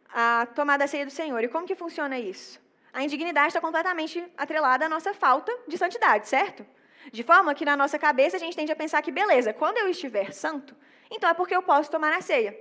a 0.08 0.46
tomar 0.54 0.76
da 0.76 0.86
ceia 0.86 1.04
do 1.04 1.10
Senhor. 1.10 1.42
E 1.42 1.48
como 1.48 1.66
que 1.66 1.74
funciona 1.74 2.18
isso? 2.18 2.62
a 2.94 3.02
indignidade 3.02 3.48
está 3.48 3.60
completamente 3.60 4.24
atrelada 4.38 4.86
à 4.86 4.88
nossa 4.88 5.12
falta 5.12 5.52
de 5.66 5.76
santidade, 5.76 6.28
certo? 6.28 6.64
De 7.12 7.24
forma 7.24 7.52
que 7.52 7.64
na 7.64 7.76
nossa 7.76 7.98
cabeça 7.98 8.36
a 8.36 8.38
gente 8.38 8.56
tende 8.56 8.70
a 8.70 8.76
pensar 8.76 9.02
que, 9.02 9.10
beleza, 9.10 9.52
quando 9.52 9.78
eu 9.78 9.88
estiver 9.88 10.32
santo, 10.32 10.76
então 11.10 11.28
é 11.28 11.34
porque 11.34 11.54
eu 11.56 11.62
posso 11.62 11.90
tomar 11.90 12.12
a 12.12 12.20
ceia. 12.20 12.56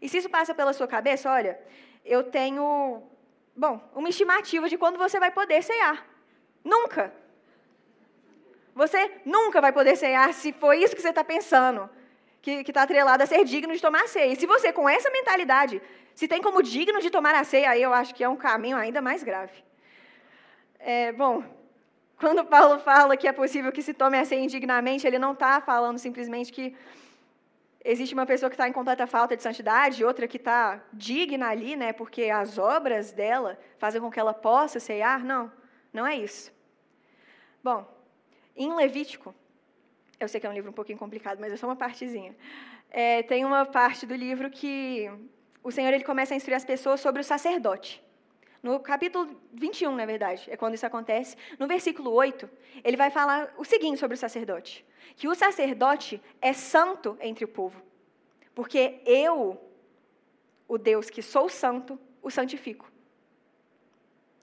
E 0.00 0.08
se 0.08 0.18
isso 0.18 0.30
passa 0.30 0.54
pela 0.54 0.72
sua 0.72 0.86
cabeça, 0.86 1.28
olha, 1.28 1.58
eu 2.04 2.22
tenho, 2.22 3.02
bom, 3.56 3.80
uma 3.94 4.08
estimativa 4.08 4.68
de 4.68 4.76
quando 4.76 4.98
você 4.98 5.18
vai 5.18 5.30
poder 5.30 5.62
ceiar. 5.62 6.06
Nunca. 6.62 7.12
Você 8.74 9.20
nunca 9.24 9.60
vai 9.60 9.72
poder 9.72 9.96
ceiar 9.96 10.32
se 10.32 10.52
for 10.52 10.74
isso 10.74 10.94
que 10.94 11.02
você 11.02 11.10
está 11.10 11.24
pensando, 11.24 11.88
que 12.42 12.62
está 12.66 12.82
atrelado 12.82 13.22
a 13.22 13.26
ser 13.26 13.44
digno 13.44 13.72
de 13.72 13.80
tomar 13.80 14.06
ceia. 14.08 14.32
E 14.32 14.36
se 14.36 14.46
você, 14.46 14.72
com 14.72 14.88
essa 14.88 15.10
mentalidade, 15.10 15.80
se 16.14 16.28
tem 16.28 16.42
como 16.42 16.62
digno 16.62 17.00
de 17.00 17.10
tomar 17.10 17.34
a 17.34 17.44
ceia, 17.44 17.70
aí 17.70 17.82
eu 17.82 17.92
acho 17.92 18.14
que 18.14 18.22
é 18.22 18.28
um 18.28 18.36
caminho 18.36 18.76
ainda 18.76 19.00
mais 19.00 19.22
grave. 19.22 19.64
É, 20.78 21.12
bom, 21.12 21.42
quando 22.18 22.44
Paulo 22.44 22.78
fala 22.80 23.16
que 23.16 23.26
é 23.26 23.32
possível 23.32 23.72
que 23.72 23.82
se 23.82 23.94
tome 23.94 24.18
a 24.18 24.24
ceia 24.24 24.40
indignamente, 24.40 25.06
ele 25.06 25.18
não 25.18 25.32
está 25.32 25.60
falando 25.60 25.98
simplesmente 25.98 26.52
que 26.52 26.76
existe 27.84 28.14
uma 28.14 28.24
pessoa 28.24 28.48
que 28.48 28.54
está 28.54 28.66
em 28.66 28.72
completa 28.72 29.06
falta 29.06 29.36
de 29.36 29.42
santidade, 29.42 30.04
outra 30.04 30.26
que 30.26 30.38
está 30.38 30.82
digna 30.92 31.48
ali, 31.48 31.76
né, 31.76 31.92
porque 31.92 32.30
as 32.30 32.56
obras 32.56 33.12
dela 33.12 33.58
fazem 33.78 34.00
com 34.00 34.10
que 34.10 34.18
ela 34.18 34.32
possa 34.32 34.80
ceiar. 34.80 35.22
Não, 35.22 35.52
não 35.92 36.06
é 36.06 36.16
isso. 36.16 36.52
Bom, 37.62 37.86
em 38.56 38.74
Levítico, 38.74 39.34
eu 40.18 40.28
sei 40.28 40.40
que 40.40 40.46
é 40.46 40.50
um 40.50 40.54
livro 40.54 40.70
um 40.70 40.74
pouquinho 40.74 40.98
complicado, 40.98 41.38
mas 41.38 41.52
é 41.52 41.56
só 41.56 41.66
uma 41.66 41.76
partezinha. 41.76 42.34
É, 42.90 43.22
tem 43.22 43.44
uma 43.44 43.66
parte 43.66 44.06
do 44.06 44.14
livro 44.14 44.50
que 44.50 45.10
o 45.62 45.70
Senhor 45.70 45.92
ele 45.92 46.04
começa 46.04 46.32
a 46.34 46.36
instruir 46.36 46.56
as 46.56 46.64
pessoas 46.64 47.00
sobre 47.00 47.20
o 47.20 47.24
sacerdote. 47.24 48.02
No 48.62 48.80
capítulo 48.80 49.28
21, 49.52 49.94
na 49.94 50.06
verdade, 50.06 50.50
é 50.50 50.56
quando 50.56 50.74
isso 50.74 50.86
acontece. 50.86 51.36
No 51.58 51.66
versículo 51.66 52.10
8, 52.12 52.48
ele 52.82 52.96
vai 52.96 53.10
falar 53.10 53.52
o 53.58 53.64
seguinte 53.64 53.98
sobre 53.98 54.14
o 54.14 54.18
sacerdote: 54.18 54.86
que 55.16 55.28
o 55.28 55.34
sacerdote 55.34 56.20
é 56.40 56.52
santo 56.52 57.16
entre 57.20 57.44
o 57.44 57.48
povo. 57.48 57.82
porque 58.54 59.00
eu, 59.04 59.60
o 60.68 60.78
Deus 60.78 61.10
que 61.10 61.20
sou 61.20 61.48
santo, 61.48 61.98
o 62.22 62.30
santifico. 62.30 62.90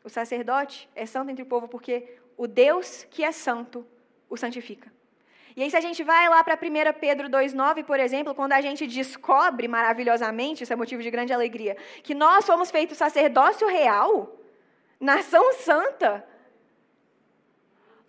O 0.03 0.09
sacerdote 0.09 0.89
é 0.95 1.05
santo 1.05 1.31
entre 1.31 1.43
o 1.43 1.45
povo 1.45 1.67
porque 1.67 2.17
o 2.35 2.45
Deus 2.47 3.05
que 3.09 3.23
é 3.23 3.31
santo 3.31 3.85
o 4.29 4.35
santifica. 4.35 4.91
E 5.55 5.61
aí, 5.61 5.69
se 5.69 5.75
a 5.75 5.81
gente 5.81 6.01
vai 6.03 6.29
lá 6.29 6.43
para 6.43 6.55
1 6.55 6.99
Pedro 6.99 7.29
2,9, 7.29 7.83
por 7.83 7.99
exemplo, 7.99 8.33
quando 8.33 8.53
a 8.53 8.61
gente 8.61 8.87
descobre 8.87 9.67
maravilhosamente, 9.67 10.63
isso 10.63 10.71
é 10.71 10.75
motivo 10.75 11.03
de 11.03 11.11
grande 11.11 11.33
alegria, 11.33 11.75
que 12.01 12.15
nós 12.15 12.45
fomos 12.45 12.71
feitos 12.71 12.97
sacerdócio 12.97 13.67
real, 13.67 14.33
nação 14.99 15.53
santa. 15.53 16.25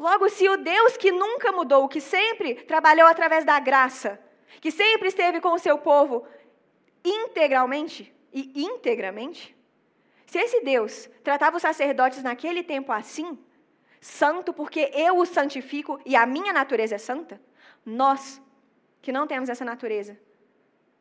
Logo, 0.03 0.29
se 0.29 0.49
o 0.49 0.57
Deus 0.57 0.97
que 0.97 1.13
nunca 1.13 1.53
mudou, 1.53 1.89
que 1.89 2.01
sempre 2.01 2.57
trabalhou 2.57 3.07
através 3.07 3.45
da 3.45 3.61
graça, 3.61 4.19
que 4.61 4.69
sempre 4.69 5.07
esteve 5.07 5.41
com 5.41 5.53
o 5.53 5.61
seu 5.61 5.79
povo 5.79 6.27
integralmente 7.05 8.13
e 8.33 8.65
integramente, 8.65 9.57
se 10.27 10.41
esse 10.41 10.61
Deus 10.63 11.09
tratava 11.23 11.57
os 11.57 11.63
sacerdotes 11.63 12.21
naquele 12.21 12.65
tempo 12.65 12.91
assim, 12.91 13.39
santo 14.01 14.53
porque 14.53 14.91
eu 14.93 15.19
o 15.19 15.25
santifico 15.25 16.01
e 16.05 16.17
a 16.17 16.27
minha 16.27 16.53
natureza 16.53 16.97
é 16.97 16.99
santa, 16.99 17.41
nós 17.87 18.43
que 19.01 19.13
não 19.13 19.25
temos 19.25 19.49
essa 19.49 19.65
natureza, 19.65 20.19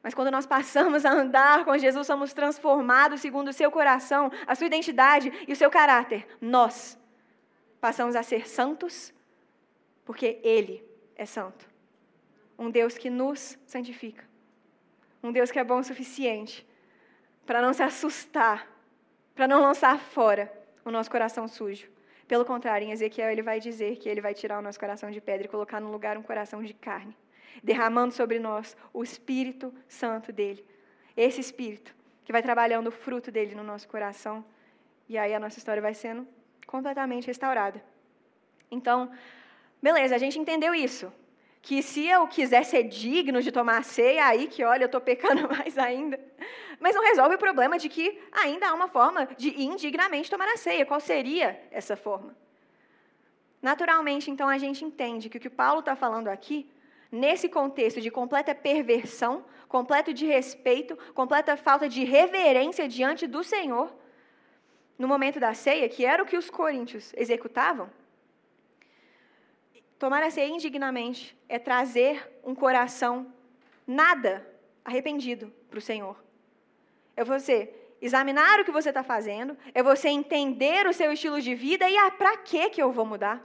mas 0.03 0.13
quando 0.13 0.29
nós 0.29 0.45
passamos 0.45 1.07
a 1.07 1.11
andar 1.11 1.65
com 1.65 1.75
Jesus, 1.75 2.05
somos 2.05 2.33
transformados 2.33 3.19
segundo 3.19 3.47
o 3.47 3.53
seu 3.53 3.71
coração, 3.71 4.31
a 4.45 4.53
sua 4.53 4.67
identidade 4.67 5.33
e 5.47 5.53
o 5.53 5.55
seu 5.55 5.71
caráter. 5.71 6.27
Nós 6.39 7.00
passamos 7.81 8.15
a 8.15 8.23
ser 8.23 8.47
santos 8.47 9.13
porque 10.05 10.39
Ele 10.43 10.85
é 11.15 11.25
santo. 11.25 11.69
Um 12.57 12.69
Deus 12.69 12.97
que 12.97 13.09
nos 13.09 13.57
santifica. 13.65 14.23
Um 15.23 15.31
Deus 15.31 15.51
que 15.51 15.59
é 15.59 15.63
bom 15.63 15.79
o 15.79 15.83
suficiente 15.83 16.65
para 17.45 17.61
não 17.61 17.73
se 17.73 17.83
assustar, 17.83 18.67
para 19.35 19.47
não 19.47 19.59
lançar 19.59 19.99
fora 19.99 20.51
o 20.85 20.91
nosso 20.91 21.11
coração 21.11 21.47
sujo. 21.47 21.89
Pelo 22.27 22.45
contrário, 22.45 22.87
em 22.87 22.91
Ezequiel 22.91 23.29
ele 23.29 23.41
vai 23.41 23.59
dizer 23.59 23.97
que 23.97 24.07
ele 24.07 24.21
vai 24.21 24.33
tirar 24.33 24.59
o 24.59 24.61
nosso 24.61 24.79
coração 24.79 25.11
de 25.11 25.19
pedra 25.19 25.47
e 25.47 25.49
colocar 25.49 25.81
no 25.81 25.91
lugar 25.91 26.17
um 26.17 26.23
coração 26.23 26.63
de 26.63 26.73
carne 26.73 27.15
derramando 27.63 28.13
sobre 28.13 28.39
nós 28.39 28.77
o 28.93 29.03
Espírito 29.03 29.73
Santo 29.87 30.31
dele. 30.31 30.65
Esse 31.15 31.41
Espírito 31.41 31.93
que 32.23 32.31
vai 32.31 32.41
trabalhando 32.41 32.87
o 32.87 32.91
fruto 32.91 33.31
dele 33.31 33.55
no 33.55 33.63
nosso 33.63 33.87
coração. 33.87 34.45
E 35.09 35.17
aí 35.17 35.33
a 35.33 35.39
nossa 35.39 35.57
história 35.57 35.81
vai 35.81 35.93
sendo 35.93 36.27
completamente 36.71 37.27
restaurada. 37.27 37.83
Então, 38.71 39.11
beleza, 39.81 40.15
a 40.15 40.17
gente 40.17 40.39
entendeu 40.39 40.73
isso. 40.73 41.11
Que 41.61 41.83
se 41.83 42.07
eu 42.07 42.25
quiser 42.27 42.63
ser 42.63 42.83
digno 42.83 43.39
de 43.41 43.51
tomar 43.51 43.77
a 43.79 43.83
ceia, 43.83 44.25
aí 44.25 44.47
que, 44.47 44.63
olha, 44.63 44.83
eu 44.83 44.91
estou 44.91 45.01
pecando 45.01 45.47
mais 45.55 45.77
ainda. 45.77 46.17
Mas 46.79 46.95
não 46.95 47.03
resolve 47.03 47.35
o 47.35 47.37
problema 47.37 47.77
de 47.77 47.87
que 47.89 48.17
ainda 48.31 48.69
há 48.69 48.73
uma 48.73 48.87
forma 48.87 49.27
de 49.37 49.49
indignamente 49.61 50.31
tomar 50.31 50.47
a 50.47 50.57
ceia. 50.57 50.85
Qual 50.85 50.99
seria 50.99 51.61
essa 51.69 51.95
forma? 51.95 52.35
Naturalmente, 53.61 54.31
então, 54.31 54.47
a 54.49 54.57
gente 54.57 54.83
entende 54.83 55.29
que 55.29 55.37
o 55.37 55.41
que 55.41 55.49
Paulo 55.49 55.81
está 55.81 55.95
falando 55.95 56.29
aqui 56.29 56.67
nesse 57.11 57.47
contexto 57.47 58.01
de 58.01 58.09
completa 58.09 58.55
perversão, 58.55 59.45
completo 59.67 60.11
de 60.13 60.25
respeito, 60.25 60.97
completa 61.13 61.55
falta 61.57 61.87
de 61.87 62.03
reverência 62.03 62.87
diante 62.87 63.27
do 63.27 63.43
Senhor, 63.43 63.93
no 65.01 65.07
momento 65.07 65.39
da 65.39 65.53
ceia, 65.53 65.89
que 65.89 66.05
era 66.05 66.21
o 66.21 66.25
que 66.25 66.37
os 66.37 66.49
coríntios 66.49 67.11
executavam, 67.17 67.89
tomar 69.97 70.21
a 70.21 70.29
ceia 70.29 70.47
indignamente 70.47 71.35
é 71.49 71.57
trazer 71.57 72.15
um 72.43 72.53
coração 72.53 73.33
nada 73.85 74.47
arrependido 74.85 75.51
para 75.69 75.79
o 75.79 75.81
Senhor. 75.81 76.15
É 77.15 77.23
você 77.23 77.73
examinar 77.99 78.59
o 78.59 78.65
que 78.65 78.71
você 78.71 78.89
está 78.89 79.03
fazendo, 79.03 79.57
é 79.73 79.81
você 79.81 80.09
entender 80.09 80.85
o 80.85 80.93
seu 80.93 81.11
estilo 81.11 81.41
de 81.41 81.55
vida 81.55 81.89
e 81.89 81.97
ah, 81.97 82.11
para 82.11 82.37
que 82.37 82.69
que 82.69 82.81
eu 82.81 82.91
vou 82.91 83.05
mudar? 83.05 83.43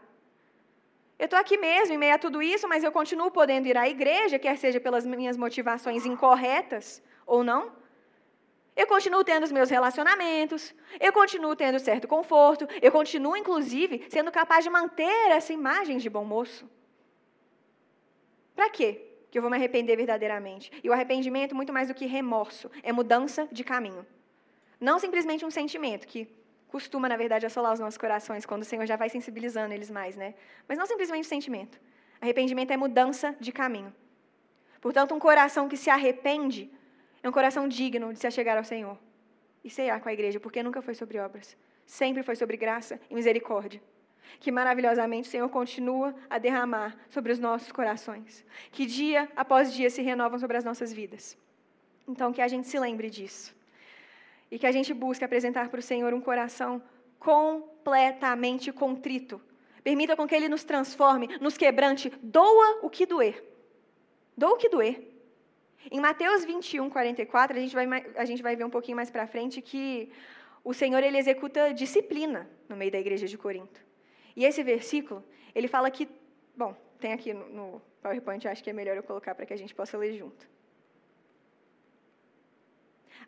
Eu 1.18 1.24
estou 1.24 1.38
aqui 1.38 1.56
mesmo, 1.56 1.94
em 1.94 1.98
meio 1.98 2.14
a 2.14 2.18
tudo 2.18 2.42
isso, 2.42 2.68
mas 2.68 2.84
eu 2.84 2.92
continuo 2.92 3.30
podendo 3.30 3.66
ir 3.66 3.78
à 3.78 3.88
igreja, 3.88 4.38
quer 4.38 4.58
seja 4.58 4.78
pelas 4.78 5.06
minhas 5.06 5.38
motivações 5.38 6.04
incorretas 6.04 7.02
ou 7.26 7.42
não. 7.42 7.72
Eu 8.76 8.86
continuo 8.86 9.24
tendo 9.24 9.44
os 9.44 9.50
meus 9.50 9.70
relacionamentos, 9.70 10.74
eu 11.00 11.12
continuo 11.12 11.56
tendo 11.56 11.78
certo 11.78 12.06
conforto, 12.06 12.68
eu 12.82 12.92
continuo, 12.92 13.34
inclusive, 13.34 14.06
sendo 14.10 14.30
capaz 14.30 14.62
de 14.64 14.70
manter 14.70 15.30
essa 15.30 15.52
imagem 15.52 15.96
de 15.96 16.10
bom 16.10 16.24
moço. 16.24 16.68
Para 18.54 18.68
quê? 18.68 18.88
Que 19.30 19.38
eu 19.38 19.42
vou 19.42 19.50
me 19.50 19.56
arrepender 19.56 19.96
verdadeiramente. 19.96 20.70
E 20.84 20.90
o 20.90 20.92
arrependimento, 20.92 21.54
muito 21.54 21.72
mais 21.72 21.88
do 21.88 21.94
que 21.94 22.04
remorso, 22.04 22.70
é 22.82 22.92
mudança 22.92 23.48
de 23.50 23.64
caminho. 23.64 24.06
Não 24.78 24.98
simplesmente 24.98 25.44
um 25.44 25.50
sentimento 25.50 26.06
que 26.06 26.28
costuma, 26.68 27.08
na 27.08 27.16
verdade, 27.16 27.46
assolar 27.46 27.72
os 27.72 27.80
nossos 27.80 27.96
corações 27.96 28.44
quando 28.44 28.60
o 28.62 28.64
Senhor 28.66 28.84
já 28.86 28.96
vai 28.96 29.08
sensibilizando 29.08 29.72
eles 29.72 29.90
mais, 29.90 30.16
né? 30.16 30.34
Mas 30.68 30.76
não 30.76 30.84
simplesmente 30.84 31.26
sentimento. 31.26 31.80
Arrependimento 32.20 32.72
é 32.72 32.76
mudança 32.76 33.34
de 33.40 33.52
caminho. 33.52 33.94
Portanto, 34.82 35.14
um 35.14 35.18
coração 35.18 35.66
que 35.66 35.76
se 35.76 35.88
arrepende 35.88 36.70
é 37.26 37.28
um 37.28 37.32
coração 37.32 37.66
digno 37.66 38.12
de 38.12 38.18
se 38.20 38.26
achegar 38.26 38.56
ao 38.56 38.64
Senhor 38.64 38.96
e 39.64 39.68
cear 39.68 40.00
com 40.00 40.08
a 40.08 40.12
igreja, 40.12 40.38
porque 40.38 40.62
nunca 40.62 40.80
foi 40.80 40.94
sobre 40.94 41.18
obras, 41.18 41.56
sempre 41.84 42.22
foi 42.22 42.36
sobre 42.36 42.56
graça 42.56 43.00
e 43.10 43.14
misericórdia. 43.14 43.82
Que 44.38 44.52
maravilhosamente 44.52 45.28
o 45.28 45.30
Senhor 45.30 45.48
continua 45.48 46.14
a 46.30 46.38
derramar 46.38 46.96
sobre 47.08 47.32
os 47.32 47.38
nossos 47.38 47.70
corações, 47.72 48.44
que 48.70 48.86
dia 48.86 49.28
após 49.34 49.72
dia 49.72 49.90
se 49.90 50.02
renovam 50.02 50.38
sobre 50.38 50.56
as 50.56 50.64
nossas 50.64 50.92
vidas. 50.92 51.36
Então, 52.08 52.32
que 52.32 52.40
a 52.40 52.48
gente 52.48 52.68
se 52.68 52.78
lembre 52.78 53.10
disso 53.10 53.54
e 54.50 54.58
que 54.58 54.66
a 54.66 54.72
gente 54.72 54.94
busque 54.94 55.24
apresentar 55.24 55.68
para 55.68 55.80
o 55.80 55.82
Senhor 55.82 56.14
um 56.14 56.20
coração 56.20 56.80
completamente 57.18 58.70
contrito. 58.72 59.40
Permita 59.82 60.16
com 60.16 60.28
que 60.28 60.34
Ele 60.34 60.48
nos 60.48 60.62
transforme, 60.62 61.28
nos 61.40 61.56
quebrante, 61.56 62.12
doa 62.22 62.78
o 62.82 62.90
que 62.90 63.04
doer. 63.04 63.44
Doa 64.36 64.52
o 64.52 64.56
que 64.56 64.68
doer. 64.68 65.15
Em 65.90 66.00
Mateus 66.00 66.44
21, 66.44 66.90
44, 66.90 67.56
a 67.56 67.60
gente 67.60 67.74
vai, 67.74 67.86
a 68.16 68.24
gente 68.24 68.42
vai 68.42 68.56
ver 68.56 68.64
um 68.64 68.70
pouquinho 68.70 68.96
mais 68.96 69.10
para 69.10 69.26
frente 69.26 69.62
que 69.62 70.10
o 70.64 70.74
Senhor 70.74 71.02
ele 71.02 71.16
executa 71.16 71.72
disciplina 71.72 72.48
no 72.68 72.76
meio 72.76 72.90
da 72.90 72.98
igreja 72.98 73.26
de 73.26 73.38
Corinto. 73.38 73.80
E 74.34 74.44
esse 74.44 74.62
versículo, 74.62 75.24
ele 75.54 75.68
fala 75.68 75.90
que, 75.90 76.08
bom, 76.56 76.74
tem 76.98 77.12
aqui 77.12 77.32
no, 77.32 77.48
no 77.48 77.82
PowerPoint, 78.02 78.46
acho 78.48 78.64
que 78.64 78.70
é 78.70 78.72
melhor 78.72 78.96
eu 78.96 79.02
colocar 79.02 79.34
para 79.34 79.46
que 79.46 79.52
a 79.52 79.56
gente 79.56 79.74
possa 79.74 79.96
ler 79.96 80.14
junto. 80.14 80.48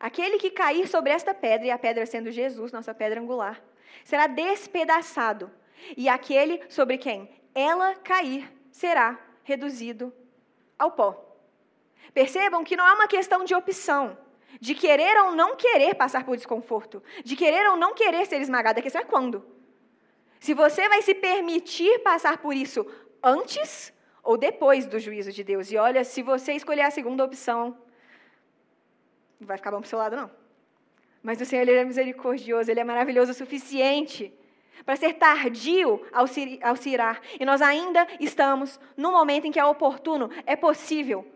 Aquele 0.00 0.38
que 0.38 0.50
cair 0.50 0.88
sobre 0.88 1.12
esta 1.12 1.32
pedra, 1.34 1.66
e 1.66 1.70
a 1.70 1.78
pedra 1.78 2.06
sendo 2.06 2.30
Jesus, 2.30 2.72
nossa 2.72 2.94
pedra 2.94 3.20
angular, 3.20 3.62
será 4.04 4.26
despedaçado, 4.26 5.50
e 5.96 6.08
aquele 6.08 6.60
sobre 6.68 6.98
quem 6.98 7.28
ela 7.54 7.94
cair 7.96 8.52
será 8.70 9.18
reduzido 9.42 10.12
ao 10.78 10.92
pó. 10.92 11.27
Percebam 12.14 12.64
que 12.64 12.76
não 12.76 12.86
é 12.86 12.92
uma 12.92 13.06
questão 13.06 13.44
de 13.44 13.54
opção, 13.54 14.16
de 14.60 14.74
querer 14.74 15.16
ou 15.22 15.32
não 15.32 15.56
querer 15.56 15.94
passar 15.94 16.24
por 16.24 16.36
desconforto, 16.36 17.02
de 17.24 17.36
querer 17.36 17.68
ou 17.70 17.76
não 17.76 17.94
querer 17.94 18.26
ser 18.26 18.40
esmagado. 18.40 18.80
A 18.80 18.82
questão 18.82 19.02
é 19.02 19.04
quando. 19.04 19.44
Se 20.40 20.54
você 20.54 20.88
vai 20.88 21.02
se 21.02 21.14
permitir 21.14 21.98
passar 22.00 22.38
por 22.38 22.54
isso 22.54 22.86
antes 23.22 23.92
ou 24.22 24.36
depois 24.36 24.86
do 24.86 24.98
juízo 24.98 25.32
de 25.32 25.42
Deus. 25.42 25.70
E 25.70 25.76
olha, 25.76 26.04
se 26.04 26.22
você 26.22 26.52
escolher 26.52 26.82
a 26.82 26.90
segunda 26.90 27.24
opção, 27.24 27.76
não 29.40 29.46
vai 29.46 29.56
ficar 29.56 29.70
bom 29.70 29.78
para 29.78 29.86
o 29.86 29.88
seu 29.88 29.98
lado, 29.98 30.16
não. 30.16 30.30
Mas 31.22 31.40
o 31.40 31.46
Senhor 31.46 31.62
ele 31.62 31.72
é 31.72 31.84
misericordioso, 31.84 32.70
Ele 32.70 32.80
é 32.80 32.84
maravilhoso 32.84 33.32
o 33.32 33.34
suficiente 33.34 34.32
para 34.84 34.96
ser 34.96 35.14
tardio 35.14 36.06
ao 36.12 36.26
se 36.26 36.90
irar. 36.90 37.20
E 37.38 37.44
nós 37.44 37.60
ainda 37.60 38.06
estamos 38.20 38.78
no 38.96 39.10
momento 39.12 39.46
em 39.46 39.50
que 39.50 39.58
é 39.58 39.64
oportuno, 39.64 40.30
é 40.46 40.54
possível. 40.54 41.26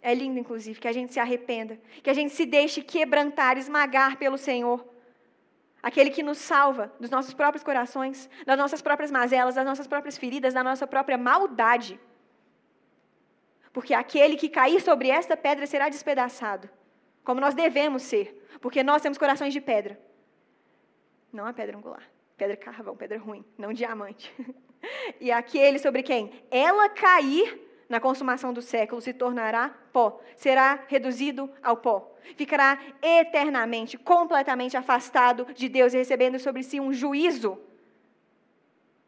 É 0.00 0.14
lindo, 0.14 0.38
inclusive, 0.38 0.78
que 0.78 0.88
a 0.88 0.92
gente 0.92 1.12
se 1.12 1.20
arrependa, 1.20 1.78
que 2.02 2.10
a 2.10 2.14
gente 2.14 2.32
se 2.32 2.46
deixe 2.46 2.82
quebrantar, 2.82 3.58
esmagar 3.58 4.16
pelo 4.16 4.38
Senhor. 4.38 4.86
Aquele 5.82 6.10
que 6.10 6.22
nos 6.22 6.38
salva 6.38 6.92
dos 7.00 7.10
nossos 7.10 7.34
próprios 7.34 7.64
corações, 7.64 8.28
das 8.46 8.58
nossas 8.58 8.82
próprias 8.82 9.10
mazelas, 9.10 9.54
das 9.54 9.64
nossas 9.64 9.86
próprias 9.86 10.18
feridas, 10.18 10.54
da 10.54 10.62
nossa 10.62 10.86
própria 10.86 11.18
maldade. 11.18 11.98
Porque 13.72 13.94
aquele 13.94 14.36
que 14.36 14.48
cair 14.48 14.80
sobre 14.80 15.08
esta 15.08 15.36
pedra 15.36 15.66
será 15.66 15.88
despedaçado 15.88 16.68
como 17.28 17.42
nós 17.42 17.52
devemos 17.52 18.04
ser, 18.04 18.42
porque 18.58 18.82
nós 18.82 19.02
temos 19.02 19.18
corações 19.18 19.52
de 19.52 19.60
pedra. 19.60 20.00
Não 21.30 21.44
a 21.44 21.52
pedra 21.52 21.76
angular, 21.76 22.02
pedra 22.38 22.56
carvão, 22.56 22.96
pedra 22.96 23.18
ruim, 23.18 23.44
não 23.58 23.70
diamante. 23.70 24.34
e 25.20 25.30
aquele 25.30 25.78
sobre 25.78 26.02
quem 26.02 26.32
ela 26.50 26.88
cair 26.88 27.60
na 27.88 27.98
consumação 27.98 28.52
do 28.52 28.60
século 28.60 29.00
se 29.00 29.12
tornará 29.12 29.70
pó, 29.92 30.20
será 30.36 30.84
reduzido 30.86 31.50
ao 31.62 31.78
pó. 31.78 32.14
Ficará 32.36 32.78
eternamente, 33.00 33.96
completamente 33.96 34.76
afastado 34.76 35.46
de 35.54 35.68
Deus 35.68 35.94
e 35.94 35.96
recebendo 35.96 36.38
sobre 36.38 36.62
si 36.62 36.78
um 36.78 36.92
juízo 36.92 37.58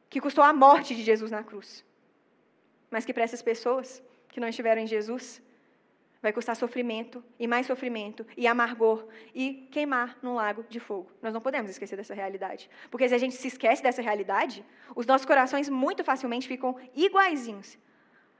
que 0.08 0.20
custou 0.20 0.42
a 0.42 0.52
morte 0.52 0.94
de 0.94 1.02
Jesus 1.02 1.30
na 1.30 1.44
cruz. 1.44 1.84
Mas 2.90 3.04
que 3.04 3.12
para 3.12 3.22
essas 3.22 3.42
pessoas 3.42 4.02
que 4.28 4.40
não 4.40 4.48
estiveram 4.48 4.80
em 4.80 4.86
Jesus, 4.86 5.42
vai 6.22 6.32
custar 6.32 6.56
sofrimento 6.56 7.22
e 7.38 7.46
mais 7.46 7.66
sofrimento 7.66 8.26
e 8.36 8.46
amargor 8.46 9.06
e 9.34 9.68
queimar 9.70 10.18
num 10.22 10.34
lago 10.34 10.64
de 10.68 10.80
fogo. 10.80 11.10
Nós 11.22 11.32
não 11.32 11.40
podemos 11.40 11.70
esquecer 11.70 11.96
dessa 11.96 12.14
realidade, 12.14 12.68
porque 12.90 13.08
se 13.08 13.14
a 13.14 13.18
gente 13.18 13.34
se 13.34 13.48
esquece 13.48 13.82
dessa 13.82 14.02
realidade, 14.02 14.64
os 14.96 15.06
nossos 15.06 15.26
corações 15.26 15.68
muito 15.68 16.02
facilmente 16.02 16.48
ficam 16.48 16.76
iguaizinhos 16.94 17.78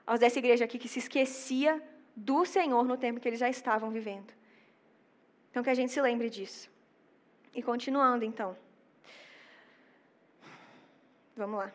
aos 0.07 0.21
dessa 0.21 0.39
igreja 0.39 0.65
aqui 0.65 0.79
que 0.79 0.89
se 0.89 0.99
esquecia 0.99 1.83
do 2.15 2.45
Senhor 2.45 2.85
no 2.85 2.97
tempo 2.97 3.21
que 3.21 3.29
eles 3.29 3.41
já 3.41 3.49
estavam 3.49 3.91
vivendo. 3.91 4.33
Então 5.51 5.63
que 5.63 5.71
a 5.71 5.75
gente 5.75 5.93
se 5.93 6.01
lembre 6.01 6.29
disso. 6.29 6.71
E 7.55 7.63
continuando 7.63 8.25
então. 8.25 8.57
Vamos 11.37 11.59
lá. 11.59 11.73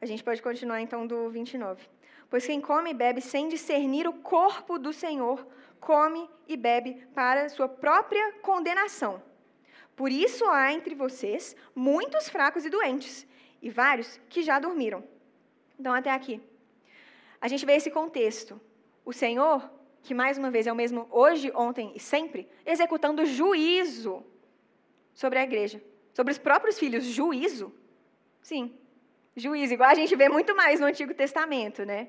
A 0.00 0.06
gente 0.06 0.22
pode 0.22 0.40
continuar 0.40 0.80
então 0.80 1.06
do 1.06 1.28
29. 1.30 1.86
Pois 2.30 2.46
quem 2.46 2.60
come 2.60 2.90
e 2.90 2.94
bebe 2.94 3.20
sem 3.20 3.48
discernir 3.48 4.06
o 4.06 4.12
corpo 4.12 4.78
do 4.78 4.92
Senhor, 4.92 5.46
come 5.80 6.28
e 6.46 6.56
bebe 6.56 7.06
para 7.14 7.48
sua 7.48 7.68
própria 7.68 8.32
condenação. 8.42 9.22
Por 9.96 10.12
isso 10.12 10.44
há 10.46 10.72
entre 10.72 10.94
vocês 10.94 11.56
muitos 11.74 12.28
fracos 12.28 12.64
e 12.64 12.70
doentes, 12.70 13.26
e 13.60 13.68
vários 13.68 14.20
que 14.28 14.42
já 14.42 14.58
dormiram. 14.58 15.02
Então, 15.78 15.92
até 15.92 16.10
aqui. 16.10 16.40
A 17.40 17.48
gente 17.48 17.64
vê 17.64 17.74
esse 17.74 17.90
contexto. 17.90 18.60
O 19.04 19.12
Senhor, 19.12 19.70
que 20.02 20.14
mais 20.14 20.38
uma 20.38 20.50
vez 20.50 20.66
é 20.66 20.72
o 20.72 20.76
mesmo 20.76 21.06
hoje, 21.10 21.52
ontem 21.54 21.92
e 21.94 22.00
sempre, 22.00 22.48
executando 22.64 23.24
juízo 23.24 24.24
sobre 25.14 25.38
a 25.38 25.42
igreja, 25.42 25.82
sobre 26.12 26.32
os 26.32 26.38
próprios 26.38 26.78
filhos. 26.78 27.04
Juízo? 27.04 27.72
Sim, 28.42 28.74
juízo, 29.36 29.74
igual 29.74 29.90
a 29.90 29.94
gente 29.94 30.14
vê 30.14 30.28
muito 30.28 30.54
mais 30.54 30.80
no 30.80 30.86
Antigo 30.86 31.14
Testamento, 31.14 31.84
né? 31.84 32.08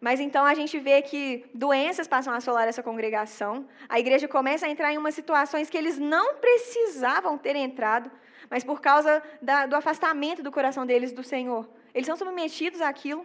Mas 0.00 0.18
então 0.18 0.44
a 0.44 0.54
gente 0.54 0.80
vê 0.80 1.00
que 1.00 1.44
doenças 1.54 2.08
passam 2.08 2.34
a 2.34 2.36
assolar 2.38 2.66
essa 2.66 2.82
congregação, 2.82 3.68
a 3.88 4.00
igreja 4.00 4.26
começa 4.26 4.66
a 4.66 4.68
entrar 4.68 4.92
em 4.92 4.98
umas 4.98 5.14
situações 5.14 5.70
que 5.70 5.78
eles 5.78 5.96
não 5.96 6.34
precisavam 6.36 7.38
ter 7.38 7.54
entrado, 7.54 8.10
mas 8.50 8.64
por 8.64 8.80
causa 8.80 9.22
da, 9.40 9.66
do 9.66 9.76
afastamento 9.76 10.42
do 10.42 10.50
coração 10.50 10.84
deles 10.84 11.12
do 11.12 11.22
Senhor. 11.22 11.68
Eles 11.94 12.06
são 12.06 12.16
submetidos 12.16 12.80
àquilo. 12.80 13.24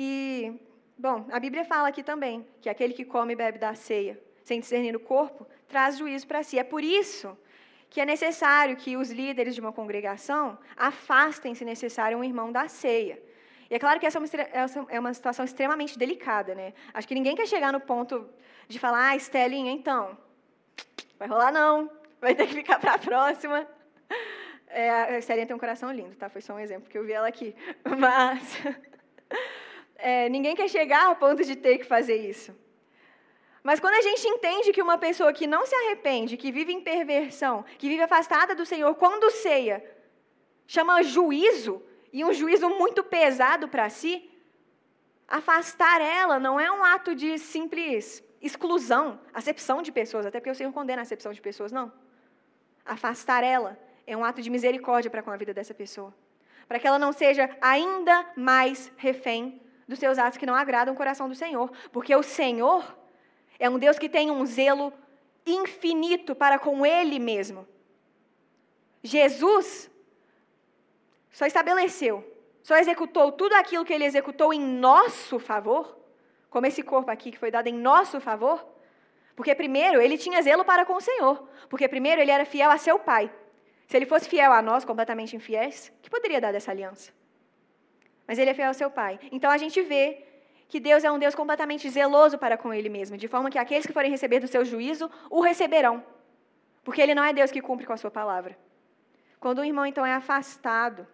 E, 0.00 0.54
bom, 0.96 1.26
a 1.32 1.40
Bíblia 1.40 1.64
fala 1.64 1.88
aqui 1.88 2.04
também 2.04 2.46
que 2.62 2.68
aquele 2.68 2.94
que 2.94 3.04
come 3.04 3.32
e 3.32 3.36
bebe 3.36 3.58
da 3.58 3.74
ceia, 3.74 4.16
sem 4.44 4.60
discernir 4.60 4.94
o 4.94 5.00
corpo, 5.00 5.44
traz 5.66 5.98
juízo 5.98 6.24
para 6.24 6.44
si. 6.44 6.56
É 6.56 6.62
por 6.62 6.84
isso 6.84 7.36
que 7.90 8.00
é 8.00 8.06
necessário 8.06 8.76
que 8.76 8.96
os 8.96 9.10
líderes 9.10 9.56
de 9.56 9.60
uma 9.60 9.72
congregação 9.72 10.56
afastem, 10.76 11.52
se 11.52 11.64
necessário, 11.64 12.16
um 12.16 12.22
irmão 12.22 12.52
da 12.52 12.68
ceia. 12.68 13.20
E 13.68 13.74
é 13.74 13.78
claro 13.80 13.98
que 13.98 14.06
essa 14.06 14.18
é 14.88 15.00
uma 15.00 15.10
é 15.10 15.12
situação 15.14 15.44
extremamente 15.44 15.98
delicada, 15.98 16.54
né? 16.54 16.74
Acho 16.94 17.08
que 17.08 17.14
ninguém 17.16 17.34
quer 17.34 17.48
chegar 17.48 17.72
no 17.72 17.80
ponto 17.80 18.28
de 18.68 18.78
falar, 18.78 19.08
ah, 19.08 19.16
Estelinha, 19.16 19.72
então, 19.72 20.16
vai 21.18 21.26
rolar 21.26 21.50
não, 21.50 21.90
vai 22.20 22.36
ter 22.36 22.46
que 22.46 22.54
ficar 22.54 22.78
para 22.78 22.94
a 22.94 22.98
próxima. 22.98 23.66
É, 24.68 24.90
a 24.90 25.18
Estelinha 25.18 25.46
tem 25.46 25.56
um 25.56 25.58
coração 25.58 25.90
lindo, 25.90 26.14
tá? 26.14 26.28
Foi 26.28 26.40
só 26.40 26.54
um 26.54 26.60
exemplo 26.60 26.88
que 26.88 26.96
eu 26.96 27.04
vi 27.04 27.12
ela 27.12 27.26
aqui. 27.26 27.52
Mas 27.98 28.58
é, 29.98 30.28
ninguém 30.28 30.54
quer 30.54 30.68
chegar 30.68 31.06
ao 31.06 31.16
ponto 31.16 31.44
de 31.44 31.56
ter 31.56 31.78
que 31.78 31.84
fazer 31.84 32.16
isso. 32.16 32.56
Mas 33.62 33.80
quando 33.80 33.94
a 33.94 34.02
gente 34.02 34.26
entende 34.26 34.72
que 34.72 34.80
uma 34.80 34.96
pessoa 34.96 35.32
que 35.32 35.46
não 35.46 35.66
se 35.66 35.74
arrepende, 35.74 36.36
que 36.36 36.52
vive 36.52 36.72
em 36.72 36.80
perversão, 36.80 37.64
que 37.76 37.88
vive 37.88 38.02
afastada 38.02 38.54
do 38.54 38.64
Senhor, 38.64 38.94
quando 38.94 39.30
ceia, 39.30 39.84
chama 40.66 41.02
juízo, 41.02 41.82
e 42.12 42.24
um 42.24 42.32
juízo 42.32 42.68
muito 42.70 43.02
pesado 43.02 43.68
para 43.68 43.90
si, 43.90 44.30
afastar 45.26 46.00
ela 46.00 46.38
não 46.38 46.58
é 46.58 46.70
um 46.70 46.82
ato 46.82 47.14
de 47.14 47.36
simples 47.38 48.24
exclusão, 48.40 49.20
acepção 49.34 49.82
de 49.82 49.90
pessoas, 49.90 50.24
até 50.24 50.38
porque 50.38 50.50
o 50.50 50.54
Senhor 50.54 50.72
condena 50.72 51.02
a 51.02 51.02
acepção 51.02 51.32
de 51.32 51.40
pessoas, 51.40 51.72
não. 51.72 51.92
Afastar 52.86 53.42
ela 53.42 53.76
é 54.06 54.16
um 54.16 54.24
ato 54.24 54.40
de 54.40 54.48
misericórdia 54.48 55.10
para 55.10 55.22
com 55.22 55.30
a 55.30 55.36
vida 55.36 55.52
dessa 55.52 55.74
pessoa, 55.74 56.14
para 56.68 56.78
que 56.78 56.86
ela 56.86 56.98
não 56.98 57.12
seja 57.12 57.50
ainda 57.60 58.26
mais 58.36 58.92
refém 58.96 59.60
dos 59.88 59.98
seus 59.98 60.18
atos 60.18 60.38
que 60.38 60.44
não 60.44 60.54
agradam 60.54 60.92
o 60.92 60.96
coração 60.96 61.28
do 61.28 61.34
Senhor, 61.34 61.72
porque 61.90 62.14
o 62.14 62.22
Senhor 62.22 62.96
é 63.58 63.68
um 63.70 63.78
Deus 63.78 63.98
que 63.98 64.08
tem 64.08 64.30
um 64.30 64.44
zelo 64.44 64.92
infinito 65.46 66.34
para 66.34 66.58
com 66.58 66.84
Ele 66.84 67.18
mesmo. 67.18 67.66
Jesus 69.02 69.90
só 71.30 71.46
estabeleceu, 71.46 72.22
só 72.62 72.76
executou 72.76 73.32
tudo 73.32 73.54
aquilo 73.54 73.84
que 73.84 73.92
Ele 73.92 74.04
executou 74.04 74.52
em 74.52 74.60
nosso 74.60 75.38
favor, 75.38 75.96
como 76.50 76.66
esse 76.66 76.82
corpo 76.82 77.10
aqui 77.10 77.30
que 77.30 77.38
foi 77.38 77.50
dado 77.50 77.68
em 77.68 77.74
nosso 77.74 78.20
favor, 78.20 78.64
porque 79.34 79.54
primeiro 79.54 80.00
ele 80.00 80.18
tinha 80.18 80.42
zelo 80.42 80.64
para 80.64 80.84
com 80.84 80.94
o 80.94 81.00
Senhor, 81.00 81.48
porque 81.68 81.86
primeiro 81.86 82.20
ele 82.20 82.30
era 82.30 82.44
fiel 82.44 82.70
a 82.70 82.76
seu 82.76 82.98
Pai. 82.98 83.32
Se 83.86 83.96
ele 83.96 84.04
fosse 84.04 84.28
fiel 84.28 84.52
a 84.52 84.60
nós, 84.60 84.84
completamente 84.84 85.36
infiéis, 85.36 85.92
que 86.02 86.10
poderia 86.10 86.40
dar 86.40 86.52
dessa 86.52 86.72
aliança? 86.72 87.12
Mas 88.28 88.38
ele 88.38 88.50
é 88.50 88.54
fiel 88.54 88.68
ao 88.68 88.74
seu 88.74 88.90
Pai. 88.90 89.18
Então 89.32 89.50
a 89.50 89.56
gente 89.56 89.80
vê 89.80 90.22
que 90.68 90.78
Deus 90.78 91.02
é 91.02 91.10
um 91.10 91.18
Deus 91.18 91.34
completamente 91.34 91.88
zeloso 91.88 92.36
para 92.36 92.58
com 92.58 92.74
ele 92.74 92.90
mesmo, 92.90 93.16
de 93.16 93.26
forma 93.26 93.50
que 93.50 93.58
aqueles 93.58 93.86
que 93.86 93.92
forem 93.92 94.10
receber 94.10 94.38
do 94.38 94.46
seu 94.46 94.64
juízo 94.66 95.10
o 95.30 95.40
receberão. 95.40 96.04
Porque 96.84 97.00
ele 97.00 97.14
não 97.14 97.24
é 97.24 97.32
Deus 97.32 97.50
que 97.50 97.62
cumpre 97.62 97.86
com 97.86 97.94
a 97.94 97.96
sua 97.96 98.10
palavra. 98.10 98.56
Quando 99.40 99.60
um 99.60 99.64
irmão 99.64 99.86
então 99.86 100.04
é 100.04 100.12
afastado, 100.12 101.06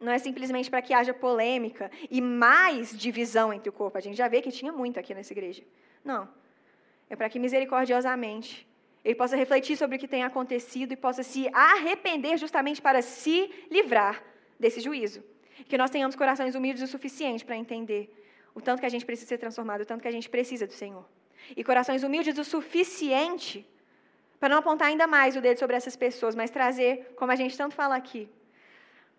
não 0.00 0.12
é 0.12 0.18
simplesmente 0.18 0.68
para 0.68 0.82
que 0.82 0.92
haja 0.92 1.14
polêmica 1.14 1.90
e 2.10 2.20
mais 2.20 2.96
divisão 2.96 3.52
entre 3.52 3.68
o 3.68 3.72
corpo. 3.72 3.96
A 3.96 4.00
gente 4.00 4.16
já 4.16 4.26
vê 4.26 4.42
que 4.42 4.50
tinha 4.50 4.72
muito 4.72 4.98
aqui 4.98 5.14
nessa 5.14 5.32
igreja. 5.32 5.62
Não. 6.04 6.28
É 7.08 7.14
para 7.14 7.28
que 7.28 7.38
misericordiosamente 7.38 8.66
ele 9.04 9.14
possa 9.14 9.36
refletir 9.36 9.76
sobre 9.76 9.96
o 9.96 9.98
que 9.98 10.08
tem 10.08 10.24
acontecido 10.24 10.92
e 10.92 10.96
possa 10.96 11.22
se 11.22 11.48
arrepender 11.52 12.36
justamente 12.36 12.82
para 12.82 13.00
se 13.00 13.50
livrar 13.70 14.22
desse 14.58 14.80
juízo. 14.80 15.22
Que 15.66 15.78
nós 15.78 15.90
tenhamos 15.90 16.14
corações 16.14 16.54
humildes 16.54 16.82
o 16.82 16.86
suficiente 16.86 17.44
para 17.44 17.56
entender 17.56 18.14
o 18.54 18.60
tanto 18.60 18.80
que 18.80 18.86
a 18.86 18.88
gente 18.88 19.04
precisa 19.04 19.28
ser 19.28 19.38
transformado, 19.38 19.82
o 19.82 19.86
tanto 19.86 20.02
que 20.02 20.08
a 20.08 20.10
gente 20.10 20.28
precisa 20.28 20.66
do 20.66 20.72
Senhor. 20.72 21.04
E 21.56 21.64
corações 21.64 22.02
humildes 22.02 22.36
o 22.38 22.44
suficiente 22.44 23.66
para 24.38 24.48
não 24.48 24.58
apontar 24.58 24.88
ainda 24.88 25.06
mais 25.06 25.36
o 25.36 25.40
dedo 25.40 25.58
sobre 25.58 25.76
essas 25.76 25.96
pessoas, 25.96 26.34
mas 26.34 26.50
trazer, 26.50 27.14
como 27.16 27.32
a 27.32 27.36
gente 27.36 27.56
tanto 27.56 27.74
fala 27.74 27.96
aqui, 27.96 28.28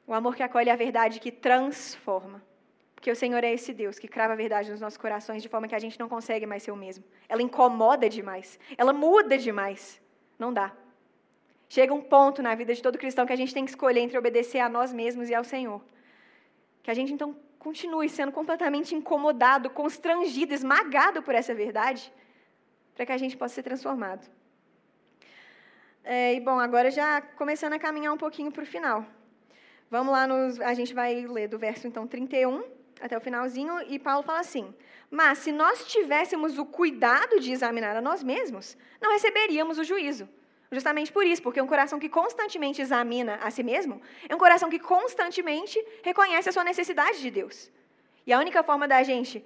o 0.08 0.14
amor 0.14 0.36
que 0.36 0.44
acolhe 0.44 0.70
a 0.70 0.76
verdade 0.76 1.20
que 1.20 1.32
transforma. 1.32 2.42
Porque 2.96 3.12
o 3.12 3.16
Senhor 3.16 3.44
é 3.44 3.54
esse 3.54 3.74
Deus 3.74 3.98
que 3.98 4.08
crava 4.08 4.34
a 4.34 4.36
verdade 4.36 4.72
nos 4.72 4.82
nossos 4.82 4.98
corações 4.98 5.42
de 5.42 5.48
forma 5.48 5.68
que 5.68 5.76
a 5.76 5.80
gente 5.80 6.00
não 6.00 6.10
consegue 6.10 6.46
mais 6.46 6.64
ser 6.64 6.72
o 6.72 6.76
mesmo. 6.76 7.04
Ela 7.30 7.42
incomoda 7.42 8.10
demais. 8.10 8.60
Ela 8.78 8.92
muda 8.92 9.38
demais. 9.38 10.02
Não 10.38 10.52
dá. 10.52 10.74
Chega 11.70 11.94
um 11.94 12.02
ponto 12.02 12.42
na 12.42 12.56
vida 12.56 12.74
de 12.74 12.82
todo 12.82 12.98
cristão 12.98 13.26
que 13.26 13.32
a 13.32 13.38
gente 13.38 13.54
tem 13.54 13.64
que 13.64 13.72
escolher 13.72 14.02
entre 14.02 14.18
obedecer 14.18 14.60
a 14.60 14.68
nós 14.68 14.92
mesmos 14.92 15.30
e 15.30 15.36
ao 15.36 15.44
Senhor. 15.44 15.82
Que 16.90 16.94
a 16.94 16.96
gente 16.96 17.14
então 17.14 17.36
continue 17.60 18.10
sendo 18.10 18.32
completamente 18.32 18.96
incomodado, 18.96 19.70
constrangido, 19.70 20.56
esmagado 20.56 21.22
por 21.22 21.36
essa 21.36 21.54
verdade, 21.54 22.12
para 22.96 23.06
que 23.06 23.12
a 23.12 23.18
gente 23.24 23.38
possa 23.38 23.54
ser 23.54 23.62
transformado. 23.62 24.28
É, 26.04 26.34
e 26.34 26.40
bom, 26.40 26.60
agora 26.60 26.90
já 26.90 27.22
começando 27.22 27.74
a 27.74 27.80
caminhar 27.86 28.12
um 28.12 28.18
pouquinho 28.18 28.52
para 28.52 28.64
o 28.64 28.66
final. 28.66 29.06
Vamos 29.88 30.12
lá, 30.12 30.26
nos, 30.26 30.60
a 30.60 30.74
gente 30.74 30.92
vai 30.92 31.28
ler 31.28 31.48
do 31.48 31.60
verso 31.60 31.86
então 31.86 32.08
31 32.08 32.64
até 33.00 33.16
o 33.16 33.22
finalzinho, 33.22 33.80
e 33.88 34.00
Paulo 34.00 34.24
fala 34.24 34.40
assim: 34.40 34.74
Mas 35.12 35.38
se 35.38 35.52
nós 35.52 35.86
tivéssemos 35.86 36.58
o 36.58 36.66
cuidado 36.66 37.40
de 37.40 37.52
examinar 37.52 37.96
a 37.96 38.02
nós 38.02 38.24
mesmos, 38.24 38.76
não 39.00 39.12
receberíamos 39.12 39.78
o 39.78 39.84
juízo. 39.84 40.28
Justamente 40.72 41.12
por 41.12 41.26
isso, 41.26 41.42
porque 41.42 41.62
um 41.62 41.68
coração 41.68 42.00
que 42.00 42.08
constantemente 42.08 42.82
examina 42.82 43.36
a 43.42 43.50
si 43.50 43.64
mesmo 43.64 44.02
é 44.28 44.36
um 44.36 44.38
coração 44.38 44.70
que 44.70 44.78
constantemente 44.78 45.84
reconhece 46.04 46.50
a 46.50 46.52
sua 46.52 46.64
necessidade 46.64 47.20
de 47.20 47.32
Deus. 47.32 47.72
E 48.26 48.32
a 48.32 48.38
única 48.38 48.62
forma 48.62 48.88
da 48.88 49.02
gente 49.02 49.44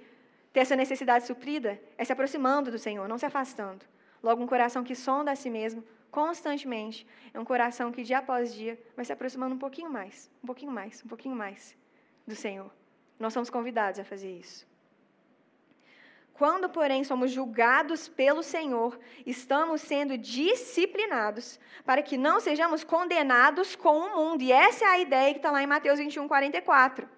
ter 0.52 0.60
essa 0.60 0.76
necessidade 0.76 1.26
suprida 1.26 1.80
é 1.96 2.04
se 2.04 2.12
aproximando 2.12 2.70
do 2.70 2.78
Senhor, 2.78 3.08
não 3.08 3.16
se 3.16 3.24
afastando. 3.24 3.86
Logo, 4.22 4.42
um 4.42 4.46
coração 4.46 4.84
que 4.84 4.94
sonda 4.94 5.30
a 5.30 5.36
si 5.36 5.48
mesmo 5.48 5.82
constantemente 6.10 7.06
é 7.32 7.40
um 7.40 7.44
coração 7.44 7.90
que 7.90 8.02
dia 8.02 8.18
após 8.18 8.54
dia 8.54 8.78
vai 8.94 9.04
se 9.04 9.12
aproximando 9.12 9.54
um 9.54 9.58
pouquinho 9.58 9.90
mais, 9.90 10.30
um 10.42 10.46
pouquinho 10.46 10.70
mais, 10.70 11.02
um 11.04 11.08
pouquinho 11.08 11.34
mais 11.34 11.76
do 12.26 12.36
Senhor. 12.36 12.70
Nós 13.18 13.32
somos 13.32 13.48
convidados 13.48 13.98
a 13.98 14.04
fazer 14.04 14.30
isso. 14.30 14.66
Quando, 16.34 16.68
porém, 16.68 17.04
somos 17.04 17.30
julgados 17.30 18.08
pelo 18.08 18.42
Senhor, 18.42 18.98
estamos 19.24 19.80
sendo 19.80 20.18
disciplinados 20.18 21.60
para 21.84 22.02
que 22.02 22.16
não 22.16 22.40
sejamos 22.40 22.82
condenados 22.82 23.76
com 23.76 23.98
o 23.98 24.16
mundo. 24.16 24.42
E 24.42 24.50
essa 24.50 24.84
é 24.84 24.88
a 24.88 24.98
ideia 24.98 25.32
que 25.32 25.38
está 25.38 25.52
lá 25.52 25.62
em 25.62 25.66
Mateus 25.66 26.00
21, 26.00 26.26
44. 26.26 27.08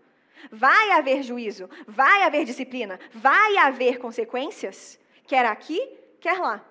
Vai 0.53 0.91
haver 0.93 1.23
juízo, 1.23 1.69
vai 1.87 2.25
haver 2.25 2.45
disciplina, 2.45 3.01
vai 3.15 3.57
haver 3.57 3.99
consequências, 3.99 5.01
quer 5.27 5.47
aqui, 5.47 5.81
quer 6.21 6.39
lá. 6.39 6.63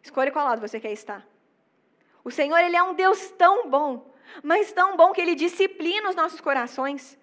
Escolha 0.00 0.30
qual 0.30 0.46
lado 0.46 0.60
você 0.60 0.78
quer 0.78 0.92
estar. 0.92 1.26
O 2.22 2.30
Senhor, 2.30 2.58
Ele 2.58 2.76
é 2.76 2.82
um 2.84 2.94
Deus 2.94 3.32
tão 3.32 3.68
bom, 3.68 4.14
mas 4.44 4.72
tão 4.72 4.96
bom 4.96 5.12
que 5.12 5.20
Ele 5.20 5.34
disciplina 5.34 6.08
os 6.08 6.14
nossos 6.14 6.40
corações. 6.40 7.18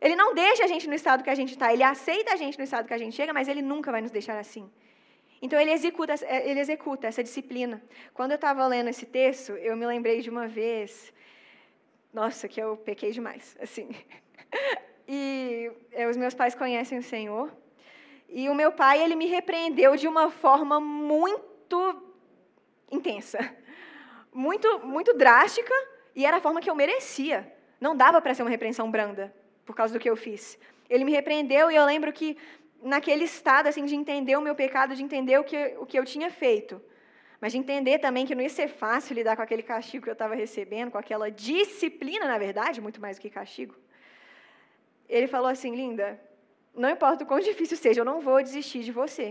Ele 0.00 0.14
não 0.14 0.34
deixa 0.34 0.64
a 0.64 0.66
gente 0.66 0.86
no 0.86 0.94
estado 0.94 1.24
que 1.24 1.30
a 1.30 1.34
gente 1.34 1.52
está, 1.52 1.72
ele 1.72 1.82
aceita 1.82 2.32
a 2.32 2.36
gente 2.36 2.56
no 2.56 2.64
estado 2.64 2.86
que 2.86 2.94
a 2.94 2.98
gente 2.98 3.16
chega, 3.16 3.32
mas 3.32 3.48
ele 3.48 3.62
nunca 3.62 3.90
vai 3.90 4.00
nos 4.00 4.10
deixar 4.10 4.38
assim. 4.38 4.70
Então 5.42 5.60
ele 5.60 5.72
executa, 5.72 6.14
ele 6.28 6.60
executa 6.60 7.06
essa 7.06 7.22
disciplina. 7.22 7.82
Quando 8.14 8.32
eu 8.32 8.36
estava 8.36 8.66
lendo 8.66 8.88
esse 8.88 9.06
texto, 9.06 9.52
eu 9.52 9.76
me 9.76 9.86
lembrei 9.86 10.20
de 10.20 10.30
uma 10.30 10.46
vez, 10.46 11.12
nossa, 12.12 12.48
que 12.48 12.60
eu 12.60 12.76
pequei 12.76 13.10
demais, 13.10 13.56
assim. 13.60 13.88
E 15.10 15.72
é, 15.90 16.06
os 16.06 16.18
meus 16.18 16.34
pais 16.34 16.54
conhecem 16.54 16.98
o 16.98 17.02
Senhor, 17.02 17.50
e 18.28 18.46
o 18.50 18.54
meu 18.54 18.70
pai 18.70 19.02
ele 19.02 19.16
me 19.16 19.24
repreendeu 19.24 19.96
de 19.96 20.06
uma 20.06 20.30
forma 20.30 20.78
muito 20.78 22.02
intensa, 22.92 23.38
muito 24.30 24.80
muito 24.80 25.14
drástica, 25.14 25.72
e 26.14 26.26
era 26.26 26.36
a 26.36 26.40
forma 26.42 26.60
que 26.60 26.68
eu 26.68 26.74
merecia. 26.74 27.50
Não 27.80 27.96
dava 27.96 28.20
para 28.20 28.34
ser 28.34 28.42
uma 28.42 28.50
repreensão 28.50 28.90
branda 28.90 29.34
por 29.68 29.76
causa 29.76 29.92
do 29.94 30.00
que 30.02 30.10
eu 30.12 30.16
fiz. 30.16 30.58
Ele 30.88 31.04
me 31.04 31.12
repreendeu 31.18 31.64
e 31.70 31.76
eu 31.80 31.84
lembro 31.92 32.10
que 32.18 32.28
naquele 32.94 33.24
estado 33.32 33.66
assim 33.70 33.84
de 33.90 33.94
entender 34.02 34.34
o 34.34 34.40
meu 34.46 34.54
pecado, 34.62 34.96
de 34.98 35.02
entender 35.08 35.36
o 35.38 35.44
que, 35.50 35.58
o 35.82 35.84
que 35.90 35.98
eu 36.00 36.04
tinha 36.12 36.30
feito, 36.42 36.80
mas 37.38 37.52
de 37.52 37.58
entender 37.58 37.98
também 37.98 38.24
que 38.28 38.34
não 38.34 38.42
ia 38.46 38.54
ser 38.60 38.68
fácil 38.82 39.14
lidar 39.14 39.36
com 39.36 39.42
aquele 39.42 39.62
castigo 39.62 40.04
que 40.04 40.12
eu 40.14 40.18
estava 40.20 40.34
recebendo, 40.34 40.90
com 40.90 40.96
aquela 41.04 41.28
disciplina, 41.30 42.26
na 42.32 42.38
verdade, 42.46 42.80
muito 42.86 42.98
mais 43.04 43.18
do 43.18 43.20
que 43.20 43.28
castigo. 43.28 43.74
Ele 45.06 45.26
falou 45.34 45.50
assim, 45.50 45.74
linda, 45.82 46.18
não 46.74 46.88
importa 46.96 47.24
o 47.24 47.26
quão 47.26 47.40
difícil 47.50 47.76
seja, 47.76 48.00
eu 48.00 48.06
não 48.06 48.20
vou 48.28 48.42
desistir 48.42 48.82
de 48.88 48.92
você. 49.00 49.26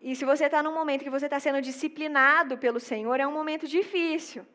E 0.00 0.14
se 0.14 0.24
você 0.24 0.44
está 0.44 0.62
num 0.62 0.76
momento 0.80 1.02
que 1.02 1.16
você 1.16 1.26
está 1.26 1.40
sendo 1.40 1.60
disciplinado 1.60 2.56
pelo 2.56 2.78
Senhor, 2.78 3.18
é 3.18 3.26
um 3.26 3.36
momento 3.40 3.66
difícil. 3.66 4.46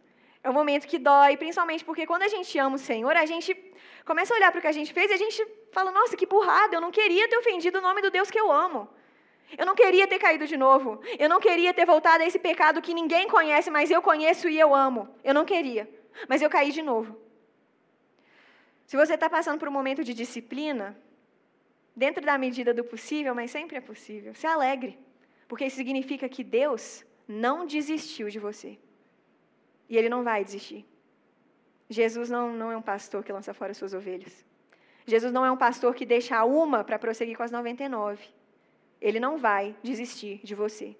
É 0.44 0.50
um 0.50 0.54
momento 0.54 0.88
que 0.88 1.00
dói, 1.00 1.38
principalmente 1.38 1.86
porque 1.86 2.06
quando 2.06 2.24
a 2.24 2.28
gente 2.28 2.58
ama 2.60 2.76
o 2.76 2.80
Senhor, 2.80 3.16
a 3.16 3.26
gente 3.26 3.56
começa 4.04 4.34
a 4.34 4.38
olhar 4.38 4.52
para 4.52 4.60
o 4.60 4.62
que 4.62 4.68
a 4.68 4.78
gente 4.80 4.92
fez 4.94 5.10
e 5.10 5.14
a 5.14 5.18
gente 5.18 5.48
fala: 5.72 5.90
nossa, 5.92 6.18
que 6.18 6.26
burrada, 6.26 6.76
eu 6.76 6.82
não 6.82 6.92
queria 6.92 7.30
ter 7.30 7.38
ofendido 7.38 7.80
o 7.80 7.82
nome 7.82 8.02
do 8.02 8.12
Deus 8.12 8.30
que 8.30 8.40
eu 8.40 8.52
amo. 8.52 8.90
Eu 9.58 9.66
não 9.66 9.76
queria 9.76 10.08
ter 10.08 10.20
caído 10.20 10.46
de 10.48 10.58
novo. 10.58 11.00
Eu 11.18 11.30
não 11.30 11.40
queria 11.40 11.74
ter 11.74 11.86
voltado 11.86 12.24
a 12.24 12.28
esse 12.28 12.40
pecado 12.40 12.82
que 12.82 12.94
ninguém 12.94 13.28
conhece, 13.28 13.70
mas 13.70 13.92
eu 13.92 14.02
conheço 14.02 14.50
e 14.50 14.60
eu 14.60 14.74
amo. 14.74 15.08
Eu 15.24 15.34
não 15.34 15.46
queria. 15.46 15.88
Mas 16.28 16.42
eu 16.42 16.50
caí 16.50 16.72
de 16.72 16.82
novo. 16.82 17.18
Se 18.86 18.98
você 18.98 19.14
está 19.14 19.30
passando 19.30 19.60
por 19.60 19.68
um 19.68 19.72
momento 19.72 20.04
de 20.04 20.14
disciplina, 20.14 20.98
dentro 21.96 22.26
da 22.26 22.38
medida 22.38 22.74
do 22.74 22.84
possível, 22.84 23.34
mas 23.36 23.52
sempre 23.52 23.78
é 23.78 23.82
possível, 23.82 24.34
se 24.34 24.48
alegre. 24.48 24.98
Porque 25.48 25.66
isso 25.66 25.78
significa 25.78 26.28
que 26.28 26.44
Deus 26.44 27.06
não 27.28 27.66
desistiu 27.66 28.30
de 28.30 28.40
você. 28.40 28.78
E 29.94 29.98
Ele 30.00 30.10
não 30.10 30.24
vai 30.24 30.44
desistir. 30.44 30.84
Jesus 31.88 32.28
não, 32.28 32.52
não 32.52 32.72
é 32.72 32.76
um 32.76 32.82
pastor 32.82 33.24
que 33.24 33.32
lança 33.32 33.54
fora 33.54 33.76
suas 33.76 33.94
ovelhas. 33.94 34.44
Jesus 35.06 35.32
não 35.32 35.46
é 35.46 35.52
um 35.52 35.58
pastor 35.66 35.94
que 35.94 36.04
deixa 36.04 36.44
uma 36.44 36.84
para 36.84 36.98
prosseguir 36.98 37.38
com 37.38 37.44
as 37.44 37.52
99. 37.52 38.28
Ele 39.00 39.20
não 39.20 39.38
vai 39.38 39.76
desistir 39.84 40.42
de 40.44 40.56
você. 40.56 40.98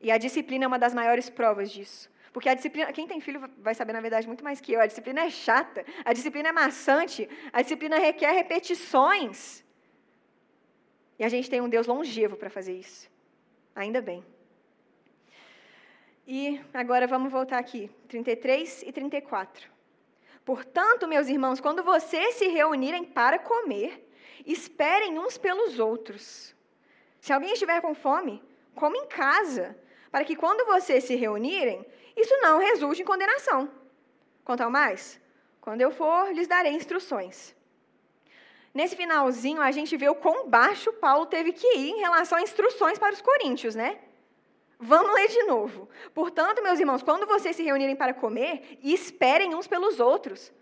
E 0.00 0.10
a 0.10 0.18
disciplina 0.18 0.64
é 0.64 0.66
uma 0.66 0.80
das 0.80 0.92
maiores 0.92 1.30
provas 1.30 1.70
disso. 1.70 2.10
Porque 2.32 2.48
a 2.48 2.54
disciplina, 2.54 2.92
quem 2.92 3.06
tem 3.06 3.20
filho 3.20 3.48
vai 3.58 3.72
saber, 3.72 3.92
na 3.92 4.00
verdade, 4.00 4.26
muito 4.26 4.42
mais 4.42 4.60
que 4.60 4.72
eu. 4.72 4.80
A 4.80 4.86
disciplina 4.86 5.20
é 5.20 5.30
chata, 5.30 5.84
a 6.04 6.12
disciplina 6.12 6.48
é 6.48 6.52
maçante, 6.52 7.28
a 7.52 7.62
disciplina 7.62 8.00
requer 8.00 8.32
repetições. 8.32 9.64
E 11.20 11.22
a 11.22 11.28
gente 11.28 11.48
tem 11.48 11.60
um 11.60 11.68
Deus 11.68 11.86
longevo 11.86 12.36
para 12.36 12.50
fazer 12.50 12.72
isso. 12.72 13.08
Ainda 13.76 14.02
bem. 14.02 14.24
E 16.30 16.60
agora 16.74 17.06
vamos 17.06 17.32
voltar 17.32 17.56
aqui, 17.56 17.90
33 18.06 18.82
e 18.82 18.92
34. 18.92 19.66
Portanto, 20.44 21.08
meus 21.08 21.26
irmãos, 21.26 21.58
quando 21.58 21.82
vocês 21.82 22.34
se 22.34 22.48
reunirem 22.48 23.02
para 23.02 23.38
comer, 23.38 24.06
esperem 24.44 25.18
uns 25.18 25.38
pelos 25.38 25.78
outros. 25.78 26.54
Se 27.18 27.32
alguém 27.32 27.54
estiver 27.54 27.80
com 27.80 27.94
fome, 27.94 28.42
coma 28.74 28.98
em 28.98 29.06
casa, 29.06 29.74
para 30.10 30.22
que 30.22 30.36
quando 30.36 30.66
vocês 30.66 31.04
se 31.04 31.14
reunirem, 31.14 31.82
isso 32.14 32.36
não 32.42 32.58
resulte 32.58 33.00
em 33.00 33.06
condenação. 33.06 33.72
Quanto 34.44 34.60
ao 34.60 34.70
mais, 34.70 35.18
quando 35.62 35.80
eu 35.80 35.90
for, 35.90 36.30
lhes 36.34 36.46
darei 36.46 36.74
instruções. 36.74 37.56
Nesse 38.74 38.94
finalzinho, 38.94 39.62
a 39.62 39.70
gente 39.70 39.96
vê 39.96 40.10
o 40.10 40.14
quão 40.14 40.46
baixo 40.46 40.92
Paulo 40.92 41.24
teve 41.24 41.54
que 41.54 41.66
ir 41.74 41.88
em 41.88 42.00
relação 42.00 42.36
a 42.36 42.42
instruções 42.42 42.98
para 42.98 43.14
os 43.14 43.22
coríntios, 43.22 43.74
né? 43.74 43.98
Vamos 44.78 45.12
ler 45.12 45.28
de 45.28 45.42
novo. 45.44 45.88
Portanto, 46.14 46.62
meus 46.62 46.78
irmãos, 46.78 47.02
quando 47.02 47.26
vocês 47.26 47.56
se 47.56 47.64
reunirem 47.64 47.96
para 47.96 48.14
comer, 48.14 48.78
esperem 48.82 49.54
uns 49.54 49.66
pelos 49.66 49.98
outros. 49.98 50.52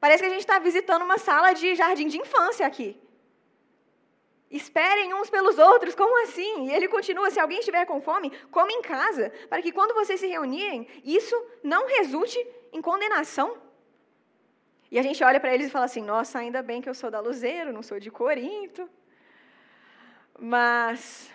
Parece 0.00 0.22
que 0.22 0.28
a 0.28 0.30
gente 0.30 0.40
está 0.40 0.58
visitando 0.58 1.02
uma 1.02 1.18
sala 1.18 1.52
de 1.52 1.74
jardim 1.74 2.08
de 2.08 2.18
infância 2.18 2.66
aqui. 2.66 3.00
Esperem 4.50 5.14
uns 5.14 5.30
pelos 5.30 5.58
outros, 5.58 5.94
como 5.94 6.22
assim? 6.24 6.68
E 6.68 6.72
ele 6.72 6.88
continua: 6.88 7.30
se 7.30 7.40
alguém 7.40 7.58
estiver 7.58 7.86
com 7.86 8.00
fome, 8.00 8.30
come 8.50 8.72
em 8.72 8.82
casa, 8.82 9.32
para 9.48 9.62
que 9.62 9.72
quando 9.72 9.94
vocês 9.94 10.20
se 10.20 10.26
reunirem, 10.26 10.86
isso 11.04 11.34
não 11.62 11.86
resulte 11.86 12.38
em 12.72 12.82
condenação. 12.82 13.56
E 14.90 14.98
a 14.98 15.02
gente 15.02 15.24
olha 15.24 15.40
para 15.40 15.54
eles 15.54 15.68
e 15.68 15.70
fala 15.70 15.86
assim: 15.86 16.02
nossa, 16.02 16.38
ainda 16.38 16.62
bem 16.62 16.82
que 16.82 16.88
eu 16.88 16.94
sou 16.94 17.10
da 17.10 17.18
Luzeiro, 17.18 17.72
não 17.72 17.82
sou 17.82 17.98
de 17.98 18.10
Corinto. 18.10 18.88
Mas 20.38 21.31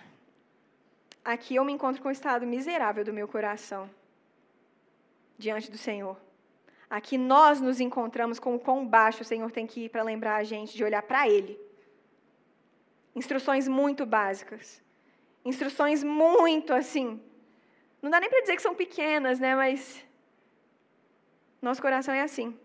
aqui 1.34 1.58
eu 1.58 1.66
me 1.66 1.74
encontro 1.74 2.02
com 2.02 2.08
o 2.08 2.18
estado 2.20 2.48
miserável 2.48 3.04
do 3.04 3.12
meu 3.12 3.28
coração 3.28 3.90
diante 5.38 5.70
do 5.70 5.78
Senhor. 5.78 6.18
Aqui 6.90 7.18
nós 7.18 7.60
nos 7.60 7.82
encontramos 7.82 8.40
com 8.40 8.56
o 8.56 8.60
quão 8.60 8.88
baixo 8.88 9.24
o 9.24 9.26
Senhor 9.26 9.52
tem 9.52 9.68
que 9.68 9.82
ir 9.86 9.90
para 9.90 10.04
lembrar 10.04 10.38
a 10.38 10.44
gente 10.46 10.78
de 10.78 10.86
olhar 10.86 11.02
para 11.02 11.28
Ele. 11.28 11.60
Instruções 13.14 13.68
muito 13.68 14.06
básicas. 14.06 14.82
Instruções 15.44 16.02
muito 16.02 16.74
assim. 16.74 17.22
Não 18.02 18.10
dá 18.10 18.22
nem 18.22 18.30
para 18.30 18.40
dizer 18.40 18.56
que 18.56 18.62
são 18.62 18.74
pequenas, 18.74 19.38
né? 19.38 19.54
Mas 19.54 20.02
nosso 21.62 21.82
coração 21.82 22.14
é 22.14 22.22
assim. 22.22 22.58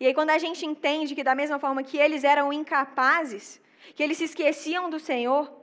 E 0.00 0.06
aí, 0.06 0.14
quando 0.14 0.30
a 0.30 0.38
gente 0.38 0.66
entende 0.66 1.14
que, 1.14 1.22
da 1.22 1.34
mesma 1.34 1.60
forma 1.60 1.84
que 1.84 1.96
eles 1.96 2.24
eram 2.24 2.52
incapazes, 2.52 3.60
que 3.94 4.02
eles 4.02 4.18
se 4.18 4.24
esqueciam 4.24 4.90
do 4.90 4.98
Senhor, 4.98 5.55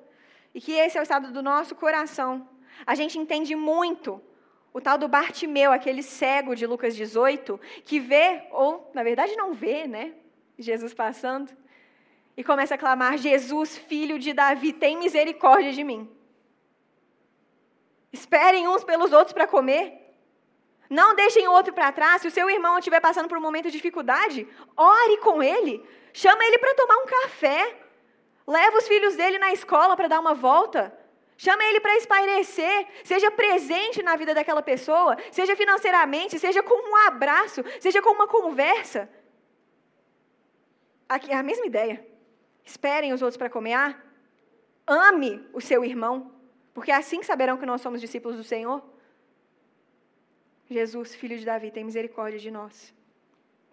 e 0.53 0.61
que 0.61 0.73
esse 0.73 0.97
é 0.97 1.01
o 1.01 1.03
estado 1.03 1.31
do 1.31 1.41
nosso 1.41 1.75
coração. 1.75 2.47
A 2.85 2.95
gente 2.95 3.17
entende 3.17 3.55
muito 3.55 4.21
o 4.73 4.81
tal 4.81 4.97
do 4.97 5.07
Bartimeu, 5.07 5.71
aquele 5.71 6.01
cego 6.01 6.55
de 6.55 6.65
Lucas 6.65 6.95
18, 6.95 7.59
que 7.85 7.99
vê, 7.99 8.47
ou 8.51 8.91
na 8.93 9.03
verdade 9.03 9.35
não 9.35 9.53
vê, 9.53 9.87
né? 9.87 10.13
Jesus 10.57 10.93
passando, 10.93 11.51
e 12.35 12.43
começa 12.43 12.75
a 12.75 12.77
clamar: 12.77 13.17
Jesus, 13.17 13.77
filho 13.77 14.17
de 14.17 14.33
Davi, 14.33 14.73
tem 14.73 14.97
misericórdia 14.97 15.71
de 15.71 15.83
mim. 15.83 16.09
Esperem 18.11 18.67
uns 18.67 18.83
pelos 18.83 19.11
outros 19.11 19.33
para 19.33 19.47
comer. 19.47 19.99
Não 20.89 21.15
deixem 21.15 21.47
o 21.47 21.51
outro 21.51 21.73
para 21.73 21.91
trás. 21.91 22.21
Se 22.21 22.27
o 22.27 22.31
seu 22.31 22.47
irmão 22.49 22.77
estiver 22.77 22.99
passando 22.99 23.27
por 23.27 23.37
um 23.37 23.41
momento 23.41 23.65
de 23.65 23.71
dificuldade, 23.71 24.47
ore 24.77 25.17
com 25.17 25.41
ele. 25.41 25.83
Chama 26.13 26.45
ele 26.45 26.59
para 26.59 26.75
tomar 26.75 26.97
um 26.97 27.05
café. 27.07 27.82
Leva 28.45 28.77
os 28.77 28.87
filhos 28.87 29.15
dele 29.15 29.37
na 29.39 29.53
escola 29.53 29.95
para 29.95 30.07
dar 30.07 30.19
uma 30.19 30.33
volta. 30.33 30.97
Chama 31.37 31.63
ele 31.65 31.79
para 31.79 31.97
espairecer. 31.97 32.87
Seja 33.03 33.31
presente 33.31 34.03
na 34.03 34.15
vida 34.15 34.33
daquela 34.33 34.61
pessoa, 34.61 35.17
seja 35.31 35.55
financeiramente, 35.55 36.39
seja 36.39 36.61
com 36.61 36.75
um 36.89 36.95
abraço, 37.07 37.63
seja 37.79 38.01
com 38.01 38.11
uma 38.11 38.27
conversa. 38.27 39.09
Aqui 41.07 41.31
é 41.31 41.35
a 41.35 41.43
mesma 41.43 41.65
ideia. 41.65 42.05
Esperem 42.63 43.13
os 43.13 43.21
outros 43.21 43.37
para 43.37 43.49
comer. 43.49 43.73
Ah, 43.73 43.95
ame 44.85 45.47
o 45.53 45.61
seu 45.61 45.83
irmão, 45.83 46.31
porque 46.73 46.91
assim 46.91 47.23
saberão 47.23 47.57
que 47.57 47.65
nós 47.65 47.81
somos 47.81 48.01
discípulos 48.01 48.37
do 48.37 48.43
Senhor. 48.43 48.83
Jesus, 50.69 51.13
filho 51.13 51.37
de 51.37 51.45
Davi, 51.45 51.71
tem 51.71 51.83
misericórdia 51.83 52.39
de 52.39 52.49
nós 52.49 52.93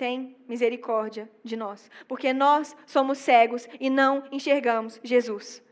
tem 0.01 0.35
misericórdia 0.49 1.31
de 1.45 1.59
nós, 1.59 1.91
porque 2.09 2.33
nós 2.33 2.75
somos 2.87 3.19
cegos 3.19 3.69
e 3.79 3.91
não 3.91 4.25
enxergamos 4.33 4.99
Jesus. 5.05 5.63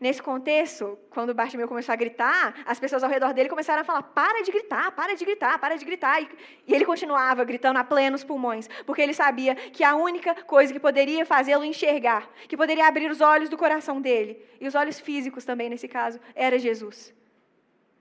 Nesse 0.00 0.22
contexto, 0.22 0.98
quando 1.10 1.34
Bartimeu 1.34 1.68
começou 1.68 1.92
a 1.92 1.96
gritar, 1.96 2.54
as 2.64 2.80
pessoas 2.80 3.04
ao 3.04 3.10
redor 3.10 3.34
dele 3.34 3.50
começaram 3.50 3.82
a 3.82 3.84
falar: 3.84 4.02
para 4.04 4.42
de 4.42 4.50
gritar, 4.50 4.90
para 4.92 5.14
de 5.14 5.22
gritar, 5.22 5.58
para 5.58 5.76
de 5.76 5.84
gritar. 5.84 6.22
E 6.66 6.74
ele 6.74 6.86
continuava 6.86 7.44
gritando 7.44 7.78
a 7.78 7.84
plenos 7.84 8.24
pulmões, 8.24 8.70
porque 8.86 9.02
ele 9.02 9.12
sabia 9.12 9.54
que 9.54 9.84
a 9.84 9.94
única 9.94 10.34
coisa 10.44 10.72
que 10.72 10.80
poderia 10.80 11.26
fazê-lo 11.26 11.62
enxergar, 11.62 12.26
que 12.48 12.56
poderia 12.56 12.88
abrir 12.88 13.10
os 13.10 13.20
olhos 13.20 13.50
do 13.50 13.58
coração 13.58 14.00
dele, 14.00 14.42
e 14.58 14.66
os 14.66 14.74
olhos 14.74 14.98
físicos 14.98 15.44
também 15.44 15.68
nesse 15.68 15.86
caso, 15.86 16.18
era 16.34 16.58
Jesus. 16.58 17.14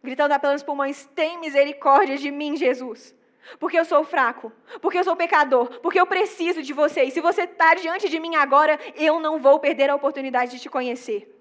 Gritando 0.01 0.31
a 0.31 0.39
plenos 0.39 0.63
pulmões: 0.63 1.05
tem 1.13 1.37
misericórdia 1.41 2.17
de 2.17 2.31
mim, 2.31 2.55
Jesus. 2.55 3.13
Porque 3.59 3.77
eu 3.77 3.85
sou 3.85 4.03
fraco, 4.03 4.51
porque 4.81 4.97
eu 4.97 5.03
sou 5.03 5.15
pecador, 5.15 5.79
porque 5.81 5.99
eu 5.99 6.07
preciso 6.07 6.61
de 6.61 6.73
você. 6.73 7.03
E 7.03 7.11
se 7.11 7.21
você 7.21 7.43
está 7.43 7.75
diante 7.75 8.09
de 8.09 8.19
mim 8.19 8.35
agora, 8.35 8.79
eu 8.95 9.19
não 9.19 9.39
vou 9.39 9.59
perder 9.59 9.89
a 9.89 9.95
oportunidade 9.95 10.51
de 10.51 10.59
te 10.59 10.69
conhecer, 10.69 11.31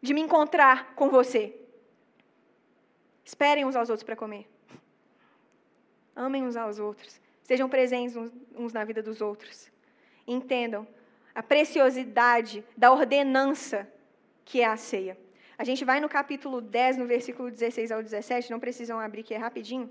de 0.00 0.14
me 0.14 0.20
encontrar 0.20 0.94
com 0.94 1.08
você. 1.08 1.56
Esperem 3.24 3.64
uns 3.64 3.76
aos 3.76 3.90
outros 3.90 4.04
para 4.04 4.16
comer. 4.16 4.48
Amem 6.14 6.44
uns 6.44 6.56
aos 6.56 6.78
outros. 6.78 7.20
Sejam 7.42 7.68
presentes 7.68 8.16
uns 8.54 8.72
na 8.72 8.84
vida 8.84 9.02
dos 9.02 9.20
outros. 9.20 9.70
Entendam 10.26 10.86
a 11.34 11.42
preciosidade 11.42 12.64
da 12.76 12.92
ordenança 12.92 13.90
que 14.44 14.60
é 14.60 14.66
a 14.66 14.76
ceia. 14.76 15.18
A 15.56 15.64
gente 15.64 15.84
vai 15.84 16.00
no 16.00 16.08
capítulo 16.08 16.60
10, 16.60 16.96
no 16.96 17.06
versículo 17.06 17.50
16 17.50 17.92
ao 17.92 18.02
17, 18.02 18.50
não 18.50 18.58
precisam 18.58 18.98
abrir 18.98 19.22
que 19.22 19.34
é 19.34 19.36
rapidinho. 19.36 19.90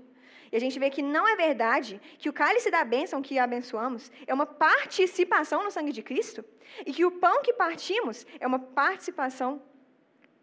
E 0.52 0.56
a 0.56 0.60
gente 0.60 0.78
vê 0.78 0.90
que 0.90 1.02
não 1.02 1.28
é 1.28 1.36
verdade 1.36 2.00
que 2.18 2.28
o 2.28 2.32
cálice 2.32 2.70
da 2.70 2.84
bênção 2.84 3.22
que 3.22 3.38
abençoamos 3.38 4.10
é 4.26 4.34
uma 4.34 4.46
participação 4.46 5.62
no 5.62 5.70
sangue 5.70 5.92
de 5.92 6.02
Cristo 6.02 6.44
e 6.84 6.92
que 6.92 7.04
o 7.04 7.10
pão 7.10 7.42
que 7.42 7.52
partimos 7.52 8.26
é 8.38 8.46
uma 8.46 8.58
participação 8.58 9.62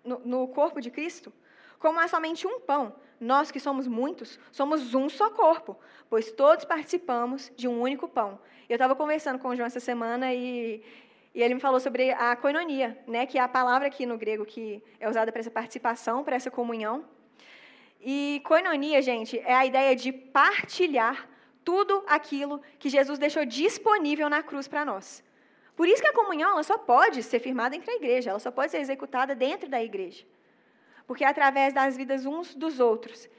no, 0.03 0.19
no 0.19 0.47
corpo 0.47 0.79
de 0.79 0.89
Cristo. 0.89 1.33
Como 1.77 1.99
há 1.99 2.07
somente 2.07 2.47
um 2.47 2.59
pão, 2.59 2.95
nós 3.19 3.51
que 3.51 3.59
somos 3.59 3.87
muitos, 3.87 4.39
somos 4.51 4.93
um 4.93 5.09
só 5.09 5.29
corpo, 5.29 5.77
pois 6.09 6.31
todos 6.31 6.65
participamos 6.65 7.51
de 7.55 7.67
um 7.67 7.81
único 7.81 8.07
pão. 8.07 8.39
Eu 8.69 8.75
estava 8.75 8.95
conversando 8.95 9.39
com 9.39 9.49
o 9.49 9.55
João 9.55 9.67
essa 9.67 9.79
semana 9.79 10.33
e, 10.33 10.81
e 11.35 11.43
ele 11.43 11.55
me 11.55 11.59
falou 11.59 11.79
sobre 11.79 12.11
a 12.11 12.35
koinonia, 12.35 12.97
né, 13.07 13.25
que 13.25 13.37
é 13.37 13.41
a 13.41 13.47
palavra 13.47 13.87
aqui 13.87 14.05
no 14.05 14.17
grego 14.17 14.45
que 14.45 14.81
é 14.99 15.09
usada 15.09 15.31
para 15.31 15.41
essa 15.41 15.51
participação, 15.51 16.23
para 16.23 16.35
essa 16.35 16.49
comunhão. 16.49 17.05
E 17.99 18.41
koinonia, 18.45 19.01
gente, 19.01 19.39
é 19.39 19.53
a 19.53 19.65
ideia 19.65 19.95
de 19.95 20.11
partilhar 20.11 21.27
tudo 21.63 22.03
aquilo 22.07 22.61
que 22.79 22.89
Jesus 22.89 23.19
deixou 23.19 23.45
disponível 23.45 24.29
na 24.29 24.41
cruz 24.41 24.67
para 24.67 24.85
nós. 24.85 25.23
Por 25.75 25.87
isso 25.87 26.01
que 26.01 26.07
a 26.07 26.13
comunhão 26.13 26.51
ela 26.51 26.63
só 26.63 26.77
pode 26.77 27.21
ser 27.21 27.39
firmada 27.39 27.75
entre 27.75 27.91
a 27.91 27.95
igreja, 27.95 28.29
ela 28.29 28.39
só 28.39 28.49
pode 28.49 28.71
ser 28.71 28.79
executada 28.79 29.35
dentro 29.35 29.69
da 29.69 29.83
igreja. 29.83 30.25
Porque 31.05 31.23
é 31.23 31.27
através 31.27 31.73
das 31.73 31.95
vidas 31.97 32.25
uns 32.25 32.55
dos 32.55 32.79
outros 32.79 33.29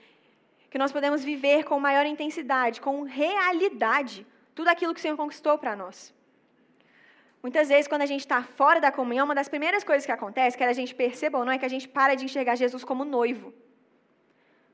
que 0.71 0.79
nós 0.79 0.93
podemos 0.93 1.25
viver 1.25 1.65
com 1.65 1.81
maior 1.81 2.05
intensidade, 2.05 2.81
com 2.81 3.03
realidade, 3.03 4.27
tudo 4.55 4.69
aquilo 4.69 4.93
que 4.93 5.01
o 5.01 5.03
Senhor 5.03 5.17
conquistou 5.17 5.57
para 5.57 5.75
nós. 5.75 6.15
Muitas 7.43 7.69
vezes, 7.69 7.89
quando 7.89 8.03
a 8.03 8.07
gente 8.07 8.21
está 8.21 8.43
fora 8.43 8.81
da 8.81 8.93
comunhão, 8.93 9.25
uma 9.25 9.35
das 9.35 9.49
primeiras 9.49 9.83
coisas 9.85 10.05
que 10.05 10.13
acontece, 10.13 10.59
que 10.59 10.65
a 10.65 10.73
gente 10.73 10.95
perceba 10.95 11.39
ou 11.39 11.45
não, 11.45 11.53
é 11.53 11.59
que 11.59 11.65
a 11.65 11.75
gente 11.77 11.89
para 11.89 12.15
de 12.15 12.25
enxergar 12.25 12.57
Jesus 12.57 12.85
como 12.85 13.05
noivo. 13.05 13.55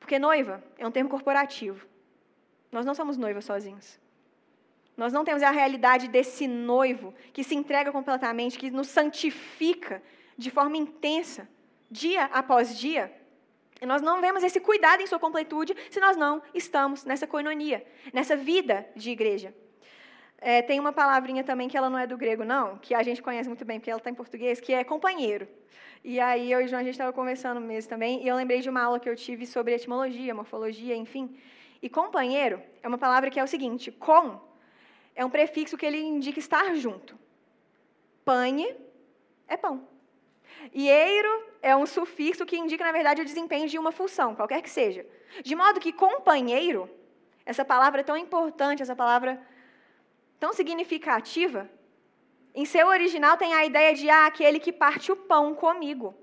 Porque 0.05 0.19
noiva 0.19 0.63
é 0.77 0.87
um 0.87 0.91
termo 0.91 1.09
corporativo. 1.09 1.87
Nós 2.71 2.85
não 2.85 2.95
somos 2.95 3.17
noivos 3.17 3.47
sozinhos. 3.47 3.99
Nós 4.95 5.15
não 5.15 5.25
temos 5.25 5.43
a 5.43 5.51
realidade 5.51 6.09
desse 6.09 6.47
noivo 6.47 7.15
que 7.33 7.43
se 7.43 7.55
entrega 7.55 7.91
completamente, 7.91 8.59
que 8.59 8.71
nos 8.71 8.89
santifica 8.89 10.03
de 10.37 10.51
forma 10.51 10.77
intensa, 10.77 11.49
dia 11.91 12.25
após 12.25 12.79
dia. 12.79 13.11
E 13.81 13.87
nós 13.87 14.03
não 14.03 14.21
vemos 14.21 14.45
esse 14.45 14.61
cuidado 14.61 15.01
em 15.01 15.07
sua 15.07 15.19
completude 15.19 15.75
se 15.91 15.99
nós 15.99 16.19
não 16.19 16.43
estamos 16.53 17.07
nessa 17.07 17.27
coinonia, 17.27 17.83
nessa 18.13 18.37
vida 18.37 18.87
de 18.95 19.11
igreja. 19.11 19.55
É, 20.37 20.61
tem 20.61 20.79
uma 20.79 20.93
palavrinha 20.93 21.43
também 21.43 21.67
que 21.67 21.79
ela 21.79 21.89
não 21.89 21.99
é 21.99 22.07
do 22.07 22.19
grego, 22.19 22.45
não, 22.45 22.77
que 22.77 22.95
a 22.95 23.03
gente 23.03 23.23
conhece 23.23 23.49
muito 23.49 23.65
bem, 23.65 23.81
porque 23.81 23.91
ela 23.91 24.01
está 24.01 24.11
em 24.11 24.15
português, 24.15 24.61
que 24.61 24.75
é 24.75 24.85
companheiro. 24.85 25.49
E 26.05 26.21
aí 26.21 26.53
eu 26.53 26.61
e 26.61 26.65
o 26.67 26.69
João, 26.69 26.81
a 26.81 26.85
gente 26.85 26.93
estava 26.93 27.15
conversando 27.15 27.61
mesmo 27.63 27.89
também, 27.89 28.23
e 28.23 28.29
eu 28.29 28.37
lembrei 28.37 28.61
de 28.61 28.69
uma 28.69 28.83
aula 28.83 29.01
que 29.01 29.09
eu 29.09 29.17
tive 29.17 29.47
sobre 29.47 29.75
etimologia, 29.75 30.35
morfologia, 30.35 30.95
enfim. 30.95 31.35
E 31.81 31.89
companheiro 31.89 32.63
é 32.83 32.87
uma 32.87 32.99
palavra 32.99 33.31
que 33.31 33.41
é 33.41 33.43
o 33.43 33.47
seguinte, 33.47 33.91
com 33.91 34.39
é 35.15 35.25
um 35.25 35.31
prefixo 35.31 35.79
que 35.79 35.87
ele 35.87 35.99
indica 35.99 36.39
estar 36.39 36.75
junto. 36.75 37.19
Pane 38.23 38.77
é 39.49 39.57
pão. 39.57 39.89
Eiro 40.75 41.45
é 41.63 41.75
um 41.75 41.87
sufixo 41.87 42.45
que 42.45 42.57
indica, 42.57 42.85
na 42.85 42.93
verdade, 42.93 43.23
o 43.23 43.25
desempenho 43.25 43.67
de 43.67 43.79
uma 43.79 43.93
função, 43.93 44.35
qualquer 44.35 44.61
que 44.61 44.69
seja. 44.69 45.07
De 45.43 45.55
modo 45.55 45.81
que 45.81 45.93
companheiro, 45.93 46.89
essa 47.47 47.65
palavra 47.65 48.01
é 48.01 48.05
tão 48.05 48.17
importante, 48.17 48.83
essa 48.83 48.97
palavra 48.97 49.41
tão 50.39 50.53
significativa, 50.53 51.71
em 52.55 52.65
seu 52.65 52.87
original 52.87 53.37
tem 53.37 53.53
a 53.53 53.65
ideia 53.65 53.93
de 53.95 54.09
ah, 54.09 54.27
aquele 54.27 54.61
que 54.61 54.73
parte 54.73 55.11
o 55.11 55.17
pão 55.17 55.55
comigo, 55.55 56.15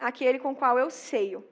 aquele 0.00 0.38
com 0.38 0.54
qual 0.54 0.78
eu 0.78 0.88
ceio. 0.90 1.46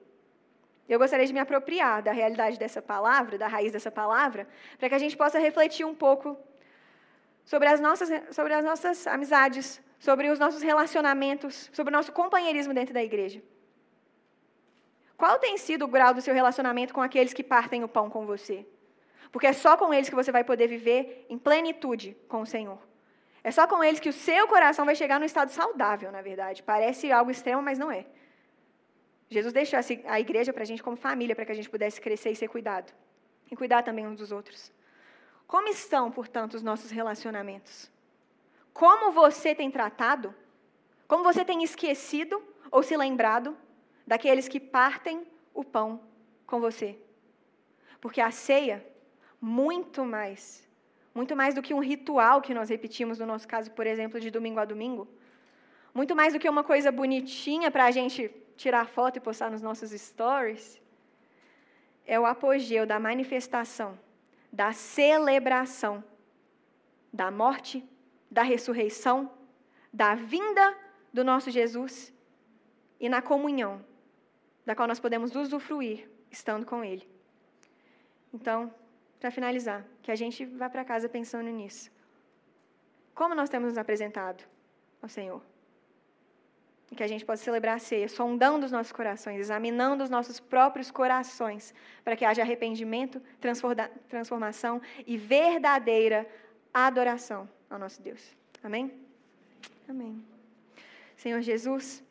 Eu 0.87 0.97
gostaria 0.97 1.27
de 1.27 1.31
me 1.31 1.39
apropriar 1.39 2.01
da 2.01 2.11
realidade 2.11 2.57
dessa 2.57 2.81
palavra, 2.81 3.37
da 3.37 3.47
raiz 3.47 3.71
dessa 3.71 3.91
palavra, 3.91 4.47
para 4.79 4.89
que 4.89 4.95
a 4.95 4.97
gente 4.97 5.15
possa 5.15 5.37
refletir 5.37 5.85
um 5.85 5.93
pouco 5.93 6.35
sobre 7.45 7.67
as 7.67 7.79
nossas, 7.79 8.09
sobre 8.33 8.53
as 8.55 8.65
nossas 8.65 9.05
amizades, 9.05 9.79
sobre 9.99 10.29
os 10.29 10.39
nossos 10.39 10.63
relacionamentos, 10.63 11.69
sobre 11.71 11.93
o 11.93 11.97
nosso 11.97 12.11
companheirismo 12.11 12.73
dentro 12.73 12.93
da 12.93 13.03
igreja. 13.03 13.39
Qual 15.15 15.37
tem 15.37 15.59
sido 15.59 15.85
o 15.85 15.87
grau 15.87 16.11
do 16.11 16.21
seu 16.21 16.33
relacionamento 16.33 16.91
com 16.91 17.01
aqueles 17.01 17.33
que 17.33 17.43
partem 17.43 17.83
o 17.83 17.87
pão 17.87 18.09
com 18.09 18.25
você? 18.25 18.65
Porque 19.31 19.45
é 19.45 19.53
só 19.53 19.77
com 19.77 19.93
eles 19.93 20.09
que 20.09 20.15
você 20.15 20.31
vai 20.31 20.43
poder 20.43 20.67
viver 20.67 21.27
em 21.29 21.37
plenitude 21.37 22.17
com 22.27 22.41
o 22.41 22.47
Senhor. 22.47 22.88
É 23.43 23.51
só 23.51 23.65
com 23.67 23.83
eles 23.83 23.99
que 23.99 24.09
o 24.09 24.13
seu 24.13 24.47
coração 24.47 24.85
vai 24.85 24.95
chegar 24.95 25.19
no 25.19 25.25
estado 25.25 25.49
saudável, 25.51 26.11
na 26.11 26.21
verdade. 26.21 26.61
Parece 26.61 27.11
algo 27.11 27.31
extremo, 27.31 27.61
mas 27.61 27.77
não 27.77 27.91
é. 27.91 28.05
Jesus 29.29 29.53
deixou 29.53 29.79
a 30.05 30.19
igreja 30.19 30.51
para 30.51 30.63
a 30.63 30.65
gente 30.65 30.83
como 30.83 30.97
família, 30.97 31.35
para 31.35 31.45
que 31.45 31.51
a 31.51 31.55
gente 31.55 31.69
pudesse 31.69 32.01
crescer 32.01 32.31
e 32.31 32.35
ser 32.35 32.47
cuidado. 32.47 32.91
E 33.49 33.55
cuidar 33.55 33.83
também 33.83 34.07
uns 34.07 34.17
dos 34.17 34.31
outros. 34.31 34.71
Como 35.47 35.67
estão, 35.67 36.11
portanto, 36.11 36.53
os 36.55 36.63
nossos 36.63 36.91
relacionamentos? 36.91 37.91
Como 38.73 39.11
você 39.11 39.55
tem 39.55 39.71
tratado? 39.71 40.33
Como 41.07 41.23
você 41.23 41.43
tem 41.43 41.63
esquecido 41.63 42.41
ou 42.71 42.83
se 42.83 42.95
lembrado 42.95 43.57
daqueles 44.05 44.47
que 44.47 44.59
partem 44.59 45.25
o 45.53 45.63
pão 45.63 46.01
com 46.45 46.59
você? 46.59 46.97
Porque 47.99 48.21
a 48.21 48.29
ceia, 48.29 48.85
muito 49.41 50.05
mais, 50.05 50.68
muito 51.13 51.35
mais 51.35 51.53
do 51.53 51.61
que 51.61 51.73
um 51.73 51.79
ritual 51.79 52.41
que 52.41 52.53
nós 52.53 52.69
repetimos, 52.69 53.19
no 53.19 53.25
nosso 53.25 53.47
caso, 53.47 53.71
por 53.71 53.85
exemplo, 53.85 54.19
de 54.19 54.29
domingo 54.29 54.59
a 54.59 54.65
domingo, 54.65 55.07
muito 55.93 56.15
mais 56.15 56.33
do 56.33 56.39
que 56.39 56.49
uma 56.49 56.63
coisa 56.63 56.91
bonitinha 56.91 57.71
para 57.71 57.85
a 57.85 57.91
gente 57.91 58.29
tirar 58.55 58.87
foto 58.87 59.17
e 59.17 59.19
postar 59.19 59.49
nos 59.49 59.61
nossos 59.61 59.91
stories, 59.91 60.81
é 62.05 62.19
o 62.19 62.25
apogeu 62.25 62.85
da 62.85 62.99
manifestação, 62.99 63.97
da 64.51 64.71
celebração 64.71 66.03
da 67.11 67.31
morte, 67.31 67.83
da 68.29 68.43
ressurreição, 68.43 69.31
da 69.91 70.15
vinda 70.15 70.77
do 71.11 71.23
nosso 71.23 71.49
Jesus 71.49 72.13
e 72.99 73.09
na 73.09 73.21
comunhão, 73.21 73.83
da 74.65 74.75
qual 74.75 74.87
nós 74.87 74.99
podemos 74.99 75.35
usufruir 75.35 76.07
estando 76.29 76.65
com 76.65 76.83
Ele. 76.83 77.07
Então, 78.33 78.73
para 79.19 79.31
finalizar, 79.31 79.85
que 80.01 80.11
a 80.11 80.15
gente 80.15 80.45
vá 80.45 80.69
para 80.69 80.85
casa 80.85 81.09
pensando 81.09 81.49
nisso. 81.49 81.91
Como 83.13 83.35
nós 83.35 83.49
temos 83.49 83.69
nos 83.69 83.77
apresentado 83.77 84.43
ao 85.01 85.09
Senhor? 85.09 85.41
E 86.91 86.95
que 86.95 87.03
a 87.03 87.07
gente 87.07 87.25
possa 87.25 87.43
celebrar 87.43 87.75
a 87.75 87.79
ceia, 87.79 88.07
sondando 88.07 88.65
os 88.65 88.71
nossos 88.71 88.91
corações, 88.91 89.39
examinando 89.39 90.03
os 90.03 90.09
nossos 90.09 90.39
próprios 90.39 90.89
corações, 90.89 91.73
para 92.03 92.15
que 92.15 92.25
haja 92.25 92.41
arrependimento, 92.41 93.21
transformação 94.07 94.81
e 95.05 95.17
verdadeira 95.17 96.25
adoração 96.73 97.47
ao 97.69 97.77
nosso 97.77 98.01
Deus. 98.01 98.35
Amém? 98.63 98.91
Amém. 99.87 100.23
Senhor 101.15 101.41
Jesus, 101.41 102.03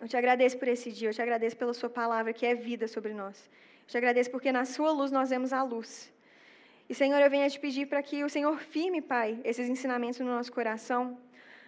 eu 0.00 0.08
te 0.08 0.16
agradeço 0.16 0.58
por 0.58 0.68
esse 0.68 0.90
dia, 0.90 1.08
eu 1.08 1.14
te 1.14 1.22
agradeço 1.22 1.56
pela 1.56 1.72
Sua 1.72 1.88
palavra 1.88 2.32
que 2.32 2.44
é 2.44 2.54
vida 2.54 2.86
sobre 2.88 3.14
nós. 3.14 3.48
Eu 3.82 3.86
te 3.92 3.96
agradeço 3.96 4.30
porque 4.30 4.50
na 4.52 4.64
Sua 4.64 4.90
luz 4.90 5.10
nós 5.10 5.30
vemos 5.30 5.52
a 5.52 5.62
luz. 5.62 6.12
E, 6.88 6.94
Senhor, 6.94 7.20
eu 7.20 7.28
venho 7.28 7.44
a 7.44 7.50
te 7.50 7.60
pedir 7.60 7.86
para 7.86 8.02
que 8.02 8.24
o 8.24 8.30
Senhor 8.30 8.58
firme, 8.58 9.02
Pai, 9.02 9.38
esses 9.44 9.68
ensinamentos 9.68 10.20
no 10.20 10.26
nosso 10.26 10.50
coração. 10.50 11.18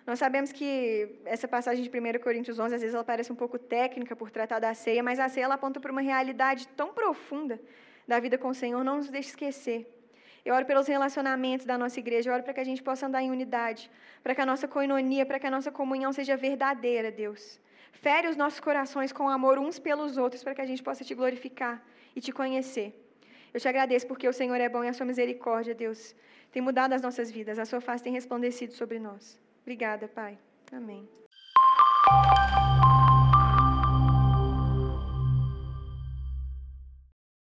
Nós 0.06 0.18
sabemos 0.18 0.50
que 0.50 1.20
essa 1.26 1.46
passagem 1.46 1.84
de 1.84 1.90
1 1.90 2.18
Coríntios 2.20 2.58
11, 2.58 2.74
às 2.74 2.80
vezes 2.80 2.94
ela 2.94 3.04
parece 3.04 3.30
um 3.30 3.36
pouco 3.36 3.58
técnica 3.58 4.16
por 4.16 4.30
tratar 4.30 4.58
da 4.58 4.72
ceia, 4.72 5.02
mas 5.02 5.20
a 5.20 5.28
ceia 5.28 5.44
ela 5.44 5.56
aponta 5.56 5.78
para 5.78 5.92
uma 5.92 6.00
realidade 6.00 6.66
tão 6.68 6.94
profunda 6.94 7.60
da 8.08 8.18
vida 8.18 8.38
com 8.38 8.48
o 8.48 8.54
Senhor, 8.54 8.82
não 8.82 8.96
nos 8.96 9.10
deixe 9.10 9.28
esquecer. 9.28 9.86
Eu 10.42 10.54
oro 10.54 10.64
pelos 10.64 10.86
relacionamentos 10.86 11.66
da 11.66 11.76
nossa 11.76 12.00
igreja, 12.00 12.30
eu 12.30 12.34
oro 12.34 12.42
para 12.42 12.54
que 12.54 12.60
a 12.60 12.64
gente 12.64 12.82
possa 12.82 13.06
andar 13.06 13.22
em 13.22 13.30
unidade, 13.30 13.90
para 14.22 14.34
que 14.34 14.40
a 14.40 14.46
nossa 14.46 14.66
coinonia, 14.66 15.26
para 15.26 15.38
que 15.38 15.46
a 15.46 15.50
nossa 15.50 15.70
comunhão 15.70 16.14
seja 16.14 16.34
verdadeira, 16.34 17.10
Deus. 17.10 17.60
Fere 17.92 18.26
os 18.26 18.36
nossos 18.36 18.58
corações 18.58 19.12
com 19.12 19.28
amor 19.28 19.58
uns 19.58 19.78
pelos 19.78 20.16
outros, 20.16 20.42
para 20.42 20.54
que 20.54 20.62
a 20.62 20.66
gente 20.66 20.82
possa 20.82 21.04
te 21.04 21.14
glorificar 21.14 21.84
e 22.16 22.22
te 22.22 22.32
conhecer. 22.32 23.09
Eu 23.52 23.60
te 23.60 23.68
agradeço 23.68 24.06
porque 24.06 24.28
o 24.28 24.32
Senhor 24.32 24.60
é 24.60 24.68
bom 24.68 24.84
e 24.84 24.88
a 24.88 24.92
sua 24.92 25.06
misericórdia, 25.06 25.74
Deus, 25.74 26.14
tem 26.52 26.62
mudado 26.62 26.92
as 26.92 27.02
nossas 27.02 27.30
vidas. 27.30 27.58
A 27.58 27.64
sua 27.64 27.80
face 27.80 28.04
tem 28.04 28.12
resplandecido 28.12 28.72
sobre 28.72 28.98
nós. 28.98 29.38
Obrigada, 29.62 30.06
Pai. 30.08 30.38
Amém. 30.72 31.08